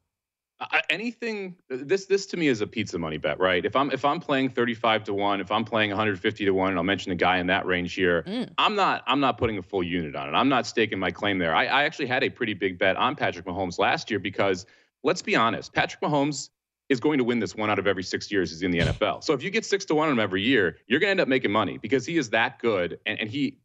Anything 0.90 1.56
this 1.68 2.06
this 2.06 2.26
to 2.26 2.36
me 2.36 2.48
is 2.48 2.60
a 2.60 2.66
pizza 2.66 2.98
money 2.98 3.16
bet 3.16 3.38
right? 3.40 3.64
If 3.64 3.74
i'm 3.74 3.90
if 3.90 4.04
i'm 4.04 4.20
playing 4.20 4.50
35 4.50 5.04
to 5.04 5.14
1 5.14 5.40
if 5.40 5.50
i'm 5.50 5.64
playing 5.64 5.90
150 5.90 6.44
to 6.44 6.50
1 6.50 6.68
and 6.68 6.78
i'll 6.78 6.84
mention 6.84 7.12
a 7.12 7.16
guy 7.16 7.38
in 7.38 7.46
that 7.46 7.64
range 7.66 7.94
here 7.94 8.22
mm. 8.24 8.48
i'm 8.58 8.74
not 8.74 9.02
i'm 9.06 9.20
not 9.20 9.38
putting 9.38 9.58
a 9.58 9.62
full 9.62 9.82
unit 9.82 10.14
on 10.14 10.28
it. 10.28 10.32
I'm 10.32 10.48
not 10.48 10.66
staking 10.66 10.98
my 10.98 11.10
claim 11.10 11.38
there. 11.38 11.54
I, 11.54 11.66
I 11.66 11.84
actually 11.84 12.06
had 12.06 12.22
a 12.22 12.30
pretty 12.30 12.54
big 12.54 12.78
bet 12.78 12.96
on 12.96 13.16
patrick 13.16 13.46
mahomes 13.46 13.78
last 13.78 14.10
year 14.10 14.18
because 14.18 14.66
let's 15.02 15.22
be 15.22 15.34
honest 15.34 15.72
patrick 15.72 16.00
mahomes 16.02 16.50
is 16.88 17.00
going 17.00 17.18
to 17.18 17.24
win 17.24 17.38
this 17.38 17.54
one 17.54 17.70
out 17.70 17.78
of 17.78 17.86
every 17.86 18.02
six 18.02 18.30
years 18.30 18.50
he's 18.50 18.62
in 18.62 18.70
the 18.70 18.78
nfl 18.80 19.22
so 19.22 19.32
if 19.32 19.42
you 19.42 19.50
get 19.50 19.64
six 19.64 19.84
to 19.86 19.94
one 19.94 20.08
on 20.08 20.12
him 20.12 20.20
every 20.20 20.42
year 20.42 20.76
you're 20.86 21.00
going 21.00 21.08
to 21.08 21.12
end 21.12 21.20
up 21.20 21.28
making 21.28 21.50
money 21.50 21.78
because 21.78 22.04
he 22.04 22.18
is 22.18 22.30
that 22.30 22.58
good 22.58 22.98
and, 23.06 23.18
and 23.18 23.30
he 23.30 23.58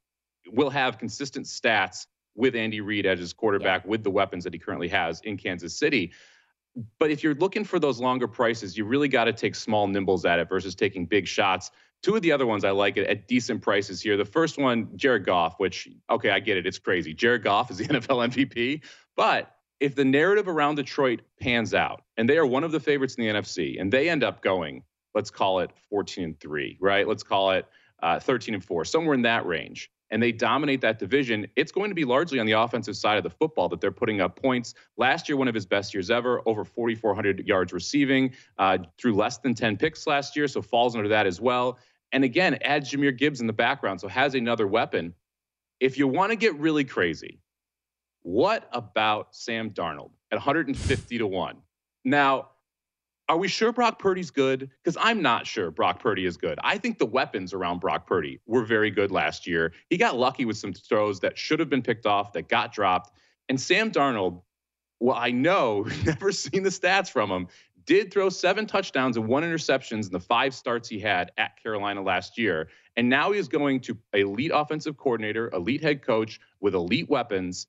will 0.52 0.70
have 0.70 0.98
consistent 0.98 1.46
stats 1.46 2.08
with 2.36 2.56
andy 2.56 2.80
reid 2.80 3.06
as 3.06 3.20
his 3.20 3.34
quarterback 3.34 3.84
yeah. 3.84 3.90
with 3.90 4.04
the 4.04 4.12
weapons 4.12 4.44
that 4.44 4.54
he 4.54 4.60
currently 4.60 4.88
has 4.88 5.22
in 5.22 5.36
kansas 5.36 5.78
city 5.78 6.12
but 7.00 7.12
if 7.12 7.24
you're 7.24 7.36
looking 7.36 7.64
for 7.64 7.80
those 7.80 8.00
longer 8.00 8.28
prices, 8.28 8.78
you 8.78 8.86
really 8.86 9.08
got 9.08 9.26
to 9.26 9.34
take 9.34 9.56
small 9.56 9.88
nibbles 9.88 10.26
at 10.26 10.40
it 10.40 10.50
versus 10.50 10.76
taking 10.76 11.06
big 11.06 11.28
shots. 11.28 11.72
Two 12.04 12.16
of 12.16 12.22
the 12.22 12.32
other 12.32 12.46
ones 12.46 12.66
I 12.66 12.72
like 12.72 12.98
it 12.98 13.08
at 13.08 13.28
decent 13.28 13.62
prices 13.62 14.02
here. 14.02 14.18
The 14.18 14.26
first 14.26 14.58
one, 14.58 14.90
Jared 14.96 15.26
Goff, 15.26 15.56
which, 15.58 15.88
okay, 16.10 16.30
I 16.30 16.40
get 16.40 16.58
it. 16.58 16.68
It's 16.68 16.78
crazy. 16.78 17.14
Jared 17.14 17.44
Goff 17.44 17.72
is 17.72 17.78
the 17.78 17.86
NFL 17.88 18.34
MVP. 18.34 18.82
But 19.16 19.56
if 19.80 19.96
the 19.96 20.06
narrative 20.06 20.48
around 20.48 20.76
Detroit 20.76 21.22
pans 21.40 21.74
out, 21.74 22.04
and 22.18 22.30
they 22.30 22.38
are 22.38 22.46
one 22.46 22.64
of 22.64 22.72
the 22.72 22.80
favorites 22.80 23.16
in 23.16 23.26
the 23.26 23.32
NFC, 23.32 23.80
and 23.80 23.92
they 23.92 24.10
end 24.10 24.24
up 24.24 24.42
going, 24.42 24.84
let's 25.14 25.30
call 25.30 25.60
it 25.60 25.72
14 25.90 26.24
and 26.24 26.40
3, 26.40 26.78
right? 26.82 27.08
Let's 27.08 27.24
call 27.24 27.52
it 27.52 27.66
uh, 28.04 28.20
13 28.20 28.54
and 28.54 28.64
4, 28.64 28.86
somewhere 28.86 29.16
in 29.16 29.22
that 29.24 29.46
range 29.46 29.90
and 30.12 30.22
they 30.22 30.32
dominate 30.32 30.82
that 30.82 31.00
division, 31.00 31.48
it's 31.56 31.72
going 31.72 31.90
to 31.90 31.96
be 31.96 32.06
largely 32.06 32.40
on 32.40 32.46
the 32.46 32.54
offensive 32.54 32.96
side 32.96 33.18
of 33.18 33.24
the 33.24 33.30
football 33.30 33.68
that 33.70 33.82
they're 33.82 33.92
putting 33.92 34.22
up 34.22 34.40
points. 34.42 34.74
Last 34.98 35.28
year, 35.28 35.38
one 35.38 35.48
of 35.48 35.56
his 35.56 35.66
best 35.66 35.94
years 35.94 36.12
ever, 36.12 36.42
over 36.46 36.64
4,400 36.64 37.48
yards 37.48 37.74
receiving, 37.74 38.34
uh, 38.58 38.78
through 38.98 39.16
less 39.16 39.38
than 39.40 39.54
10 39.54 39.78
picks 39.78 40.06
last 40.06 40.36
year, 40.36 40.48
so 40.48 40.62
falls 40.62 40.96
under 40.96 41.10
that 41.10 41.26
as 41.26 41.42
well. 41.42 41.80
And 42.12 42.24
again, 42.24 42.58
adds 42.62 42.92
Jahmyr 42.92 43.18
Gibbs 43.18 43.42
in 43.42 43.48
the 43.48 43.54
background, 43.54 44.00
so 44.00 44.08
has 44.08 44.36
another 44.36 44.68
weapon. 44.68 45.14
If 45.80 45.98
you 45.98 46.08
want 46.08 46.32
to 46.32 46.36
get 46.36 46.56
really 46.56 46.86
crazy, 46.86 47.40
what 48.22 48.70
about 48.72 49.36
Sam 49.36 49.72
Darnold 49.72 50.12
at 50.32 50.36
150 50.36 51.18
to 51.18 51.28
1? 51.28 51.58
Now, 52.06 52.50
are 53.28 53.38
we 53.38 53.48
sure 53.48 53.72
Brock 53.72 53.98
Purdy's 53.98 54.30
good? 54.30 54.70
Because 54.84 54.98
I'm 55.02 55.22
not 55.22 55.48
sure 55.48 55.72
Brock 55.72 56.00
Purdy 56.00 56.26
is 56.26 56.38
good. 56.38 56.60
I 56.64 56.78
think 56.78 57.00
the 57.00 57.06
weapons 57.06 57.54
around 57.54 57.80
Brock 57.80 58.06
Purdy 58.06 58.40
were 58.46 58.64
very 58.64 58.92
good 58.92 59.12
last 59.12 59.48
year. 59.48 59.74
He 59.90 59.98
got 59.98 60.18
lucky 60.18 60.46
with 60.46 60.58
some 60.58 60.74
throws 60.74 61.20
that 61.22 61.38
should 61.38 61.60
have 61.60 61.70
been 61.70 61.82
picked 61.82 62.06
off, 62.06 62.34
that 62.34 62.50
got 62.50 62.72
dropped. 62.72 63.12
And 63.50 63.60
Sam 63.60 63.92
Darnold, 63.92 64.42
well, 65.00 65.16
I 65.16 65.32
know, 65.32 65.88
never 66.06 66.32
seen 66.32 66.64
the 66.64 66.70
stats 66.70 67.10
from 67.10 67.32
him, 67.32 67.48
did 67.86 68.12
throw 68.12 68.30
seven 68.30 68.66
touchdowns 68.66 69.18
and 69.18 69.28
one 69.28 69.44
interceptions 69.44 70.06
in 70.06 70.12
the 70.12 70.20
five 70.20 70.54
starts 70.54 70.88
he 70.88 71.00
had 71.00 71.32
at 71.38 71.62
Carolina 71.62 72.02
last 72.02 72.38
year. 72.38 72.70
And 72.96 73.10
now 73.10 73.32
he 73.32 73.40
is 73.40 73.48
going 73.48 73.82
to 73.82 73.98
elite 74.14 74.52
offensive 74.54 74.98
coordinator, 74.98 75.50
elite 75.52 75.82
head 75.82 76.04
coach 76.04 76.40
with 76.62 76.76
elite 76.76 77.10
weapons. 77.10 77.68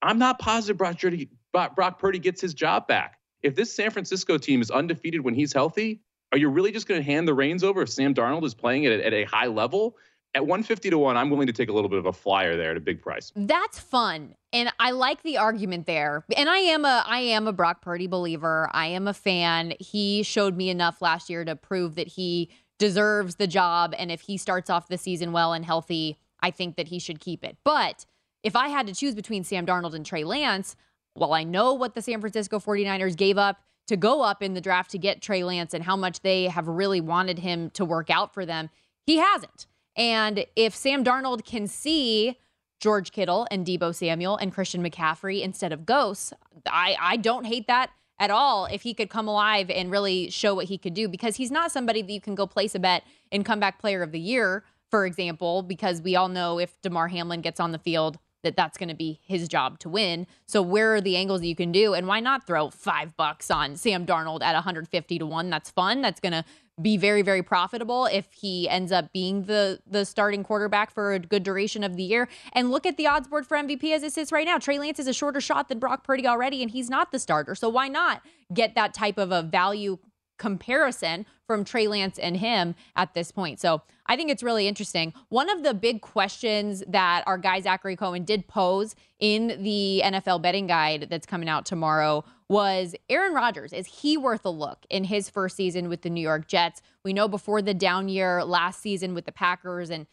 I'm 0.00 0.18
not 0.18 0.38
positive 0.38 0.78
Brock 0.78 0.98
Purdy, 1.00 1.28
Brock 1.52 1.98
Purdy 1.98 2.18
gets 2.18 2.40
his 2.40 2.54
job 2.54 2.86
back 2.86 3.17
if 3.42 3.54
this 3.54 3.74
San 3.74 3.90
Francisco 3.90 4.38
team 4.38 4.60
is 4.60 4.70
undefeated 4.70 5.22
when 5.22 5.34
he's 5.34 5.52
healthy, 5.52 6.00
are 6.32 6.38
you 6.38 6.48
really 6.48 6.72
just 6.72 6.86
going 6.86 7.00
to 7.00 7.04
hand 7.04 7.26
the 7.26 7.34
reins 7.34 7.64
over 7.64 7.82
if 7.82 7.88
Sam 7.88 8.14
Darnold 8.14 8.44
is 8.44 8.54
playing 8.54 8.86
at, 8.86 9.00
at 9.00 9.14
a 9.14 9.24
high 9.24 9.46
level? 9.46 9.96
At 10.34 10.42
150 10.42 10.90
to 10.90 10.98
1, 10.98 11.16
I'm 11.16 11.30
willing 11.30 11.46
to 11.46 11.54
take 11.54 11.70
a 11.70 11.72
little 11.72 11.88
bit 11.88 11.98
of 11.98 12.06
a 12.06 12.12
flyer 12.12 12.56
there 12.56 12.72
at 12.72 12.76
a 12.76 12.80
big 12.80 13.00
price. 13.00 13.32
That's 13.34 13.78
fun. 13.78 14.34
And 14.52 14.70
I 14.78 14.90
like 14.90 15.22
the 15.22 15.38
argument 15.38 15.86
there. 15.86 16.24
And 16.36 16.50
I 16.50 16.58
am 16.58 16.84
a 16.84 17.02
I 17.06 17.20
am 17.20 17.46
a 17.46 17.52
Brock 17.52 17.80
Purdy 17.80 18.06
believer. 18.06 18.68
I 18.72 18.88
am 18.88 19.08
a 19.08 19.14
fan. 19.14 19.72
He 19.80 20.22
showed 20.22 20.54
me 20.54 20.68
enough 20.68 21.00
last 21.00 21.30
year 21.30 21.44
to 21.46 21.56
prove 21.56 21.94
that 21.94 22.08
he 22.08 22.50
deserves 22.78 23.36
the 23.36 23.46
job 23.46 23.94
and 23.98 24.12
if 24.12 24.20
he 24.20 24.36
starts 24.36 24.70
off 24.70 24.88
the 24.88 24.98
season 24.98 25.32
well 25.32 25.52
and 25.52 25.64
healthy, 25.64 26.18
I 26.40 26.50
think 26.50 26.76
that 26.76 26.88
he 26.88 26.98
should 26.98 27.20
keep 27.20 27.42
it. 27.42 27.56
But 27.64 28.06
if 28.42 28.54
I 28.54 28.68
had 28.68 28.86
to 28.86 28.94
choose 28.94 29.14
between 29.14 29.44
Sam 29.44 29.66
Darnold 29.66 29.94
and 29.94 30.06
Trey 30.06 30.24
Lance, 30.24 30.76
well, 31.18 31.34
I 31.34 31.44
know 31.44 31.74
what 31.74 31.94
the 31.94 32.02
San 32.02 32.20
Francisco 32.20 32.58
49ers 32.58 33.16
gave 33.16 33.38
up 33.38 33.60
to 33.88 33.96
go 33.96 34.22
up 34.22 34.42
in 34.42 34.54
the 34.54 34.60
draft 34.60 34.90
to 34.92 34.98
get 34.98 35.22
Trey 35.22 35.42
Lance 35.42 35.74
and 35.74 35.84
how 35.84 35.96
much 35.96 36.20
they 36.20 36.44
have 36.44 36.68
really 36.68 37.00
wanted 37.00 37.38
him 37.38 37.70
to 37.70 37.84
work 37.84 38.10
out 38.10 38.32
for 38.32 38.46
them. 38.46 38.70
He 39.06 39.16
hasn't. 39.16 39.66
And 39.96 40.44
if 40.54 40.74
Sam 40.74 41.02
Darnold 41.02 41.44
can 41.44 41.66
see 41.66 42.38
George 42.80 43.10
Kittle 43.10 43.46
and 43.50 43.66
Deebo 43.66 43.94
Samuel 43.94 44.36
and 44.36 44.52
Christian 44.52 44.82
McCaffrey 44.82 45.42
instead 45.42 45.72
of 45.72 45.86
ghosts, 45.86 46.32
I, 46.66 46.96
I 47.00 47.16
don't 47.16 47.46
hate 47.46 47.66
that 47.66 47.90
at 48.20 48.30
all 48.30 48.66
if 48.66 48.82
he 48.82 48.94
could 48.94 49.10
come 49.10 49.26
alive 49.26 49.70
and 49.70 49.90
really 49.90 50.30
show 50.30 50.54
what 50.54 50.66
he 50.66 50.78
could 50.78 50.94
do 50.94 51.08
because 51.08 51.36
he's 51.36 51.50
not 51.50 51.72
somebody 51.72 52.02
that 52.02 52.12
you 52.12 52.20
can 52.20 52.34
go 52.34 52.46
place 52.46 52.74
a 52.74 52.78
bet 52.78 53.04
in 53.30 53.42
comeback 53.42 53.78
player 53.80 54.02
of 54.02 54.12
the 54.12 54.20
year, 54.20 54.64
for 54.90 55.06
example, 55.06 55.62
because 55.62 56.02
we 56.02 56.14
all 56.14 56.28
know 56.28 56.58
if 56.58 56.80
Damar 56.82 57.08
Hamlin 57.08 57.40
gets 57.40 57.60
on 57.60 57.72
the 57.72 57.78
field, 57.78 58.18
that 58.42 58.56
that's 58.56 58.78
going 58.78 58.88
to 58.88 58.94
be 58.94 59.20
his 59.24 59.48
job 59.48 59.78
to 59.80 59.88
win. 59.88 60.26
So 60.46 60.62
where 60.62 60.94
are 60.94 61.00
the 61.00 61.16
angles 61.16 61.40
that 61.40 61.46
you 61.46 61.56
can 61.56 61.72
do, 61.72 61.94
and 61.94 62.06
why 62.06 62.20
not 62.20 62.46
throw 62.46 62.70
five 62.70 63.16
bucks 63.16 63.50
on 63.50 63.76
Sam 63.76 64.06
Darnold 64.06 64.42
at 64.42 64.54
150 64.54 65.18
to 65.18 65.26
one? 65.26 65.50
That's 65.50 65.70
fun. 65.70 66.02
That's 66.02 66.20
going 66.20 66.32
to 66.32 66.44
be 66.80 66.96
very 66.96 67.22
very 67.22 67.42
profitable 67.42 68.06
if 68.06 68.32
he 68.32 68.68
ends 68.68 68.92
up 68.92 69.12
being 69.12 69.42
the 69.44 69.80
the 69.86 70.04
starting 70.04 70.44
quarterback 70.44 70.92
for 70.92 71.12
a 71.12 71.18
good 71.18 71.42
duration 71.42 71.82
of 71.82 71.96
the 71.96 72.02
year. 72.02 72.28
And 72.52 72.70
look 72.70 72.86
at 72.86 72.96
the 72.96 73.06
odds 73.06 73.28
board 73.28 73.46
for 73.46 73.56
MVP 73.56 73.92
as 73.92 74.02
it 74.02 74.12
sits 74.12 74.32
right 74.32 74.46
now. 74.46 74.58
Trey 74.58 74.78
Lance 74.78 74.98
is 74.98 75.08
a 75.08 75.12
shorter 75.12 75.40
shot 75.40 75.68
than 75.68 75.78
Brock 75.78 76.04
Purdy 76.04 76.26
already, 76.26 76.62
and 76.62 76.70
he's 76.70 76.88
not 76.88 77.10
the 77.10 77.18
starter. 77.18 77.54
So 77.54 77.68
why 77.68 77.88
not 77.88 78.22
get 78.52 78.74
that 78.76 78.94
type 78.94 79.18
of 79.18 79.32
a 79.32 79.42
value 79.42 79.98
comparison 80.38 81.26
from 81.46 81.64
Trey 81.64 81.88
Lance 81.88 82.18
and 82.18 82.36
him 82.36 82.74
at 82.96 83.14
this 83.14 83.30
point. 83.32 83.60
So 83.60 83.82
I 84.06 84.16
think 84.16 84.30
it's 84.30 84.42
really 84.42 84.66
interesting. 84.68 85.12
One 85.28 85.50
of 85.50 85.62
the 85.62 85.74
big 85.74 86.00
questions 86.00 86.82
that 86.88 87.24
our 87.26 87.38
guy 87.38 87.60
Zachary 87.60 87.96
Cohen 87.96 88.24
did 88.24 88.48
pose 88.48 88.94
in 89.18 89.62
the 89.62 90.02
NFL 90.04 90.40
betting 90.42 90.66
guide 90.66 91.08
that's 91.10 91.26
coming 91.26 91.48
out 91.48 91.66
tomorrow 91.66 92.24
was 92.48 92.94
Aaron 93.10 93.34
Rodgers. 93.34 93.72
Is 93.72 93.86
he 93.86 94.16
worth 94.16 94.44
a 94.44 94.50
look 94.50 94.86
in 94.88 95.04
his 95.04 95.28
first 95.28 95.56
season 95.56 95.88
with 95.88 96.02
the 96.02 96.10
New 96.10 96.22
York 96.22 96.48
Jets? 96.48 96.80
We 97.04 97.12
know 97.12 97.28
before 97.28 97.60
the 97.60 97.74
down 97.74 98.08
year 98.08 98.44
last 98.44 98.80
season 98.80 99.14
with 99.14 99.26
the 99.26 99.32
Packers 99.32 99.90
and 99.90 100.06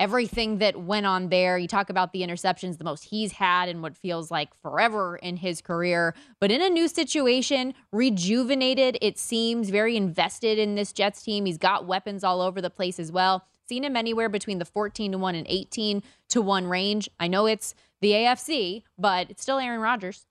everything 0.00 0.58
that 0.58 0.82
went 0.82 1.04
on 1.04 1.28
there. 1.28 1.58
You 1.58 1.68
talk 1.68 1.90
about 1.90 2.12
the 2.12 2.22
interceptions, 2.22 2.78
the 2.78 2.84
most 2.84 3.04
he's 3.04 3.32
had 3.32 3.68
in 3.68 3.82
what 3.82 3.96
feels 3.96 4.30
like 4.30 4.54
forever 4.62 5.16
in 5.16 5.36
his 5.36 5.60
career. 5.60 6.14
But 6.40 6.50
in 6.50 6.62
a 6.62 6.70
new 6.70 6.88
situation, 6.88 7.74
rejuvenated, 7.92 8.96
it 9.02 9.18
seems, 9.18 9.68
very 9.68 9.96
invested 9.96 10.58
in 10.58 10.74
this 10.74 10.92
Jets 10.92 11.22
team. 11.22 11.44
He's 11.44 11.58
got 11.58 11.86
weapons 11.86 12.24
all 12.24 12.40
over 12.40 12.62
the 12.62 12.70
place 12.70 12.98
as 12.98 13.12
well. 13.12 13.44
Seen 13.68 13.84
him 13.84 13.94
anywhere 13.94 14.30
between 14.30 14.58
the 14.58 14.64
14 14.64 15.12
to 15.12 15.18
1 15.18 15.34
and 15.34 15.46
18 15.48 16.02
to 16.30 16.40
1 16.40 16.66
range. 16.66 17.08
I 17.20 17.28
know 17.28 17.46
it's 17.46 17.74
the 18.00 18.12
AFC, 18.12 18.82
but 18.98 19.30
it's 19.30 19.42
still 19.42 19.58
Aaron 19.58 19.80
Rodgers. 19.80 20.24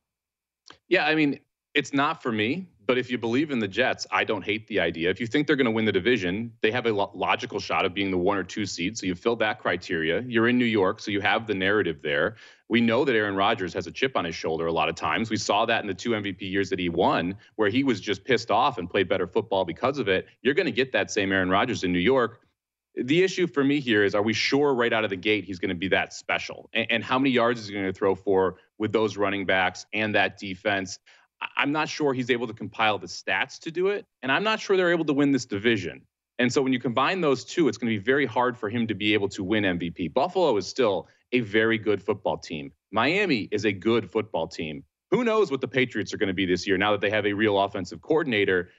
Yeah, 0.87 1.05
I 1.05 1.13
mean, 1.13 1.39
It's 1.75 1.93
not 1.93 2.23
for 2.23 2.31
me, 2.31 2.67
but 2.87 2.97
if 2.97 3.11
you 3.11 3.19
believe 3.19 3.51
in 3.51 3.59
the 3.59 3.67
Jets, 3.67 4.07
I 4.09 4.23
don't 4.23 4.43
hate 4.43 4.65
the 4.65 4.79
idea. 4.79 5.11
If 5.11 5.19
you 5.19 5.27
think 5.27 5.45
they're 5.45 5.55
going 5.55 5.65
to 5.65 5.71
win 5.71 5.85
the 5.85 5.91
division, 5.91 6.51
they 6.61 6.71
have 6.71 6.87
a 6.87 6.91
lo- 6.91 7.11
logical 7.13 7.59
shot 7.59 7.85
of 7.85 7.93
being 7.93 8.09
the 8.09 8.17
one 8.17 8.35
or 8.35 8.43
two 8.43 8.65
seed. 8.65 8.97
So 8.97 9.05
you 9.05 9.13
fill 9.13 9.35
that 9.35 9.59
criteria. 9.59 10.21
You're 10.21 10.49
in 10.49 10.57
New 10.57 10.65
York, 10.65 10.99
so 10.99 11.11
you 11.11 11.21
have 11.21 11.45
the 11.45 11.53
narrative 11.53 12.01
there. 12.01 12.37
We 12.67 12.81
know 12.81 13.05
that 13.05 13.13
Aaron 13.13 13.35
Rodgers 13.35 13.75
has 13.75 13.85
a 13.85 13.91
chip 13.91 14.17
on 14.17 14.25
his 14.25 14.33
shoulder 14.33 14.65
a 14.65 14.71
lot 14.71 14.89
of 14.89 14.95
times. 14.95 15.29
We 15.29 15.37
saw 15.37 15.67
that 15.67 15.81
in 15.81 15.87
the 15.87 15.93
two 15.93 16.11
MVP 16.11 16.41
years 16.41 16.71
that 16.71 16.79
he 16.79 16.89
won, 16.89 17.35
where 17.57 17.69
he 17.69 17.83
was 17.83 18.01
just 18.01 18.23
pissed 18.23 18.49
off 18.49 18.79
and 18.79 18.89
played 18.89 19.07
better 19.07 19.27
football 19.27 19.65
because 19.65 19.99
of 19.99 20.07
it. 20.07 20.25
You're 20.41 20.55
going 20.55 20.65
to 20.65 20.71
get 20.71 20.91
that 20.93 21.11
same 21.11 21.31
Aaron 21.31 21.51
Rodgers 21.51 21.83
in 21.83 21.93
New 21.93 21.99
York. 21.99 22.41
The 22.95 23.23
issue 23.23 23.45
for 23.45 23.63
me 23.63 23.79
here 23.79 24.03
is 24.03 24.15
are 24.15 24.23
we 24.23 24.33
sure 24.33 24.73
right 24.73 24.91
out 24.91 25.03
of 25.03 25.11
the 25.11 25.15
gate 25.15 25.45
he's 25.45 25.59
going 25.59 25.69
to 25.69 25.75
be 25.75 25.89
that 25.89 26.11
special? 26.11 26.71
And, 26.73 26.87
and 26.89 27.03
how 27.03 27.19
many 27.19 27.29
yards 27.29 27.59
is 27.59 27.67
he 27.67 27.73
going 27.73 27.85
to 27.85 27.93
throw 27.93 28.15
for 28.15 28.55
with 28.79 28.91
those 28.91 29.15
running 29.15 29.45
backs 29.45 29.85
and 29.93 30.15
that 30.15 30.39
defense? 30.39 30.97
I'm 31.55 31.71
not 31.71 31.89
sure 31.89 32.13
he's 32.13 32.29
able 32.29 32.47
to 32.47 32.53
compile 32.53 32.97
the 32.97 33.07
stats 33.07 33.59
to 33.59 33.71
do 33.71 33.87
it. 33.87 34.05
And 34.21 34.31
I'm 34.31 34.43
not 34.43 34.59
sure 34.59 34.77
they're 34.77 34.91
able 34.91 35.05
to 35.05 35.13
win 35.13 35.31
this 35.31 35.45
division. 35.45 36.01
And 36.37 36.51
so 36.51 36.61
when 36.61 36.71
you 36.71 36.79
combine 36.79 37.21
those 37.21 37.43
two, 37.43 37.67
it's 37.67 37.77
going 37.77 37.91
to 37.93 37.99
be 37.99 38.03
very 38.03 38.25
hard 38.25 38.57
for 38.57 38.69
him 38.69 38.87
to 38.87 38.93
be 38.93 39.13
able 39.13 39.27
to 39.29 39.43
win 39.43 39.63
MVP. 39.63 40.13
Buffalo 40.13 40.55
is 40.57 40.67
still 40.67 41.07
a 41.33 41.41
very 41.41 41.77
good 41.77 42.01
football 42.01 42.37
team. 42.37 42.71
Miami 42.91 43.49
is 43.51 43.65
a 43.65 43.71
good 43.71 44.09
football 44.09 44.47
team. 44.47 44.83
Who 45.11 45.23
knows 45.23 45.51
what 45.51 45.59
the 45.59 45.67
Patriots 45.67 46.13
are 46.13 46.17
going 46.17 46.27
to 46.27 46.33
be 46.33 46.45
this 46.45 46.65
year 46.65 46.77
now 46.77 46.91
that 46.91 47.01
they 47.01 47.09
have 47.09 47.25
a 47.25 47.33
real 47.33 47.59
offensive 47.59 48.01
coordinator? 48.01 48.69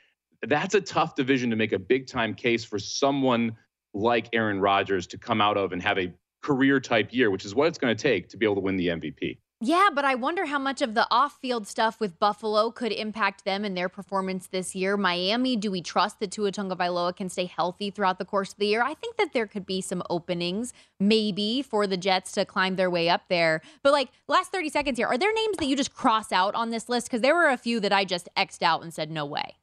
That's 0.43 0.75
a 0.75 0.81
tough 0.81 1.15
division 1.15 1.51
to 1.51 1.57
make 1.57 1.73
a 1.73 1.79
big 1.79 2.07
time 2.07 2.35
case 2.35 2.65
for 2.65 2.79
someone 2.79 3.57
like 3.93 4.29
Aaron 4.33 4.61
Rodgers 4.61 5.07
to 5.09 5.19
come 5.19 5.41
out 5.41 5.57
of 5.57 5.73
and 5.73 5.83
have 5.83 5.99
a 5.99 6.13
career 6.43 6.81
type 6.81 7.13
year, 7.13 7.31
which 7.31 7.45
is 7.45 7.55
what 7.55 7.69
it's 7.69 7.79
going 7.79 7.95
to 7.95 8.03
take 8.03 8.29
to 8.31 8.37
be 8.37 8.47
able 8.47 8.55
to 8.55 8.61
win 8.63 8.77
the 8.77 8.89
MVP. 8.89 9.39
Yeah, 9.63 9.91
but 9.95 10.07
I 10.07 10.15
wonder 10.15 10.47
how 10.47 10.59
much 10.59 10.81
of 10.81 10.95
the 10.95 11.07
off 11.11 11.39
field 11.43 11.67
stuff 11.67 12.01
with 12.01 12.19
Buffalo 12.19 12.71
could 12.71 12.93
impact 12.93 13.45
them 13.45 13.63
and 13.63 13.77
their 13.77 13.91
performance 13.91 14.47
this 14.47 14.75
year. 14.75 14.97
Miami, 14.97 15.55
do 15.55 15.71
we 15.71 15.83
trust 15.83 16.19
that 16.21 16.31
Tua 16.31 16.51
Tagovailoa 16.51 17.15
can 17.15 17.29
stay 17.29 17.45
healthy 17.45 17.91
throughout 17.91 18.19
the 18.19 18.25
course 18.25 18.53
of 18.53 18.59
the 18.59 18.69
year? 18.69 18.83
I 18.83 18.95
think 18.95 19.19
that 19.19 19.35
there 19.35 19.47
could 19.47 19.67
be 19.67 19.83
some 19.83 20.03
openings, 20.09 20.73
maybe, 20.99 21.61
for 21.61 21.87
the 21.87 21.99
Jets 21.99 22.33
to 22.33 22.47
climb 22.47 22.77
their 22.77 22.89
way 22.89 23.11
up 23.11 23.25
there. 23.29 23.61
But 23.83 23.93
like, 23.93 24.09
last 24.29 24.51
30 24.51 24.71
seconds 24.71 24.99
here, 24.99 25.07
are 25.07 25.19
there 25.19 25.35
names 25.35 25.59
that 25.59 25.67
you 25.67 25.77
just 25.77 25.93
cross 25.93 26.33
out 26.33 26.55
on 26.55 26.71
this 26.71 26.89
list? 26.89 27.09
Because 27.09 27.21
there 27.21 27.35
were 27.35 27.51
a 27.51 27.59
few 27.59 27.81
that 27.81 27.93
I 27.93 28.07
just 28.07 28.31
X'd 28.39 28.63
out 28.63 28.83
and 28.83 28.95
said, 28.95 29.11
no 29.11 29.27
way. 29.27 29.57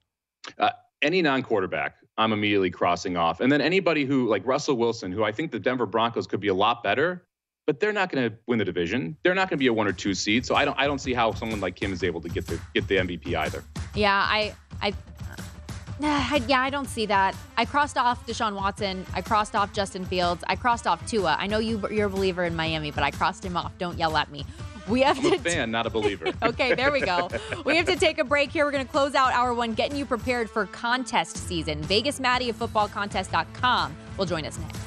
Uh, 0.59 0.69
any 1.01 1.23
non 1.23 1.41
quarterback, 1.41 1.95
I'm 2.19 2.33
immediately 2.33 2.69
crossing 2.69 3.17
off. 3.17 3.39
And 3.39 3.51
then 3.51 3.61
anybody 3.61 4.05
who, 4.05 4.29
like 4.29 4.45
Russell 4.45 4.77
Wilson, 4.77 5.11
who 5.11 5.23
I 5.23 5.31
think 5.31 5.51
the 5.51 5.59
Denver 5.59 5.87
Broncos 5.87 6.27
could 6.27 6.39
be 6.39 6.49
a 6.49 6.53
lot 6.53 6.83
better 6.83 7.23
but 7.67 7.81
they're 7.81 7.93
not 7.93 8.09
going 8.09 8.27
to 8.27 8.35
win 8.47 8.57
the 8.57 8.65
division. 8.65 9.15
They're 9.21 9.35
not 9.35 9.49
going 9.49 9.57
to 9.57 9.61
be 9.61 9.67
a 9.67 9.73
one 9.73 9.87
or 9.87 9.91
two 9.91 10.15
seed. 10.15 10.45
So 10.45 10.55
I 10.55 10.65
don't 10.65 10.79
I 10.79 10.87
don't 10.87 10.99
see 10.99 11.13
how 11.13 11.33
someone 11.33 11.61
like 11.61 11.75
Kim 11.75 11.93
is 11.93 12.03
able 12.03 12.21
to 12.21 12.29
get 12.29 12.47
the 12.47 12.59
get 12.73 12.87
the 12.87 12.95
MVP 12.95 13.35
either. 13.35 13.63
Yeah, 13.93 14.15
I 14.15 14.55
I. 14.81 14.93
I, 15.99 16.43
yeah, 16.47 16.61
I 16.61 16.69
don't 16.69 16.87
see 16.87 17.07
that. 17.07 17.35
I 17.57 17.65
crossed 17.65 17.97
off 17.97 18.23
Deshaun 18.27 18.53
Watson. 18.53 19.03
I 19.15 19.21
crossed 19.23 19.55
off 19.55 19.73
Justin 19.73 20.05
Fields. 20.05 20.43
I 20.47 20.55
crossed 20.55 20.85
off 20.85 21.03
Tua. 21.07 21.35
I 21.39 21.47
know 21.47 21.57
you, 21.57 21.83
you're 21.89 22.05
a 22.05 22.09
believer 22.09 22.43
in 22.43 22.55
Miami, 22.55 22.91
but 22.91 23.03
I 23.03 23.09
crossed 23.09 23.43
him 23.43 23.57
off. 23.57 23.75
Don't 23.79 23.97
yell 23.97 24.15
at 24.15 24.31
me. 24.31 24.45
We 24.87 25.01
have 25.01 25.17
I'm 25.17 25.23
to 25.23 25.35
a 25.37 25.39
fan, 25.39 25.71
not 25.71 25.87
a 25.87 25.89
believer. 25.89 26.31
okay, 26.43 26.75
there 26.75 26.91
we 26.91 27.01
go. 27.01 27.29
We 27.65 27.77
have 27.77 27.87
to 27.87 27.95
take 27.95 28.19
a 28.19 28.23
break 28.23 28.51
here. 28.51 28.65
We're 28.65 28.71
going 28.71 28.85
to 28.85 28.91
close 28.91 29.15
out 29.15 29.33
hour 29.33 29.55
one, 29.55 29.73
getting 29.73 29.97
you 29.97 30.05
prepared 30.05 30.51
for 30.51 30.67
contest 30.67 31.35
season. 31.35 31.81
Vegas 31.81 32.19
Matty 32.19 32.49
of 32.49 32.59
footballcontest.com 32.59 33.97
will 34.19 34.25
join 34.27 34.45
us 34.45 34.59
next. 34.59 34.86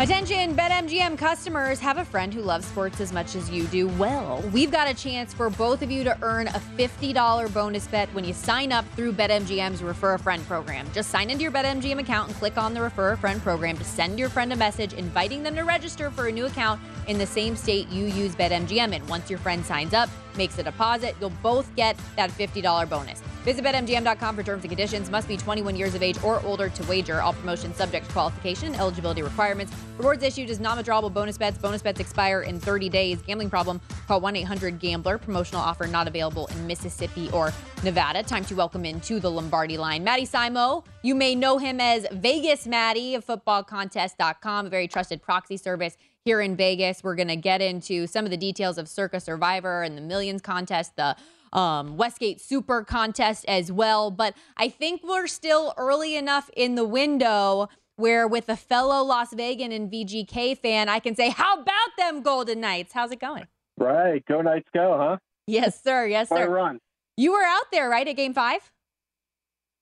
Attention, 0.00 0.56
BetMGM 0.56 1.16
customers 1.16 1.78
have 1.78 1.98
a 1.98 2.04
friend 2.04 2.34
who 2.34 2.42
loves 2.42 2.66
sports 2.66 3.00
as 3.00 3.12
much 3.12 3.36
as 3.36 3.48
you 3.48 3.62
do. 3.68 3.86
Well, 3.86 4.42
we've 4.52 4.72
got 4.72 4.90
a 4.90 4.92
chance 4.92 5.32
for 5.32 5.48
both 5.50 5.82
of 5.82 5.90
you 5.90 6.02
to 6.02 6.18
earn 6.20 6.48
a 6.48 6.60
$50 6.76 7.54
bonus 7.54 7.86
bet 7.86 8.12
when 8.12 8.24
you 8.24 8.32
sign 8.32 8.72
up 8.72 8.84
through 8.96 9.12
BetMGM's 9.12 9.84
Refer 9.84 10.14
a 10.14 10.18
Friend 10.18 10.44
program. 10.46 10.90
Just 10.92 11.10
sign 11.10 11.30
into 11.30 11.44
your 11.44 11.52
BetMGM 11.52 12.00
account 12.00 12.28
and 12.28 12.36
click 12.36 12.58
on 12.58 12.74
the 12.74 12.82
Refer 12.82 13.12
a 13.12 13.16
Friend 13.16 13.40
program 13.40 13.78
to 13.78 13.84
send 13.84 14.18
your 14.18 14.28
friend 14.28 14.52
a 14.52 14.56
message 14.56 14.94
inviting 14.94 15.44
them 15.44 15.54
to 15.54 15.62
register 15.62 16.10
for 16.10 16.26
a 16.26 16.32
new 16.32 16.46
account 16.46 16.80
in 17.06 17.16
the 17.16 17.26
same 17.26 17.54
state 17.54 17.88
you 17.88 18.06
use 18.06 18.34
BetMGM 18.34 18.94
in. 18.94 19.06
Once 19.06 19.30
your 19.30 19.38
friend 19.38 19.64
signs 19.64 19.94
up, 19.94 20.10
makes 20.36 20.58
a 20.58 20.62
deposit, 20.62 21.14
you'll 21.20 21.30
both 21.42 21.74
get 21.76 21.96
that 22.16 22.30
$50 22.30 22.88
bonus. 22.88 23.22
Visit 23.44 23.62
BetMGM.com 23.62 24.36
for 24.36 24.42
terms 24.42 24.64
and 24.64 24.70
conditions. 24.70 25.10
Must 25.10 25.28
be 25.28 25.36
21 25.36 25.76
years 25.76 25.94
of 25.94 26.02
age 26.02 26.16
or 26.24 26.42
older 26.46 26.70
to 26.70 26.84
wager. 26.84 27.20
All 27.20 27.34
promotions 27.34 27.76
subject 27.76 28.06
to 28.06 28.12
qualification 28.12 28.74
eligibility 28.74 29.20
requirements. 29.22 29.70
Rewards 29.98 30.24
issued 30.24 30.48
as 30.48 30.60
non-withdrawable 30.60 31.12
bonus 31.12 31.36
bets. 31.36 31.58
Bonus 31.58 31.82
bets 31.82 32.00
expire 32.00 32.40
in 32.40 32.58
30 32.58 32.88
days. 32.88 33.20
Gambling 33.20 33.50
problem? 33.50 33.82
Call 34.08 34.22
1-800-GAMBLER. 34.22 35.18
Promotional 35.18 35.60
offer 35.60 35.86
not 35.86 36.08
available 36.08 36.46
in 36.46 36.66
Mississippi 36.66 37.28
or 37.32 37.52
Nevada. 37.82 38.22
Time 38.22 38.46
to 38.46 38.54
welcome 38.54 38.86
into 38.86 39.20
the 39.20 39.30
Lombardi 39.30 39.76
line. 39.76 40.02
Matty 40.02 40.26
Simo. 40.26 40.82
You 41.02 41.14
may 41.14 41.34
know 41.34 41.58
him 41.58 41.80
as 41.82 42.06
Vegas 42.12 42.66
Matty 42.66 43.14
of 43.14 43.26
FootballContest.com, 43.26 44.66
a 44.66 44.70
very 44.70 44.88
trusted 44.88 45.20
proxy 45.20 45.58
service 45.58 45.98
here 46.24 46.40
in 46.40 46.56
Vegas. 46.56 47.04
We're 47.04 47.14
going 47.14 47.28
to 47.28 47.36
get 47.36 47.60
into 47.60 48.06
some 48.06 48.24
of 48.24 48.30
the 48.30 48.36
details 48.36 48.78
of 48.78 48.88
Circa 48.88 49.20
Survivor 49.20 49.82
and 49.82 49.96
the 49.96 50.02
Millions 50.02 50.40
contest, 50.40 50.96
the 50.96 51.16
um, 51.52 51.96
Westgate 51.96 52.40
Super 52.40 52.82
contest 52.82 53.44
as 53.46 53.70
well. 53.70 54.10
But 54.10 54.34
I 54.56 54.68
think 54.68 55.02
we're 55.04 55.26
still 55.26 55.74
early 55.76 56.16
enough 56.16 56.50
in 56.56 56.74
the 56.74 56.84
window 56.84 57.68
where, 57.96 58.26
with 58.26 58.48
a 58.48 58.56
fellow 58.56 59.04
Las 59.04 59.32
Vegan 59.32 59.70
and 59.70 59.90
VGK 59.90 60.58
fan, 60.58 60.88
I 60.88 60.98
can 60.98 61.14
say, 61.14 61.28
How 61.30 61.60
about 61.60 61.90
them 61.96 62.22
Golden 62.22 62.60
Knights? 62.60 62.92
How's 62.92 63.12
it 63.12 63.20
going? 63.20 63.46
Right. 63.78 64.24
Go 64.26 64.40
Knights, 64.40 64.68
go, 64.74 64.96
huh? 64.98 65.18
Yes, 65.46 65.80
sir. 65.82 66.06
Yes, 66.06 66.30
sir. 66.30 66.48
run. 66.48 66.80
You 67.16 67.32
were 67.32 67.44
out 67.44 67.70
there, 67.70 67.88
right, 67.88 68.08
at 68.08 68.16
game 68.16 68.34
five? 68.34 68.72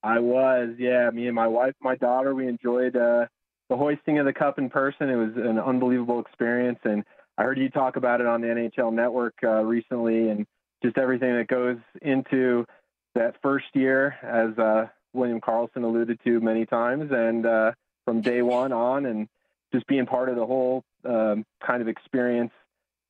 I 0.03 0.19
was, 0.19 0.71
yeah. 0.79 1.09
Me 1.11 1.27
and 1.27 1.35
my 1.35 1.47
wife, 1.47 1.75
my 1.81 1.95
daughter, 1.95 2.35
we 2.35 2.49
enjoyed 2.49 2.97
uh, 2.97 3.27
the 3.73 3.79
hoisting 3.79 4.19
of 4.19 4.27
the 4.27 4.35
cup 4.35 4.59
in 4.59 4.69
person. 4.69 5.09
It 5.09 5.17
was 5.17 5.33
an 5.35 5.59
unbelievable 5.59 6.21
experience, 6.21 6.79
and 6.85 7.03
I 7.39 7.45
heard 7.45 7.57
you 7.57 7.71
talk 7.71 7.97
about 7.97 8.21
it 8.21 8.27
on 8.27 8.43
the 8.43 8.49
NHL 8.49 8.93
Network 8.93 9.33
uh, 9.43 9.65
recently, 9.65 10.29
and 10.29 10.47
just 10.85 10.99
everything 10.99 11.35
that 11.39 11.49
goes 11.49 11.79
into 12.03 12.67
that 13.15 13.37
first 13.43 13.65
year, 13.73 14.15
as 14.23 14.59
uh, 14.59 14.89
William 15.15 15.41
Karlsson 15.41 15.85
alluded 15.85 16.21
to 16.23 16.41
many 16.41 16.67
times, 16.67 17.11
and 17.13 17.47
uh, 17.47 17.73
from 18.05 18.21
day 18.21 18.43
one 18.43 18.75
on, 18.75 19.07
and 19.07 19.27
just 19.73 19.87
being 19.87 20.05
part 20.05 20.29
of 20.29 20.37
the 20.37 20.45
whole 20.45 20.85
um, 21.07 21.47
kind 21.67 21.81
of 21.81 21.89
experience 21.89 22.53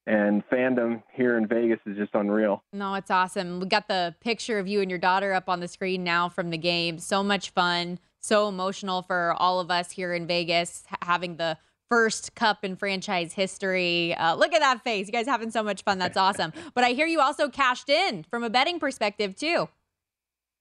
and 0.06 0.44
fandom 0.48 1.02
here 1.12 1.38
in 1.38 1.48
Vegas 1.48 1.80
is 1.86 1.96
just 1.96 2.14
unreal. 2.14 2.62
No, 2.72 2.94
it's 2.94 3.10
awesome. 3.10 3.58
We 3.58 3.66
got 3.66 3.88
the 3.88 4.14
picture 4.20 4.60
of 4.60 4.68
you 4.68 4.80
and 4.80 4.90
your 4.90 4.98
daughter 4.98 5.32
up 5.32 5.48
on 5.48 5.58
the 5.58 5.68
screen 5.68 6.04
now 6.04 6.28
from 6.28 6.50
the 6.50 6.58
game. 6.58 7.00
So 7.00 7.24
much 7.24 7.50
fun, 7.50 7.98
so 8.22 8.48
emotional 8.48 9.02
for 9.02 9.34
all 9.38 9.60
of 9.60 9.70
us 9.70 9.90
here 9.90 10.14
in 10.14 10.26
Vegas 10.26 10.84
having 11.02 11.36
the 11.36 11.58
first 11.88 12.34
cup 12.34 12.64
in 12.64 12.74
franchise 12.74 13.34
history. 13.34 14.14
Uh, 14.14 14.34
look 14.34 14.54
at 14.54 14.60
that 14.60 14.82
face. 14.82 15.06
You 15.06 15.12
guys 15.12 15.26
having 15.26 15.50
so 15.50 15.62
much 15.62 15.82
fun. 15.82 15.98
That's 15.98 16.16
awesome. 16.16 16.52
but 16.74 16.84
I 16.84 16.90
hear 16.90 17.06
you 17.06 17.20
also 17.20 17.50
cashed 17.50 17.90
in 17.90 18.24
from 18.30 18.42
a 18.42 18.48
betting 18.48 18.80
perspective 18.80 19.36
too. 19.36 19.68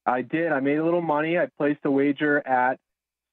I 0.06 0.24
did. 0.24 0.52
I 0.52 0.60
made 0.60 0.78
a 0.78 0.84
little 0.84 1.02
money. 1.02 1.38
I 1.38 1.48
placed 1.58 1.80
a 1.86 1.92
wager 1.92 2.46
at 2.46 2.80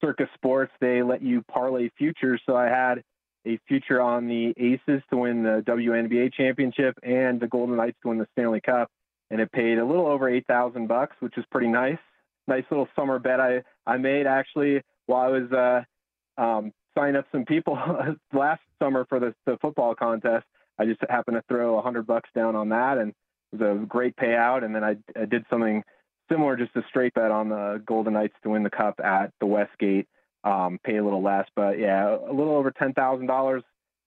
Circa 0.00 0.28
Sports. 0.34 0.70
They 0.80 1.02
let 1.02 1.22
you 1.22 1.42
parlay 1.50 1.88
futures, 1.98 2.40
so 2.46 2.54
I 2.54 2.66
had 2.66 3.02
a 3.46 3.58
future 3.66 4.00
on 4.00 4.28
the 4.28 4.52
Aces 4.56 5.02
to 5.10 5.16
win 5.16 5.42
the 5.42 5.64
WNBA 5.66 6.34
championship 6.34 6.94
and 7.02 7.40
the 7.40 7.48
Golden 7.48 7.76
Knights 7.76 7.96
to 8.02 8.08
win 8.10 8.18
the 8.18 8.26
Stanley 8.32 8.60
Cup, 8.60 8.90
and 9.30 9.40
it 9.40 9.50
paid 9.50 9.78
a 9.78 9.84
little 9.84 10.06
over 10.06 10.28
eight 10.28 10.46
thousand 10.46 10.86
bucks, 10.86 11.16
which 11.20 11.36
is 11.36 11.44
pretty 11.50 11.68
nice. 11.68 11.98
Nice 12.46 12.64
little 12.70 12.88
summer 12.94 13.18
bet 13.18 13.40
I 13.40 13.62
I 13.88 13.96
made 13.96 14.26
actually 14.26 14.82
while 15.06 15.22
I 15.22 15.38
was 15.38 15.50
uh, 15.50 16.40
um, 16.40 16.72
signing 16.96 17.16
up 17.16 17.24
some 17.32 17.46
people 17.46 17.78
last 18.32 18.60
summer 18.78 19.06
for 19.08 19.18
the, 19.18 19.34
the 19.46 19.56
football 19.60 19.94
contest. 19.94 20.44
I 20.78 20.84
just 20.84 21.00
happened 21.08 21.38
to 21.38 21.42
throw 21.48 21.78
a 21.78 21.82
hundred 21.82 22.06
bucks 22.06 22.28
down 22.34 22.54
on 22.54 22.68
that, 22.68 22.98
and 22.98 23.14
it 23.52 23.58
was 23.58 23.82
a 23.82 23.86
great 23.86 24.14
payout. 24.14 24.62
And 24.62 24.74
then 24.74 24.84
I, 24.84 24.96
I 25.20 25.24
did 25.24 25.44
something 25.50 25.82
similar, 26.30 26.56
just 26.56 26.76
a 26.76 26.82
straight 26.88 27.14
bet 27.14 27.30
on 27.30 27.48
the 27.48 27.82
Golden 27.84 28.12
Knights 28.12 28.34
to 28.42 28.50
win 28.50 28.62
the 28.62 28.70
cup 28.70 29.00
at 29.00 29.32
the 29.40 29.46
Westgate 29.46 30.06
um, 30.44 30.78
pay 30.84 30.96
a 30.96 31.02
little 31.04 31.22
less. 31.22 31.46
But 31.56 31.78
yeah, 31.78 32.14
a 32.14 32.32
little 32.32 32.54
over 32.54 32.70
ten 32.70 32.92
thousand 32.92 33.26
dollars 33.26 33.62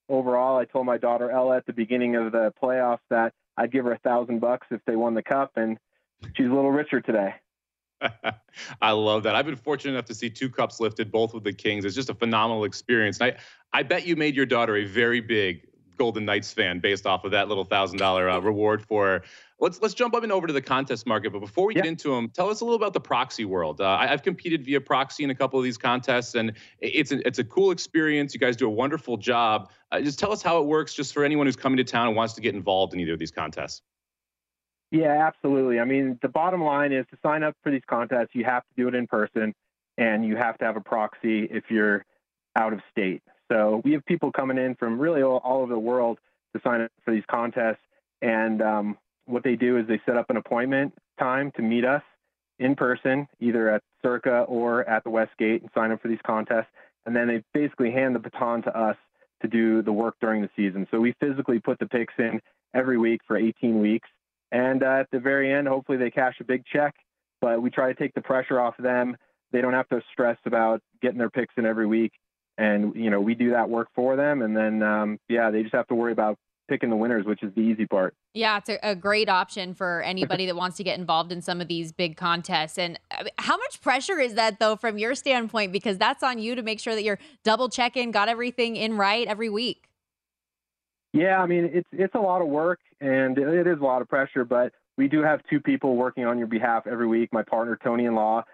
overall. 0.08 0.58
I 0.58 0.64
told 0.64 0.86
my 0.86 0.96
daughter 0.96 1.30
Ella 1.30 1.56
at 1.56 1.66
the 1.66 1.72
beginning 1.72 2.16
of 2.16 2.32
the 2.32 2.52
playoffs 2.62 3.00
that 3.10 3.32
I'd 3.56 3.72
give 3.72 3.84
her 3.84 3.92
a 3.92 3.98
thousand 3.98 4.40
bucks 4.40 4.68
if 4.70 4.80
they 4.86 4.96
won 4.96 5.14
the 5.14 5.22
cup, 5.22 5.52
and 5.56 5.76
she's 6.34 6.46
a 6.46 6.54
little 6.54 6.70
richer 6.70 7.00
today. 7.00 7.34
I 8.82 8.92
love 8.92 9.22
that. 9.24 9.34
I've 9.34 9.46
been 9.46 9.56
fortunate 9.56 9.92
enough 9.92 10.06
to 10.06 10.14
see 10.14 10.30
two 10.30 10.50
cups 10.50 10.80
lifted, 10.80 11.10
both 11.10 11.34
with 11.34 11.44
the 11.44 11.52
Kings. 11.52 11.84
It's 11.84 11.94
just 11.94 12.10
a 12.10 12.14
phenomenal 12.14 12.64
experience. 12.64 13.20
And 13.20 13.32
I, 13.32 13.78
I 13.78 13.82
bet 13.82 14.06
you 14.06 14.16
made 14.16 14.36
your 14.36 14.46
daughter 14.46 14.76
a 14.76 14.84
very 14.84 15.20
big 15.20 15.66
Golden 15.98 16.24
Knights 16.24 16.52
fan 16.52 16.80
based 16.80 17.06
off 17.06 17.24
of 17.24 17.30
that 17.32 17.48
little 17.48 17.64
thousand 17.64 17.98
dollar 17.98 18.28
uh, 18.28 18.40
reward 18.40 18.82
for 18.82 19.06
her. 19.06 19.22
Let's 19.60 19.80
let's 19.80 19.94
jump 19.94 20.14
up 20.14 20.24
and 20.24 20.32
over 20.32 20.48
to 20.48 20.52
the 20.52 20.62
contest 20.62 21.06
market. 21.06 21.32
But 21.32 21.38
before 21.38 21.66
we 21.66 21.76
yeah. 21.76 21.82
get 21.82 21.88
into 21.88 22.12
them, 22.12 22.28
tell 22.28 22.50
us 22.50 22.60
a 22.60 22.64
little 22.64 22.76
about 22.76 22.92
the 22.92 23.00
proxy 23.00 23.44
world. 23.44 23.80
Uh, 23.80 23.88
I, 23.88 24.08
have 24.08 24.22
competed 24.22 24.64
via 24.64 24.80
proxy 24.80 25.22
in 25.22 25.30
a 25.30 25.34
couple 25.34 25.60
of 25.60 25.64
these 25.64 25.78
contests, 25.78 26.34
and 26.34 26.54
it's 26.80 27.12
a, 27.12 27.24
it's 27.26 27.38
a 27.38 27.44
cool 27.44 27.70
experience. 27.70 28.34
You 28.34 28.40
guys 28.40 28.56
do 28.56 28.66
a 28.66 28.70
wonderful 28.70 29.16
job. 29.16 29.70
Uh, 29.92 30.00
just 30.00 30.18
tell 30.18 30.32
us 30.32 30.42
how 30.42 30.60
it 30.60 30.66
works, 30.66 30.94
just 30.94 31.14
for 31.14 31.24
anyone 31.24 31.46
who's 31.46 31.56
coming 31.56 31.76
to 31.76 31.84
town 31.84 32.08
and 32.08 32.16
wants 32.16 32.34
to 32.34 32.40
get 32.40 32.54
involved 32.54 32.94
in 32.94 33.00
either 33.00 33.12
of 33.12 33.20
these 33.20 33.30
contests. 33.30 33.82
Yeah, 34.92 35.26
absolutely. 35.26 35.80
I 35.80 35.86
mean, 35.86 36.18
the 36.20 36.28
bottom 36.28 36.62
line 36.62 36.92
is 36.92 37.06
to 37.10 37.18
sign 37.22 37.42
up 37.42 37.56
for 37.62 37.72
these 37.72 37.82
contests, 37.88 38.28
you 38.34 38.44
have 38.44 38.62
to 38.62 38.74
do 38.76 38.88
it 38.88 38.94
in 38.94 39.06
person, 39.06 39.54
and 39.96 40.22
you 40.24 40.36
have 40.36 40.58
to 40.58 40.66
have 40.66 40.76
a 40.76 40.82
proxy 40.82 41.48
if 41.50 41.64
you're 41.70 42.04
out 42.56 42.74
of 42.74 42.80
state. 42.90 43.22
So 43.50 43.80
we 43.84 43.92
have 43.92 44.04
people 44.04 44.30
coming 44.30 44.58
in 44.58 44.74
from 44.74 44.98
really 44.98 45.22
all, 45.22 45.38
all 45.38 45.62
over 45.62 45.72
the 45.72 45.78
world 45.78 46.18
to 46.54 46.60
sign 46.62 46.82
up 46.82 46.90
for 47.06 47.14
these 47.14 47.24
contests, 47.30 47.80
and 48.20 48.60
um, 48.60 48.98
what 49.24 49.42
they 49.42 49.56
do 49.56 49.78
is 49.78 49.86
they 49.88 49.98
set 50.04 50.18
up 50.18 50.28
an 50.28 50.36
appointment 50.36 50.92
time 51.18 51.52
to 51.56 51.62
meet 51.62 51.86
us 51.86 52.02
in 52.58 52.76
person, 52.76 53.26
either 53.40 53.70
at 53.70 53.82
Circa 54.02 54.42
or 54.42 54.86
at 54.86 55.04
the 55.04 55.10
Westgate, 55.10 55.62
and 55.62 55.70
sign 55.74 55.90
up 55.90 56.02
for 56.02 56.08
these 56.08 56.20
contests. 56.26 56.68
And 57.06 57.16
then 57.16 57.28
they 57.28 57.42
basically 57.54 57.92
hand 57.92 58.14
the 58.14 58.18
baton 58.18 58.62
to 58.64 58.78
us 58.78 58.96
to 59.40 59.48
do 59.48 59.80
the 59.80 59.92
work 59.92 60.16
during 60.20 60.42
the 60.42 60.50
season. 60.54 60.86
So 60.90 61.00
we 61.00 61.14
physically 61.18 61.60
put 61.60 61.78
the 61.78 61.86
picks 61.86 62.14
in 62.18 62.42
every 62.74 62.98
week 62.98 63.22
for 63.26 63.38
18 63.38 63.80
weeks. 63.80 64.08
And 64.52 64.84
uh, 64.84 65.00
at 65.00 65.10
the 65.10 65.18
very 65.18 65.52
end, 65.52 65.66
hopefully 65.66 65.98
they 65.98 66.10
cash 66.10 66.36
a 66.40 66.44
big 66.44 66.64
check. 66.72 66.94
But 67.40 67.60
we 67.60 67.70
try 67.70 67.88
to 67.92 67.98
take 67.98 68.14
the 68.14 68.20
pressure 68.20 68.60
off 68.60 68.78
of 68.78 68.84
them. 68.84 69.16
They 69.50 69.60
don't 69.60 69.72
have 69.72 69.88
to 69.88 70.00
stress 70.12 70.38
about 70.46 70.80
getting 71.00 71.18
their 71.18 71.30
picks 71.30 71.54
in 71.56 71.66
every 71.66 71.86
week. 71.86 72.12
And, 72.56 72.94
you 72.94 73.10
know, 73.10 73.20
we 73.20 73.34
do 73.34 73.50
that 73.50 73.68
work 73.68 73.88
for 73.94 74.14
them. 74.14 74.42
And 74.42 74.56
then, 74.56 74.82
um, 74.82 75.18
yeah, 75.28 75.50
they 75.50 75.62
just 75.62 75.74
have 75.74 75.88
to 75.88 75.94
worry 75.94 76.12
about 76.12 76.38
picking 76.68 76.90
the 76.90 76.96
winners, 76.96 77.26
which 77.26 77.42
is 77.42 77.52
the 77.54 77.60
easy 77.60 77.86
part. 77.86 78.14
Yeah, 78.34 78.58
it's 78.58 78.68
a, 78.68 78.78
a 78.82 78.94
great 78.94 79.28
option 79.28 79.74
for 79.74 80.02
anybody 80.02 80.46
that 80.46 80.54
wants 80.54 80.76
to 80.76 80.84
get 80.84 80.98
involved 80.98 81.32
in 81.32 81.42
some 81.42 81.60
of 81.60 81.68
these 81.68 81.92
big 81.92 82.16
contests. 82.16 82.78
And 82.78 82.98
uh, 83.10 83.24
how 83.38 83.56
much 83.56 83.80
pressure 83.80 84.20
is 84.20 84.34
that, 84.34 84.60
though, 84.60 84.76
from 84.76 84.96
your 84.96 85.14
standpoint? 85.14 85.72
Because 85.72 85.98
that's 85.98 86.22
on 86.22 86.38
you 86.38 86.54
to 86.54 86.62
make 86.62 86.78
sure 86.78 86.94
that 86.94 87.02
you're 87.02 87.18
double 87.42 87.68
checking, 87.68 88.12
got 88.12 88.28
everything 88.28 88.76
in 88.76 88.96
right 88.96 89.26
every 89.26 89.50
week. 89.50 89.88
Yeah, 91.12 91.40
I 91.40 91.46
mean 91.46 91.70
it's 91.72 91.88
it's 91.92 92.14
a 92.14 92.20
lot 92.20 92.40
of 92.40 92.48
work 92.48 92.80
and 93.00 93.36
it 93.36 93.66
is 93.66 93.78
a 93.80 93.84
lot 93.84 94.02
of 94.02 94.08
pressure, 94.08 94.44
but 94.44 94.72
we 94.96 95.08
do 95.08 95.22
have 95.22 95.40
two 95.48 95.60
people 95.60 95.96
working 95.96 96.24
on 96.24 96.38
your 96.38 96.46
behalf 96.46 96.86
every 96.86 97.06
week. 97.06 97.30
My 97.32 97.42
partner 97.42 97.78
Tony 97.82 98.06
in 98.06 98.14
Law 98.14 98.44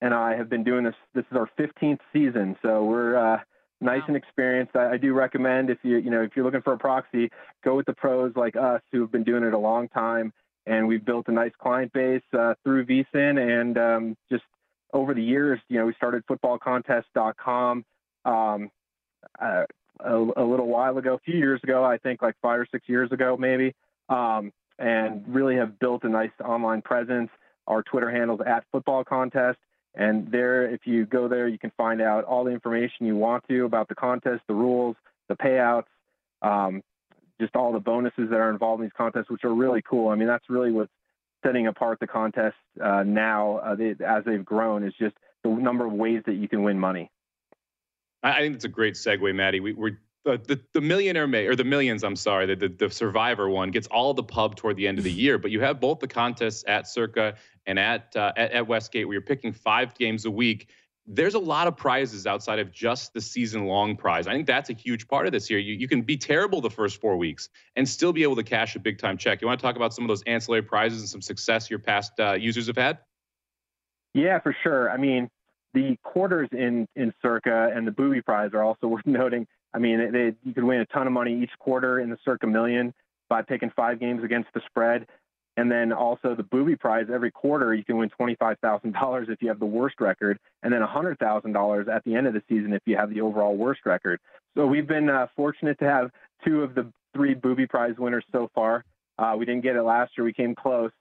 and 0.00 0.14
I 0.14 0.36
have 0.36 0.48
been 0.48 0.64
doing 0.64 0.84
this. 0.84 0.94
This 1.14 1.24
is 1.30 1.36
our 1.36 1.50
15th 1.58 2.00
season, 2.12 2.56
so 2.62 2.84
we're 2.84 3.16
uh, 3.16 3.40
nice 3.80 4.00
wow. 4.00 4.06
and 4.08 4.16
experienced. 4.16 4.76
I, 4.76 4.92
I, 4.92 4.96
do 4.96 5.12
recommend 5.12 5.70
if 5.70 5.78
you 5.82 5.96
you 5.98 6.10
know 6.10 6.22
if 6.22 6.32
you're 6.34 6.44
looking 6.44 6.62
for 6.62 6.72
a 6.72 6.78
proxy, 6.78 7.30
go 7.64 7.76
with 7.76 7.86
the 7.86 7.94
pros 7.94 8.32
like 8.36 8.56
us 8.56 8.80
who 8.92 9.00
have 9.00 9.12
been 9.12 9.24
doing 9.24 9.42
it 9.42 9.54
a 9.54 9.58
long 9.58 9.88
time, 9.88 10.32
and 10.66 10.86
we've 10.86 11.04
built 11.04 11.28
a 11.28 11.32
nice 11.32 11.52
client 11.60 11.92
base 11.92 12.22
uh, 12.38 12.54
through 12.62 12.86
VSIN 12.86 13.60
and 13.60 13.78
um, 13.78 14.16
just 14.30 14.44
over 14.92 15.14
the 15.14 15.22
years. 15.22 15.60
You 15.68 15.78
know, 15.78 15.86
we 15.86 15.94
started 15.94 16.24
footballcontest.com 16.26 17.84
um, 18.24 18.70
uh, 19.40 19.64
a, 20.00 20.16
a, 20.16 20.44
little 20.44 20.66
while 20.66 20.96
ago, 20.98 21.14
a 21.14 21.18
few 21.18 21.36
years 21.36 21.60
ago, 21.62 21.84
I 21.84 21.98
think 21.98 22.22
like 22.22 22.34
five 22.40 22.60
or 22.60 22.66
six 22.70 22.88
years 22.88 23.10
ago 23.12 23.36
maybe, 23.36 23.74
um, 24.08 24.52
and 24.78 25.24
really 25.26 25.56
have 25.56 25.78
built 25.78 26.04
a 26.04 26.08
nice 26.08 26.30
online 26.44 26.82
presence. 26.82 27.30
Our 27.66 27.82
Twitter 27.82 28.10
handles 28.10 28.40
at 28.46 28.64
Football 28.72 29.04
Contest. 29.04 29.58
And 29.94 30.30
there, 30.30 30.72
if 30.72 30.82
you 30.84 31.06
go 31.06 31.28
there, 31.28 31.48
you 31.48 31.58
can 31.58 31.72
find 31.76 32.00
out 32.00 32.24
all 32.24 32.44
the 32.44 32.50
information 32.50 33.06
you 33.06 33.16
want 33.16 33.44
to 33.48 33.64
about 33.64 33.88
the 33.88 33.94
contest, 33.94 34.42
the 34.46 34.54
rules, 34.54 34.96
the 35.28 35.34
payouts, 35.34 35.86
um, 36.42 36.82
just 37.40 37.56
all 37.56 37.72
the 37.72 37.80
bonuses 37.80 38.30
that 38.30 38.36
are 38.36 38.50
involved 38.50 38.80
in 38.80 38.86
these 38.86 38.92
contests, 38.96 39.28
which 39.28 39.44
are 39.44 39.52
really 39.52 39.82
cool. 39.82 40.08
I 40.08 40.14
mean, 40.14 40.28
that's 40.28 40.48
really 40.48 40.70
what's 40.70 40.92
setting 41.44 41.66
apart 41.66 42.00
the 42.00 42.06
contest 42.06 42.56
uh, 42.82 43.02
now 43.04 43.58
uh, 43.58 43.74
they, 43.74 43.94
as 44.04 44.24
they've 44.24 44.44
grown 44.44 44.84
is 44.84 44.92
just 44.98 45.14
the 45.44 45.50
number 45.50 45.86
of 45.86 45.92
ways 45.92 46.22
that 46.26 46.34
you 46.34 46.48
can 46.48 46.62
win 46.62 46.78
money. 46.78 47.10
I 48.22 48.40
think 48.40 48.54
it's 48.54 48.64
a 48.64 48.68
great 48.68 48.94
segue, 48.94 49.34
Matty. 49.34 49.60
We, 49.60 49.72
are 49.72 49.98
the, 50.24 50.60
the 50.74 50.80
millionaire 50.80 51.26
may 51.26 51.46
or 51.46 51.56
the 51.56 51.64
millions 51.64 52.04
i'm 52.04 52.16
sorry 52.16 52.44
the, 52.44 52.54
the, 52.54 52.68
the 52.68 52.90
survivor 52.90 53.48
one 53.48 53.70
gets 53.70 53.86
all 53.86 54.12
the 54.12 54.22
pub 54.22 54.56
toward 54.56 54.76
the 54.76 54.86
end 54.86 54.98
of 54.98 55.04
the 55.04 55.10
year 55.24 55.38
but 55.38 55.50
you 55.50 55.58
have 55.60 55.80
both 55.80 56.00
the 56.00 56.08
contests 56.08 56.64
at 56.68 56.86
circa 56.86 57.34
and 57.68 57.78
at, 57.78 58.16
uh, 58.16 58.32
at, 58.36 58.50
at 58.52 58.66
westgate 58.66 59.06
where 59.06 59.12
you're 59.12 59.22
picking 59.22 59.52
five 59.52 59.94
games 59.94 60.24
a 60.24 60.30
week. 60.30 60.70
There's 61.06 61.34
a 61.34 61.38
lot 61.38 61.66
of 61.68 61.76
prizes 61.76 62.26
outside 62.26 62.58
of 62.58 62.72
just 62.72 63.14
the 63.14 63.20
season 63.20 63.66
long 63.66 63.96
prize. 63.96 64.26
I 64.26 64.32
think 64.32 64.46
that's 64.46 64.68
a 64.68 64.74
huge 64.74 65.06
part 65.06 65.26
of 65.26 65.32
this 65.32 65.48
year. 65.48 65.58
You, 65.58 65.74
you 65.74 65.86
can 65.86 66.02
be 66.02 66.16
terrible 66.16 66.60
the 66.60 66.70
first 66.70 67.00
four 67.00 67.16
weeks 67.16 67.48
and 67.76 67.88
still 67.88 68.12
be 68.12 68.22
able 68.22 68.36
to 68.36 68.42
cash 68.42 68.74
a 68.74 68.78
big 68.78 68.98
time 68.98 69.16
check. 69.16 69.40
You 69.40 69.46
want 69.46 69.60
to 69.60 69.64
talk 69.64 69.76
about 69.76 69.94
some 69.94 70.04
of 70.04 70.08
those 70.08 70.22
ancillary 70.22 70.62
prizes 70.62 71.00
and 71.00 71.08
some 71.08 71.22
success 71.22 71.70
your 71.70 71.78
past 71.78 72.18
uh, 72.18 72.32
users 72.32 72.66
have 72.66 72.76
had? 72.76 72.98
Yeah 74.14 74.40
for 74.40 74.56
sure. 74.62 74.90
I 74.90 74.96
mean 74.96 75.28
the 75.78 75.96
quarters 76.02 76.48
in 76.52 76.88
in 76.96 77.12
circa 77.22 77.70
and 77.74 77.86
the 77.86 77.92
booby 77.92 78.20
prize 78.20 78.50
are 78.52 78.62
also 78.62 78.86
worth 78.94 79.06
noting 79.06 79.46
I 79.74 79.78
mean, 79.78 80.12
they, 80.12 80.34
you 80.44 80.54
could 80.54 80.64
win 80.64 80.80
a 80.80 80.86
ton 80.86 81.06
of 81.06 81.12
money 81.12 81.42
each 81.42 81.50
quarter 81.58 82.00
in 82.00 82.10
the 82.10 82.18
circa 82.24 82.46
million 82.46 82.94
by 83.28 83.42
picking 83.42 83.70
five 83.76 84.00
games 84.00 84.24
against 84.24 84.48
the 84.54 84.60
spread. 84.66 85.06
And 85.56 85.70
then 85.70 85.92
also 85.92 86.34
the 86.36 86.44
booby 86.44 86.76
prize 86.76 87.06
every 87.12 87.32
quarter, 87.32 87.74
you 87.74 87.84
can 87.84 87.96
win 87.96 88.10
$25,000 88.18 89.28
if 89.28 89.42
you 89.42 89.48
have 89.48 89.58
the 89.58 89.66
worst 89.66 90.00
record, 90.00 90.38
and 90.62 90.72
then 90.72 90.82
$100,000 90.82 91.88
at 91.88 92.04
the 92.04 92.14
end 92.14 92.26
of 92.28 92.32
the 92.32 92.42
season 92.48 92.72
if 92.72 92.82
you 92.86 92.96
have 92.96 93.10
the 93.10 93.20
overall 93.20 93.56
worst 93.56 93.80
record. 93.84 94.20
So 94.56 94.66
we've 94.66 94.86
been 94.86 95.10
uh, 95.10 95.26
fortunate 95.34 95.78
to 95.80 95.84
have 95.84 96.10
two 96.44 96.62
of 96.62 96.74
the 96.74 96.90
three 97.12 97.34
booby 97.34 97.66
prize 97.66 97.94
winners 97.98 98.24
so 98.30 98.48
far. 98.54 98.84
Uh, 99.18 99.34
we 99.36 99.44
didn't 99.46 99.62
get 99.62 99.74
it 99.74 99.82
last 99.82 100.12
year, 100.16 100.24
we 100.24 100.32
came 100.32 100.54
close. 100.54 100.92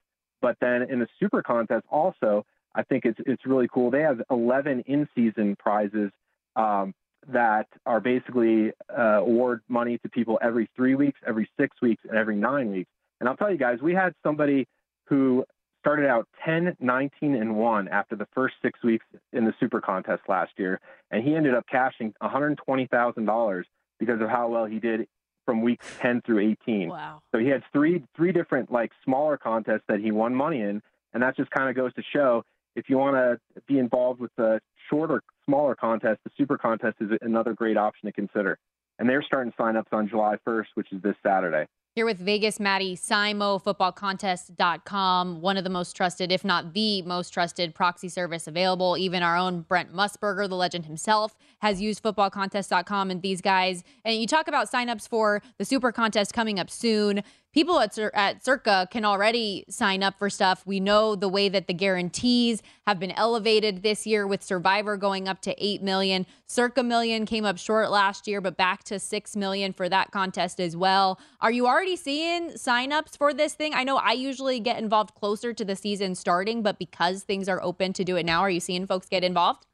But 0.42 0.58
then 0.60 0.84
in 0.84 1.00
the 1.00 1.08
super 1.20 1.44
contest, 1.44 1.86
also, 1.90 2.44
I 2.78 2.84
think 2.84 3.06
it's 3.06 3.20
it's 3.26 3.46
really 3.46 3.68
cool. 3.74 3.90
They 3.90 4.02
have 4.02 4.22
11 4.30 4.84
in-season 4.86 5.56
prizes 5.58 6.12
um, 6.56 6.94
that 7.28 7.68
are 7.88 8.00
basically 8.00 8.72
uh, 8.96 9.22
award 9.22 9.62
money 9.68 9.98
to 9.98 10.10
people 10.10 10.38
every 10.42 10.70
three 10.76 10.94
weeks, 10.94 11.20
every 11.26 11.50
six 11.60 11.76
weeks, 11.82 12.04
and 12.08 12.18
every 12.18 12.36
nine 12.36 12.72
weeks. 12.72 12.90
And 13.20 13.28
I'll 13.28 13.36
tell 13.36 13.52
you 13.52 13.58
guys, 13.58 13.80
we 13.82 13.96
had 13.96 14.14
somebody 14.22 14.68
who 15.08 15.44
started 15.80 16.08
out 16.08 16.28
10, 16.46 16.78
19, 16.80 17.36
and 17.36 17.56
1 17.56 17.88
after 17.88 18.16
the 18.16 18.28
first 18.36 18.56
six 18.62 18.84
weeks 18.84 19.06
in 19.34 19.46
the 19.46 19.54
Super 19.60 19.82
Contest 19.82 20.22
last 20.28 20.52
year, 20.58 20.80
and 21.10 21.24
he 21.24 21.34
ended 21.34 21.56
up 21.56 21.66
cashing 21.72 22.14
$120,000 22.22 23.64
because 24.00 24.22
of 24.22 24.30
how 24.30 24.50
well 24.50 24.66
he 24.66 24.80
did 24.80 25.08
from 25.46 25.62
weeks 25.62 25.88
10 26.00 26.22
through 26.22 26.40
18. 26.40 26.90
Wow. 26.90 27.22
So 27.32 27.40
he 27.40 27.48
had 27.48 27.64
three 27.74 28.04
three 28.16 28.32
different 28.32 28.72
like 28.72 28.92
smaller 29.04 29.38
contests 29.38 29.84
that 29.88 30.00
he 30.00 30.12
won 30.12 30.36
money 30.36 30.62
in, 30.62 30.84
and 31.14 31.24
that 31.24 31.36
just 31.36 31.50
kind 31.50 31.70
of 31.70 31.76
goes 31.76 31.94
to 31.96 32.04
show 32.14 32.44
if 32.78 32.90
you 32.90 32.98
want 32.98 33.16
to 33.16 33.62
be 33.68 33.80
involved 33.80 34.22
with 34.22 34.32
the 34.38 34.60
shorter, 34.90 35.22
smaller 35.46 35.76
contest, 35.76 36.20
the 36.24 36.30
Super 36.38 36.58
Contest 36.58 36.98
is 37.02 37.10
another 37.22 37.54
great 37.54 37.76
option 37.76 38.06
to 38.06 38.14
consider. 38.14 38.60
And 39.00 39.10
they're 39.10 39.24
starting 39.24 39.52
signups 39.60 39.92
on 39.92 40.08
July 40.08 40.36
1st, 40.48 40.68
which 40.76 40.94
is 40.94 41.02
this 41.02 41.16
Saturday. 41.26 41.66
Here 41.96 42.06
with 42.06 42.20
Vegas 42.20 42.60
Matty 42.60 42.96
Simo, 42.96 43.60
footballcontest.com, 43.64 45.42
one 45.42 45.58
of 45.58 45.64
the 45.64 45.70
most 45.72 45.96
trusted, 45.96 46.32
if 46.32 46.46
not 46.46 46.74
the 46.76 47.02
most 47.02 47.32
trusted 47.32 47.74
proxy 47.74 48.08
service 48.08 48.46
available. 48.46 48.96
Even 49.00 49.24
our 49.24 49.36
own 49.36 49.62
Brent 49.62 49.92
Musburger, 49.92 50.48
the 50.48 50.56
legend 50.56 50.86
himself, 50.86 51.36
has 51.60 51.82
used 51.82 52.04
footballcontest.com 52.04 53.10
and 53.10 53.24
these 53.24 53.42
guys. 53.42 53.84
And 54.06 54.22
you 54.22 54.28
talk 54.28 54.48
about 54.48 54.72
signups 54.72 55.10
for 55.10 55.42
the 55.58 55.66
super 55.66 55.92
contest 55.92 56.34
coming 56.34 56.60
up 56.60 56.70
soon 56.70 57.24
people 57.58 57.80
at, 57.80 57.98
at 58.14 58.46
Circa 58.46 58.88
can 58.92 59.04
already 59.04 59.66
sign 59.68 60.04
up 60.04 60.20
for 60.20 60.30
stuff. 60.30 60.62
We 60.68 60.80
know 60.80 61.16
the 61.16 61.28
way 61.28 61.50
that 61.50 61.66
the 61.66 61.74
guarantees 61.74 62.62
have 62.86 63.00
been 63.00 63.10
elevated 63.14 63.82
this 63.82 64.06
year 64.06 64.28
with 64.28 64.44
Survivor 64.44 64.96
going 64.96 65.28
up 65.28 65.42
to 65.42 65.56
8 65.58 65.82
million. 65.82 66.28
Circa 66.46 66.84
million 66.84 67.26
came 67.26 67.46
up 67.46 67.58
short 67.58 67.90
last 67.90 68.28
year, 68.28 68.42
but 68.42 68.58
back 68.58 68.84
to 68.84 69.00
6 69.00 69.36
million 69.36 69.74
for 69.74 69.90
that 69.90 70.12
contest 70.12 70.60
as 70.60 70.78
well. 70.78 71.20
Are 71.42 71.52
you 71.52 71.66
already 71.66 71.96
seeing 71.96 72.52
signups 72.52 73.18
for 73.18 73.34
this 73.34 73.56
thing? 73.56 73.74
I 73.74 73.84
know 73.84 73.98
I 73.98 74.12
usually 74.12 74.60
get 74.60 74.78
involved 74.78 75.16
closer 75.16 75.52
to 75.52 75.66
the 75.66 75.76
season 75.76 76.14
starting, 76.14 76.62
but 76.62 76.78
because 76.78 77.24
things 77.24 77.50
are 77.50 77.64
open 77.64 77.92
to 77.94 78.04
do 78.04 78.18
it 78.18 78.26
now, 78.28 78.42
are 78.42 78.52
you 78.52 78.60
seeing 78.60 78.86
folks 78.86 79.10
get 79.10 79.24
involved? 79.24 79.66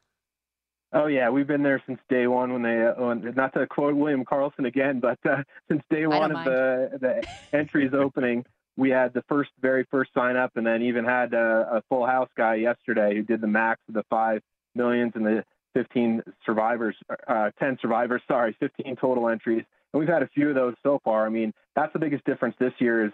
Oh 0.94 1.06
yeah, 1.06 1.28
we've 1.28 1.46
been 1.46 1.64
there 1.64 1.82
since 1.86 1.98
day 2.08 2.28
one 2.28 2.52
when 2.52 2.62
they, 2.62 2.86
uh, 2.86 2.94
when, 3.04 3.34
not 3.34 3.52
to 3.54 3.66
quote 3.66 3.96
William 3.96 4.24
Karlsson 4.24 4.64
again, 4.64 5.00
but 5.00 5.18
uh, 5.28 5.42
since 5.68 5.82
day 5.90 6.06
one 6.06 6.30
of 6.30 6.44
the 6.44 6.98
the 7.00 7.56
entries 7.56 7.90
opening, 7.98 8.44
we 8.76 8.90
had 8.90 9.12
the 9.12 9.22
first, 9.28 9.50
very 9.60 9.84
first 9.90 10.12
sign 10.14 10.36
up, 10.36 10.52
and 10.54 10.64
then 10.64 10.82
even 10.82 11.04
had 11.04 11.34
a, 11.34 11.68
a 11.72 11.82
full 11.88 12.06
house 12.06 12.30
guy 12.36 12.54
yesterday 12.54 13.16
who 13.16 13.22
did 13.22 13.40
the 13.40 13.48
max 13.48 13.80
of 13.88 13.94
the 13.94 14.04
five 14.08 14.40
millions 14.76 15.12
and 15.16 15.26
the 15.26 15.44
15 15.74 16.22
survivors, 16.46 16.96
uh, 17.26 17.50
10 17.58 17.78
survivors, 17.82 18.22
sorry, 18.28 18.56
15 18.60 18.94
total 18.94 19.28
entries, 19.28 19.64
and 19.92 20.00
we've 20.00 20.08
had 20.08 20.22
a 20.22 20.28
few 20.28 20.48
of 20.48 20.54
those 20.54 20.74
so 20.84 21.00
far. 21.02 21.26
I 21.26 21.28
mean, 21.28 21.52
that's 21.74 21.92
the 21.92 21.98
biggest 21.98 22.24
difference 22.24 22.54
this 22.60 22.72
year 22.78 23.06
is 23.06 23.12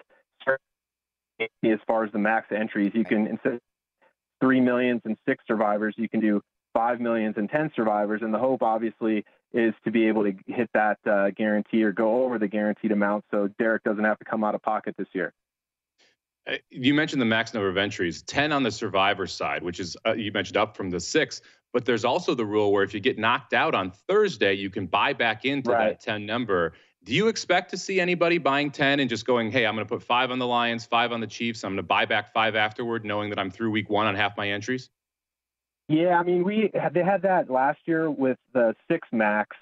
as 1.65 1.79
far 1.87 2.05
as 2.05 2.13
the 2.13 2.19
max 2.19 2.49
entries. 2.53 2.93
You 2.95 3.05
can 3.05 3.27
instead 3.27 3.55
of 3.55 3.61
three 4.43 4.61
millions 4.61 5.01
and 5.07 5.17
six 5.27 5.43
survivors, 5.47 5.95
you 5.97 6.09
can 6.09 6.21
do 6.21 6.43
five 6.73 7.01
millions 7.01 7.37
and 7.37 7.49
ten 7.49 7.71
survivors, 7.75 8.23
and 8.23 8.33
the 8.33 8.39
hope 8.39 8.63
obviously 8.63 9.25
is 9.53 9.75
to 9.85 9.91
be 9.91 10.07
able 10.07 10.25
to 10.25 10.33
hit 10.47 10.71
that 10.75 10.99
uh, 11.07 11.31
guarantee 11.31 11.83
or 11.83 11.93
go 11.93 12.25
over 12.25 12.39
the 12.39 12.49
guaranteed 12.49 12.93
amount, 12.93 13.25
so 13.31 13.49
Derek 13.59 13.83
doesn't 13.83 14.05
have 14.05 14.19
to 14.19 14.25
come 14.25 14.45
out 14.45 14.55
of 14.55 14.63
pocket 14.63 14.95
this 14.97 15.09
year. 15.13 15.33
Uh, 16.49 16.55
you 16.71 16.95
mentioned 16.95 17.21
the 17.21 17.27
max 17.27 17.53
number 17.53 17.69
of 17.69 17.77
entries, 17.77 18.23
10 18.23 18.53
on 18.53 18.63
the 18.63 18.71
survivor 18.71 19.27
side, 19.27 19.63
which 19.63 19.81
is, 19.81 19.97
uh, 20.07 20.15
you 20.15 20.33
mentioned 20.33 20.57
up 20.57 20.77
from 20.77 20.89
the 20.91 21.01
six, 21.01 21.43
but 21.73 21.85
there's 21.85 22.05
also 22.05 22.35
the 22.35 22.45
rule 22.45 22.73
where 22.73 22.83
if 22.83 22.95
you 22.95 23.01
get 23.01 23.19
knocked 23.19 23.53
out 23.53 23.75
on 23.75 23.91
Thursday, 23.91 24.55
you 24.55 24.71
can 24.71 24.87
buy 24.87 25.13
back 25.13 25.45
into 25.45 25.71
right. 25.71 25.91
that 25.91 26.01
10 26.01 26.25
number. 26.25 26.73
Do 27.05 27.15
you 27.15 27.29
expect 27.29 27.71
to 27.71 27.77
see 27.77 28.01
anybody 28.01 28.39
buying 28.39 28.71
10 28.71 29.01
and 29.01 29.09
just 29.09 29.27
going, 29.27 29.51
hey, 29.51 29.67
I'm 29.67 29.75
going 29.75 29.87
to 29.87 29.89
put 29.89 30.03
five 30.03 30.31
on 30.31 30.39
the 30.39 30.47
Lions, 30.47 30.85
five 30.85 31.13
on 31.13 31.21
the 31.21 31.27
Chiefs, 31.27 31.65
I'm 31.65 31.71
going 31.71 31.79
to 31.79 31.83
buy 31.83 32.05
back 32.05 32.33
five 32.33 32.55
afterward, 32.55 33.05
knowing 33.05 33.31
that 33.31 33.39
I'm 33.39 33.51
through 33.51 33.71
week 33.71 33.91
one 33.91 34.07
on 34.07 34.15
half 34.15 34.37
my 34.37 34.51
entries? 34.51 34.91
Yeah, 35.91 36.21
I 36.21 36.23
mean, 36.23 36.45
we 36.45 36.71
they 36.73 37.03
had 37.03 37.23
that 37.23 37.51
last 37.51 37.81
year 37.85 38.09
with 38.09 38.39
the 38.55 38.77
six 38.89 39.09
max, 39.11 39.57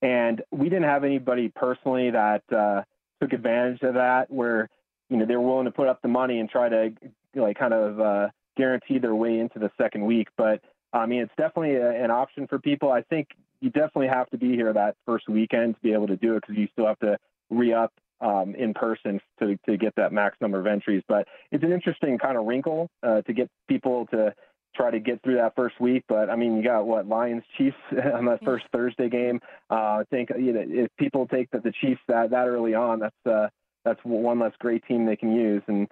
and 0.00 0.40
we 0.50 0.70
didn't 0.70 0.84
have 0.84 1.04
anybody 1.04 1.52
personally 1.54 2.10
that 2.10 2.42
uh, 2.50 2.84
took 3.20 3.34
advantage 3.34 3.82
of 3.82 3.92
that, 3.92 4.30
where 4.30 4.70
you 5.10 5.18
know 5.18 5.26
they 5.26 5.36
were 5.36 5.46
willing 5.46 5.66
to 5.66 5.70
put 5.70 5.86
up 5.86 6.00
the 6.00 6.08
money 6.08 6.40
and 6.40 6.48
try 6.48 6.70
to 6.70 6.94
like 7.34 7.58
kind 7.58 7.74
of 7.74 8.00
uh, 8.00 8.28
guarantee 8.56 8.98
their 8.98 9.14
way 9.14 9.38
into 9.38 9.58
the 9.58 9.70
second 9.76 10.06
week. 10.06 10.28
But 10.38 10.62
I 10.94 11.04
mean, 11.04 11.20
it's 11.20 11.34
definitely 11.36 11.74
a, 11.74 12.02
an 12.02 12.10
option 12.10 12.46
for 12.46 12.58
people. 12.58 12.90
I 12.90 13.02
think 13.02 13.28
you 13.60 13.68
definitely 13.68 14.08
have 14.08 14.30
to 14.30 14.38
be 14.38 14.52
here 14.54 14.72
that 14.72 14.96
first 15.04 15.28
weekend 15.28 15.74
to 15.74 15.80
be 15.82 15.92
able 15.92 16.06
to 16.06 16.16
do 16.16 16.36
it 16.36 16.44
because 16.46 16.56
you 16.56 16.66
still 16.72 16.86
have 16.86 16.98
to 17.00 17.18
re 17.50 17.74
up 17.74 17.92
um, 18.22 18.54
in 18.54 18.72
person 18.72 19.20
to 19.38 19.58
to 19.68 19.76
get 19.76 19.94
that 19.96 20.14
max 20.14 20.38
number 20.40 20.58
of 20.58 20.66
entries. 20.66 21.02
But 21.06 21.28
it's 21.50 21.62
an 21.62 21.72
interesting 21.72 22.16
kind 22.16 22.38
of 22.38 22.46
wrinkle 22.46 22.88
uh, 23.02 23.20
to 23.20 23.34
get 23.34 23.50
people 23.68 24.06
to 24.12 24.34
try 24.74 24.90
to 24.90 25.00
get 25.00 25.22
through 25.22 25.36
that 25.36 25.54
first 25.54 25.80
week. 25.80 26.04
But 26.08 26.30
I 26.30 26.36
mean, 26.36 26.56
you 26.56 26.62
got 26.62 26.86
what 26.86 27.06
Lions 27.06 27.44
Chiefs 27.56 27.76
on 28.14 28.26
that 28.26 28.44
first 28.44 28.64
Thursday 28.72 29.08
game. 29.08 29.40
Uh, 29.70 29.74
I 29.74 30.04
think 30.10 30.30
you 30.38 30.52
know 30.52 30.64
if 30.66 30.90
people 30.98 31.26
take 31.26 31.50
the, 31.50 31.60
the 31.60 31.72
Chiefs 31.80 32.00
that 32.08 32.30
that 32.30 32.46
early 32.46 32.74
on, 32.74 33.00
that's 33.00 33.26
uh, 33.26 33.48
that's 33.84 34.00
one 34.02 34.38
less 34.38 34.52
great 34.58 34.84
team 34.86 35.06
they 35.06 35.16
can 35.16 35.34
use. 35.34 35.62
And 35.66 35.88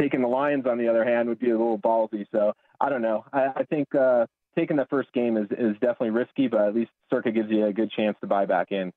taking 0.00 0.22
the 0.22 0.28
Lions 0.28 0.66
on 0.66 0.78
the 0.78 0.88
other 0.88 1.04
hand 1.04 1.28
would 1.28 1.38
be 1.38 1.50
a 1.50 1.58
little 1.58 1.78
ballsy. 1.78 2.26
So 2.32 2.52
I 2.80 2.88
don't 2.88 3.02
know. 3.02 3.24
I, 3.32 3.48
I 3.56 3.64
think 3.64 3.94
uh, 3.94 4.26
taking 4.56 4.76
the 4.76 4.86
first 4.86 5.12
game 5.12 5.36
is 5.36 5.46
is 5.50 5.74
definitely 5.74 6.10
risky, 6.10 6.48
but 6.48 6.60
at 6.60 6.74
least 6.74 6.90
Circa 7.10 7.30
gives 7.32 7.50
you 7.50 7.66
a 7.66 7.72
good 7.72 7.90
chance 7.90 8.16
to 8.20 8.26
buy 8.26 8.46
back 8.46 8.72
in. 8.72 8.92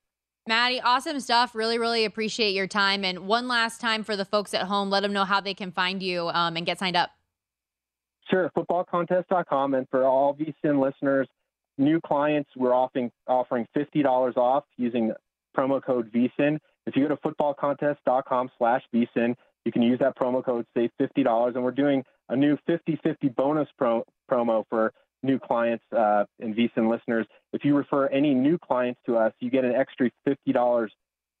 Matty, 0.46 0.78
awesome 0.78 1.20
stuff. 1.20 1.54
Really, 1.54 1.78
really 1.78 2.04
appreciate 2.04 2.54
your 2.54 2.66
time. 2.66 3.02
And 3.02 3.20
one 3.20 3.48
last 3.48 3.80
time 3.80 4.04
for 4.04 4.14
the 4.14 4.26
folks 4.26 4.52
at 4.52 4.64
home, 4.64 4.90
let 4.90 5.00
them 5.00 5.14
know 5.14 5.24
how 5.24 5.40
they 5.40 5.54
can 5.54 5.72
find 5.72 6.02
you 6.02 6.28
um, 6.28 6.56
and 6.56 6.66
get 6.66 6.78
signed 6.78 6.96
up. 6.96 7.10
Sure, 8.30 8.50
footballcontest.com. 8.56 9.74
And 9.74 9.88
for 9.90 10.04
all 10.04 10.34
VSIN 10.34 10.80
listeners, 10.80 11.28
new 11.78 12.00
clients, 12.00 12.50
we're 12.56 12.74
offering 12.74 13.10
offering 13.26 13.66
$50 13.76 14.36
off 14.36 14.64
using 14.76 15.12
promo 15.56 15.82
code 15.82 16.10
VSIN. 16.12 16.58
If 16.86 16.96
you 16.96 17.08
go 17.08 17.14
to 17.14 17.16
footballcontest.com 17.16 18.50
slash 18.58 18.82
VSIN, 18.94 19.34
you 19.64 19.72
can 19.72 19.82
use 19.82 19.98
that 20.00 20.16
promo 20.16 20.44
code, 20.44 20.66
save 20.74 20.90
$50. 21.00 21.54
And 21.54 21.64
we're 21.64 21.70
doing 21.70 22.04
a 22.28 22.36
new 22.36 22.58
50-50 22.68 23.34
bonus 23.34 23.68
pro, 23.78 24.04
promo 24.30 24.64
for 24.68 24.92
new 25.22 25.38
clients 25.38 25.84
uh, 25.96 26.24
and 26.40 26.54
VSIN 26.54 26.90
listeners. 26.90 27.26
If 27.52 27.64
you 27.64 27.76
refer 27.76 28.06
any 28.08 28.34
new 28.34 28.58
clients 28.58 29.00
to 29.06 29.16
us, 29.16 29.32
you 29.40 29.50
get 29.50 29.64
an 29.64 29.74
extra 29.74 30.10
$50 30.28 30.88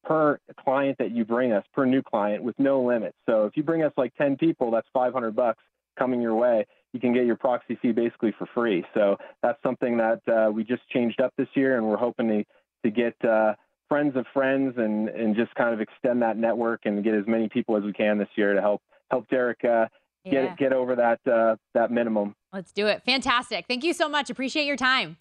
per 0.04 0.38
client 0.62 0.98
that 0.98 1.10
you 1.10 1.24
bring 1.24 1.52
us, 1.52 1.64
per 1.72 1.84
new 1.86 2.02
client 2.02 2.42
with 2.42 2.58
no 2.58 2.82
limit. 2.82 3.14
So 3.26 3.44
if 3.44 3.56
you 3.56 3.62
bring 3.62 3.82
us 3.82 3.92
like 3.96 4.14
10 4.16 4.36
people, 4.36 4.70
that's 4.70 4.88
500 4.92 5.34
bucks 5.34 5.62
coming 5.98 6.20
your 6.20 6.34
way, 6.34 6.66
you 6.92 7.00
can 7.00 7.12
get 7.12 7.26
your 7.26 7.36
proxy 7.36 7.76
fee 7.82 7.92
basically 7.92 8.32
for 8.38 8.46
free. 8.54 8.84
So 8.94 9.16
that's 9.42 9.60
something 9.62 9.96
that 9.98 10.20
uh, 10.28 10.50
we 10.50 10.64
just 10.64 10.88
changed 10.90 11.20
up 11.20 11.32
this 11.36 11.48
year, 11.54 11.76
and 11.76 11.86
we're 11.86 11.96
hoping 11.96 12.28
to 12.28 12.44
to 12.84 12.90
get 12.90 13.14
uh, 13.24 13.54
friends 13.88 14.16
of 14.16 14.26
friends 14.32 14.74
and 14.76 15.08
and 15.08 15.34
just 15.34 15.54
kind 15.54 15.74
of 15.74 15.80
extend 15.80 16.22
that 16.22 16.36
network 16.36 16.82
and 16.84 17.02
get 17.02 17.14
as 17.14 17.26
many 17.26 17.48
people 17.48 17.76
as 17.76 17.82
we 17.82 17.92
can 17.92 18.18
this 18.18 18.28
year 18.36 18.54
to 18.54 18.60
help 18.60 18.80
help 19.10 19.28
Derek 19.28 19.64
uh, 19.64 19.86
get 20.24 20.44
yeah. 20.44 20.54
get 20.56 20.72
over 20.72 20.96
that 20.96 21.20
uh, 21.30 21.56
that 21.74 21.90
minimum. 21.90 22.34
Let's 22.52 22.72
do 22.72 22.86
it. 22.86 23.02
Fantastic. 23.04 23.66
Thank 23.66 23.84
you 23.84 23.92
so 23.92 24.08
much. 24.08 24.30
Appreciate 24.30 24.66
your 24.66 24.76
time. 24.76 25.16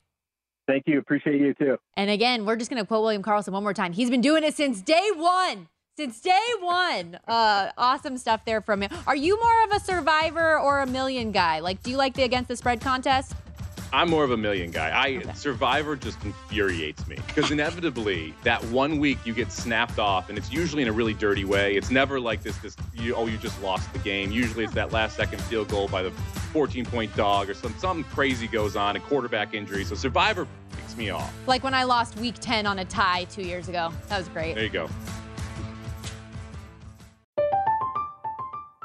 Thank 0.67 0.83
you. 0.87 0.99
Appreciate 0.99 1.41
you 1.41 1.53
too. 1.53 1.77
And 1.97 2.09
again, 2.09 2.45
we're 2.45 2.55
just 2.55 2.69
going 2.69 2.81
to 2.81 2.87
quote 2.87 3.01
William 3.01 3.21
Karlsson 3.21 3.51
one 3.51 3.63
more 3.63 3.73
time. 3.73 3.91
He's 3.91 4.09
been 4.09 4.21
doing 4.21 4.43
it 4.43 4.55
since 4.55 4.81
day 4.81 5.09
one 5.15 5.67
since 5.95 6.19
day 6.21 6.39
one. 6.59 7.19
Uh, 7.27 7.71
awesome 7.77 8.17
stuff 8.17 8.45
there 8.45 8.61
from 8.61 8.81
you. 8.81 8.89
Are 9.05 9.15
you 9.15 9.39
more 9.39 9.63
of 9.65 9.71
a 9.73 9.79
survivor 9.79 10.59
or 10.59 10.79
a 10.79 10.87
million 10.87 11.31
guy? 11.31 11.59
Like, 11.59 11.83
do 11.83 11.91
you 11.91 11.97
like 11.97 12.15
the 12.15 12.23
against 12.23 12.47
the 12.47 12.55
spread 12.55 12.81
contest? 12.81 13.35
I'm 13.91 14.09
more 14.09 14.23
of 14.23 14.31
a 14.31 14.37
million 14.37 14.71
guy. 14.71 14.89
I 14.89 15.17
okay. 15.17 15.33
Survivor 15.35 15.95
just 15.95 16.23
infuriates 16.23 17.05
me 17.05 17.19
because 17.27 17.51
inevitably 17.51 18.33
that 18.41 18.63
one 18.65 18.97
week 18.97 19.19
you 19.23 19.35
get 19.35 19.51
snapped 19.51 19.99
off, 19.99 20.29
and 20.29 20.37
it's 20.37 20.51
usually 20.51 20.81
in 20.81 20.87
a 20.87 20.91
really 20.91 21.13
dirty 21.13 21.45
way. 21.45 21.75
It's 21.75 21.91
never 21.91 22.19
like 22.19 22.41
this. 22.41 22.57
This 22.57 22.75
you, 22.95 23.13
oh 23.13 23.27
you 23.27 23.37
just 23.37 23.61
lost 23.61 23.93
the 23.93 23.99
game. 23.99 24.31
Usually 24.31 24.63
it's 24.63 24.73
that 24.73 24.91
last 24.91 25.15
second 25.15 25.43
field 25.43 25.67
goal 25.67 25.87
by 25.89 26.01
the 26.01 26.09
14 26.09 26.85
point 26.85 27.15
dog 27.15 27.51
or 27.51 27.53
some 27.53 27.75
something 27.77 28.03
crazy 28.05 28.47
goes 28.47 28.75
on, 28.75 28.95
a 28.95 28.99
quarterback 28.99 29.53
injury. 29.53 29.85
So 29.85 29.93
Survivor 29.93 30.47
picks 30.75 30.97
me 30.97 31.11
off. 31.11 31.31
Like 31.45 31.63
when 31.63 31.75
I 31.75 31.83
lost 31.83 32.17
week 32.17 32.35
10 32.41 32.65
on 32.65 32.79
a 32.79 32.85
tie 32.85 33.25
two 33.25 33.43
years 33.43 33.69
ago. 33.69 33.93
That 34.09 34.17
was 34.17 34.27
great. 34.29 34.55
There 34.55 34.63
you 34.63 34.71
go. 34.71 34.89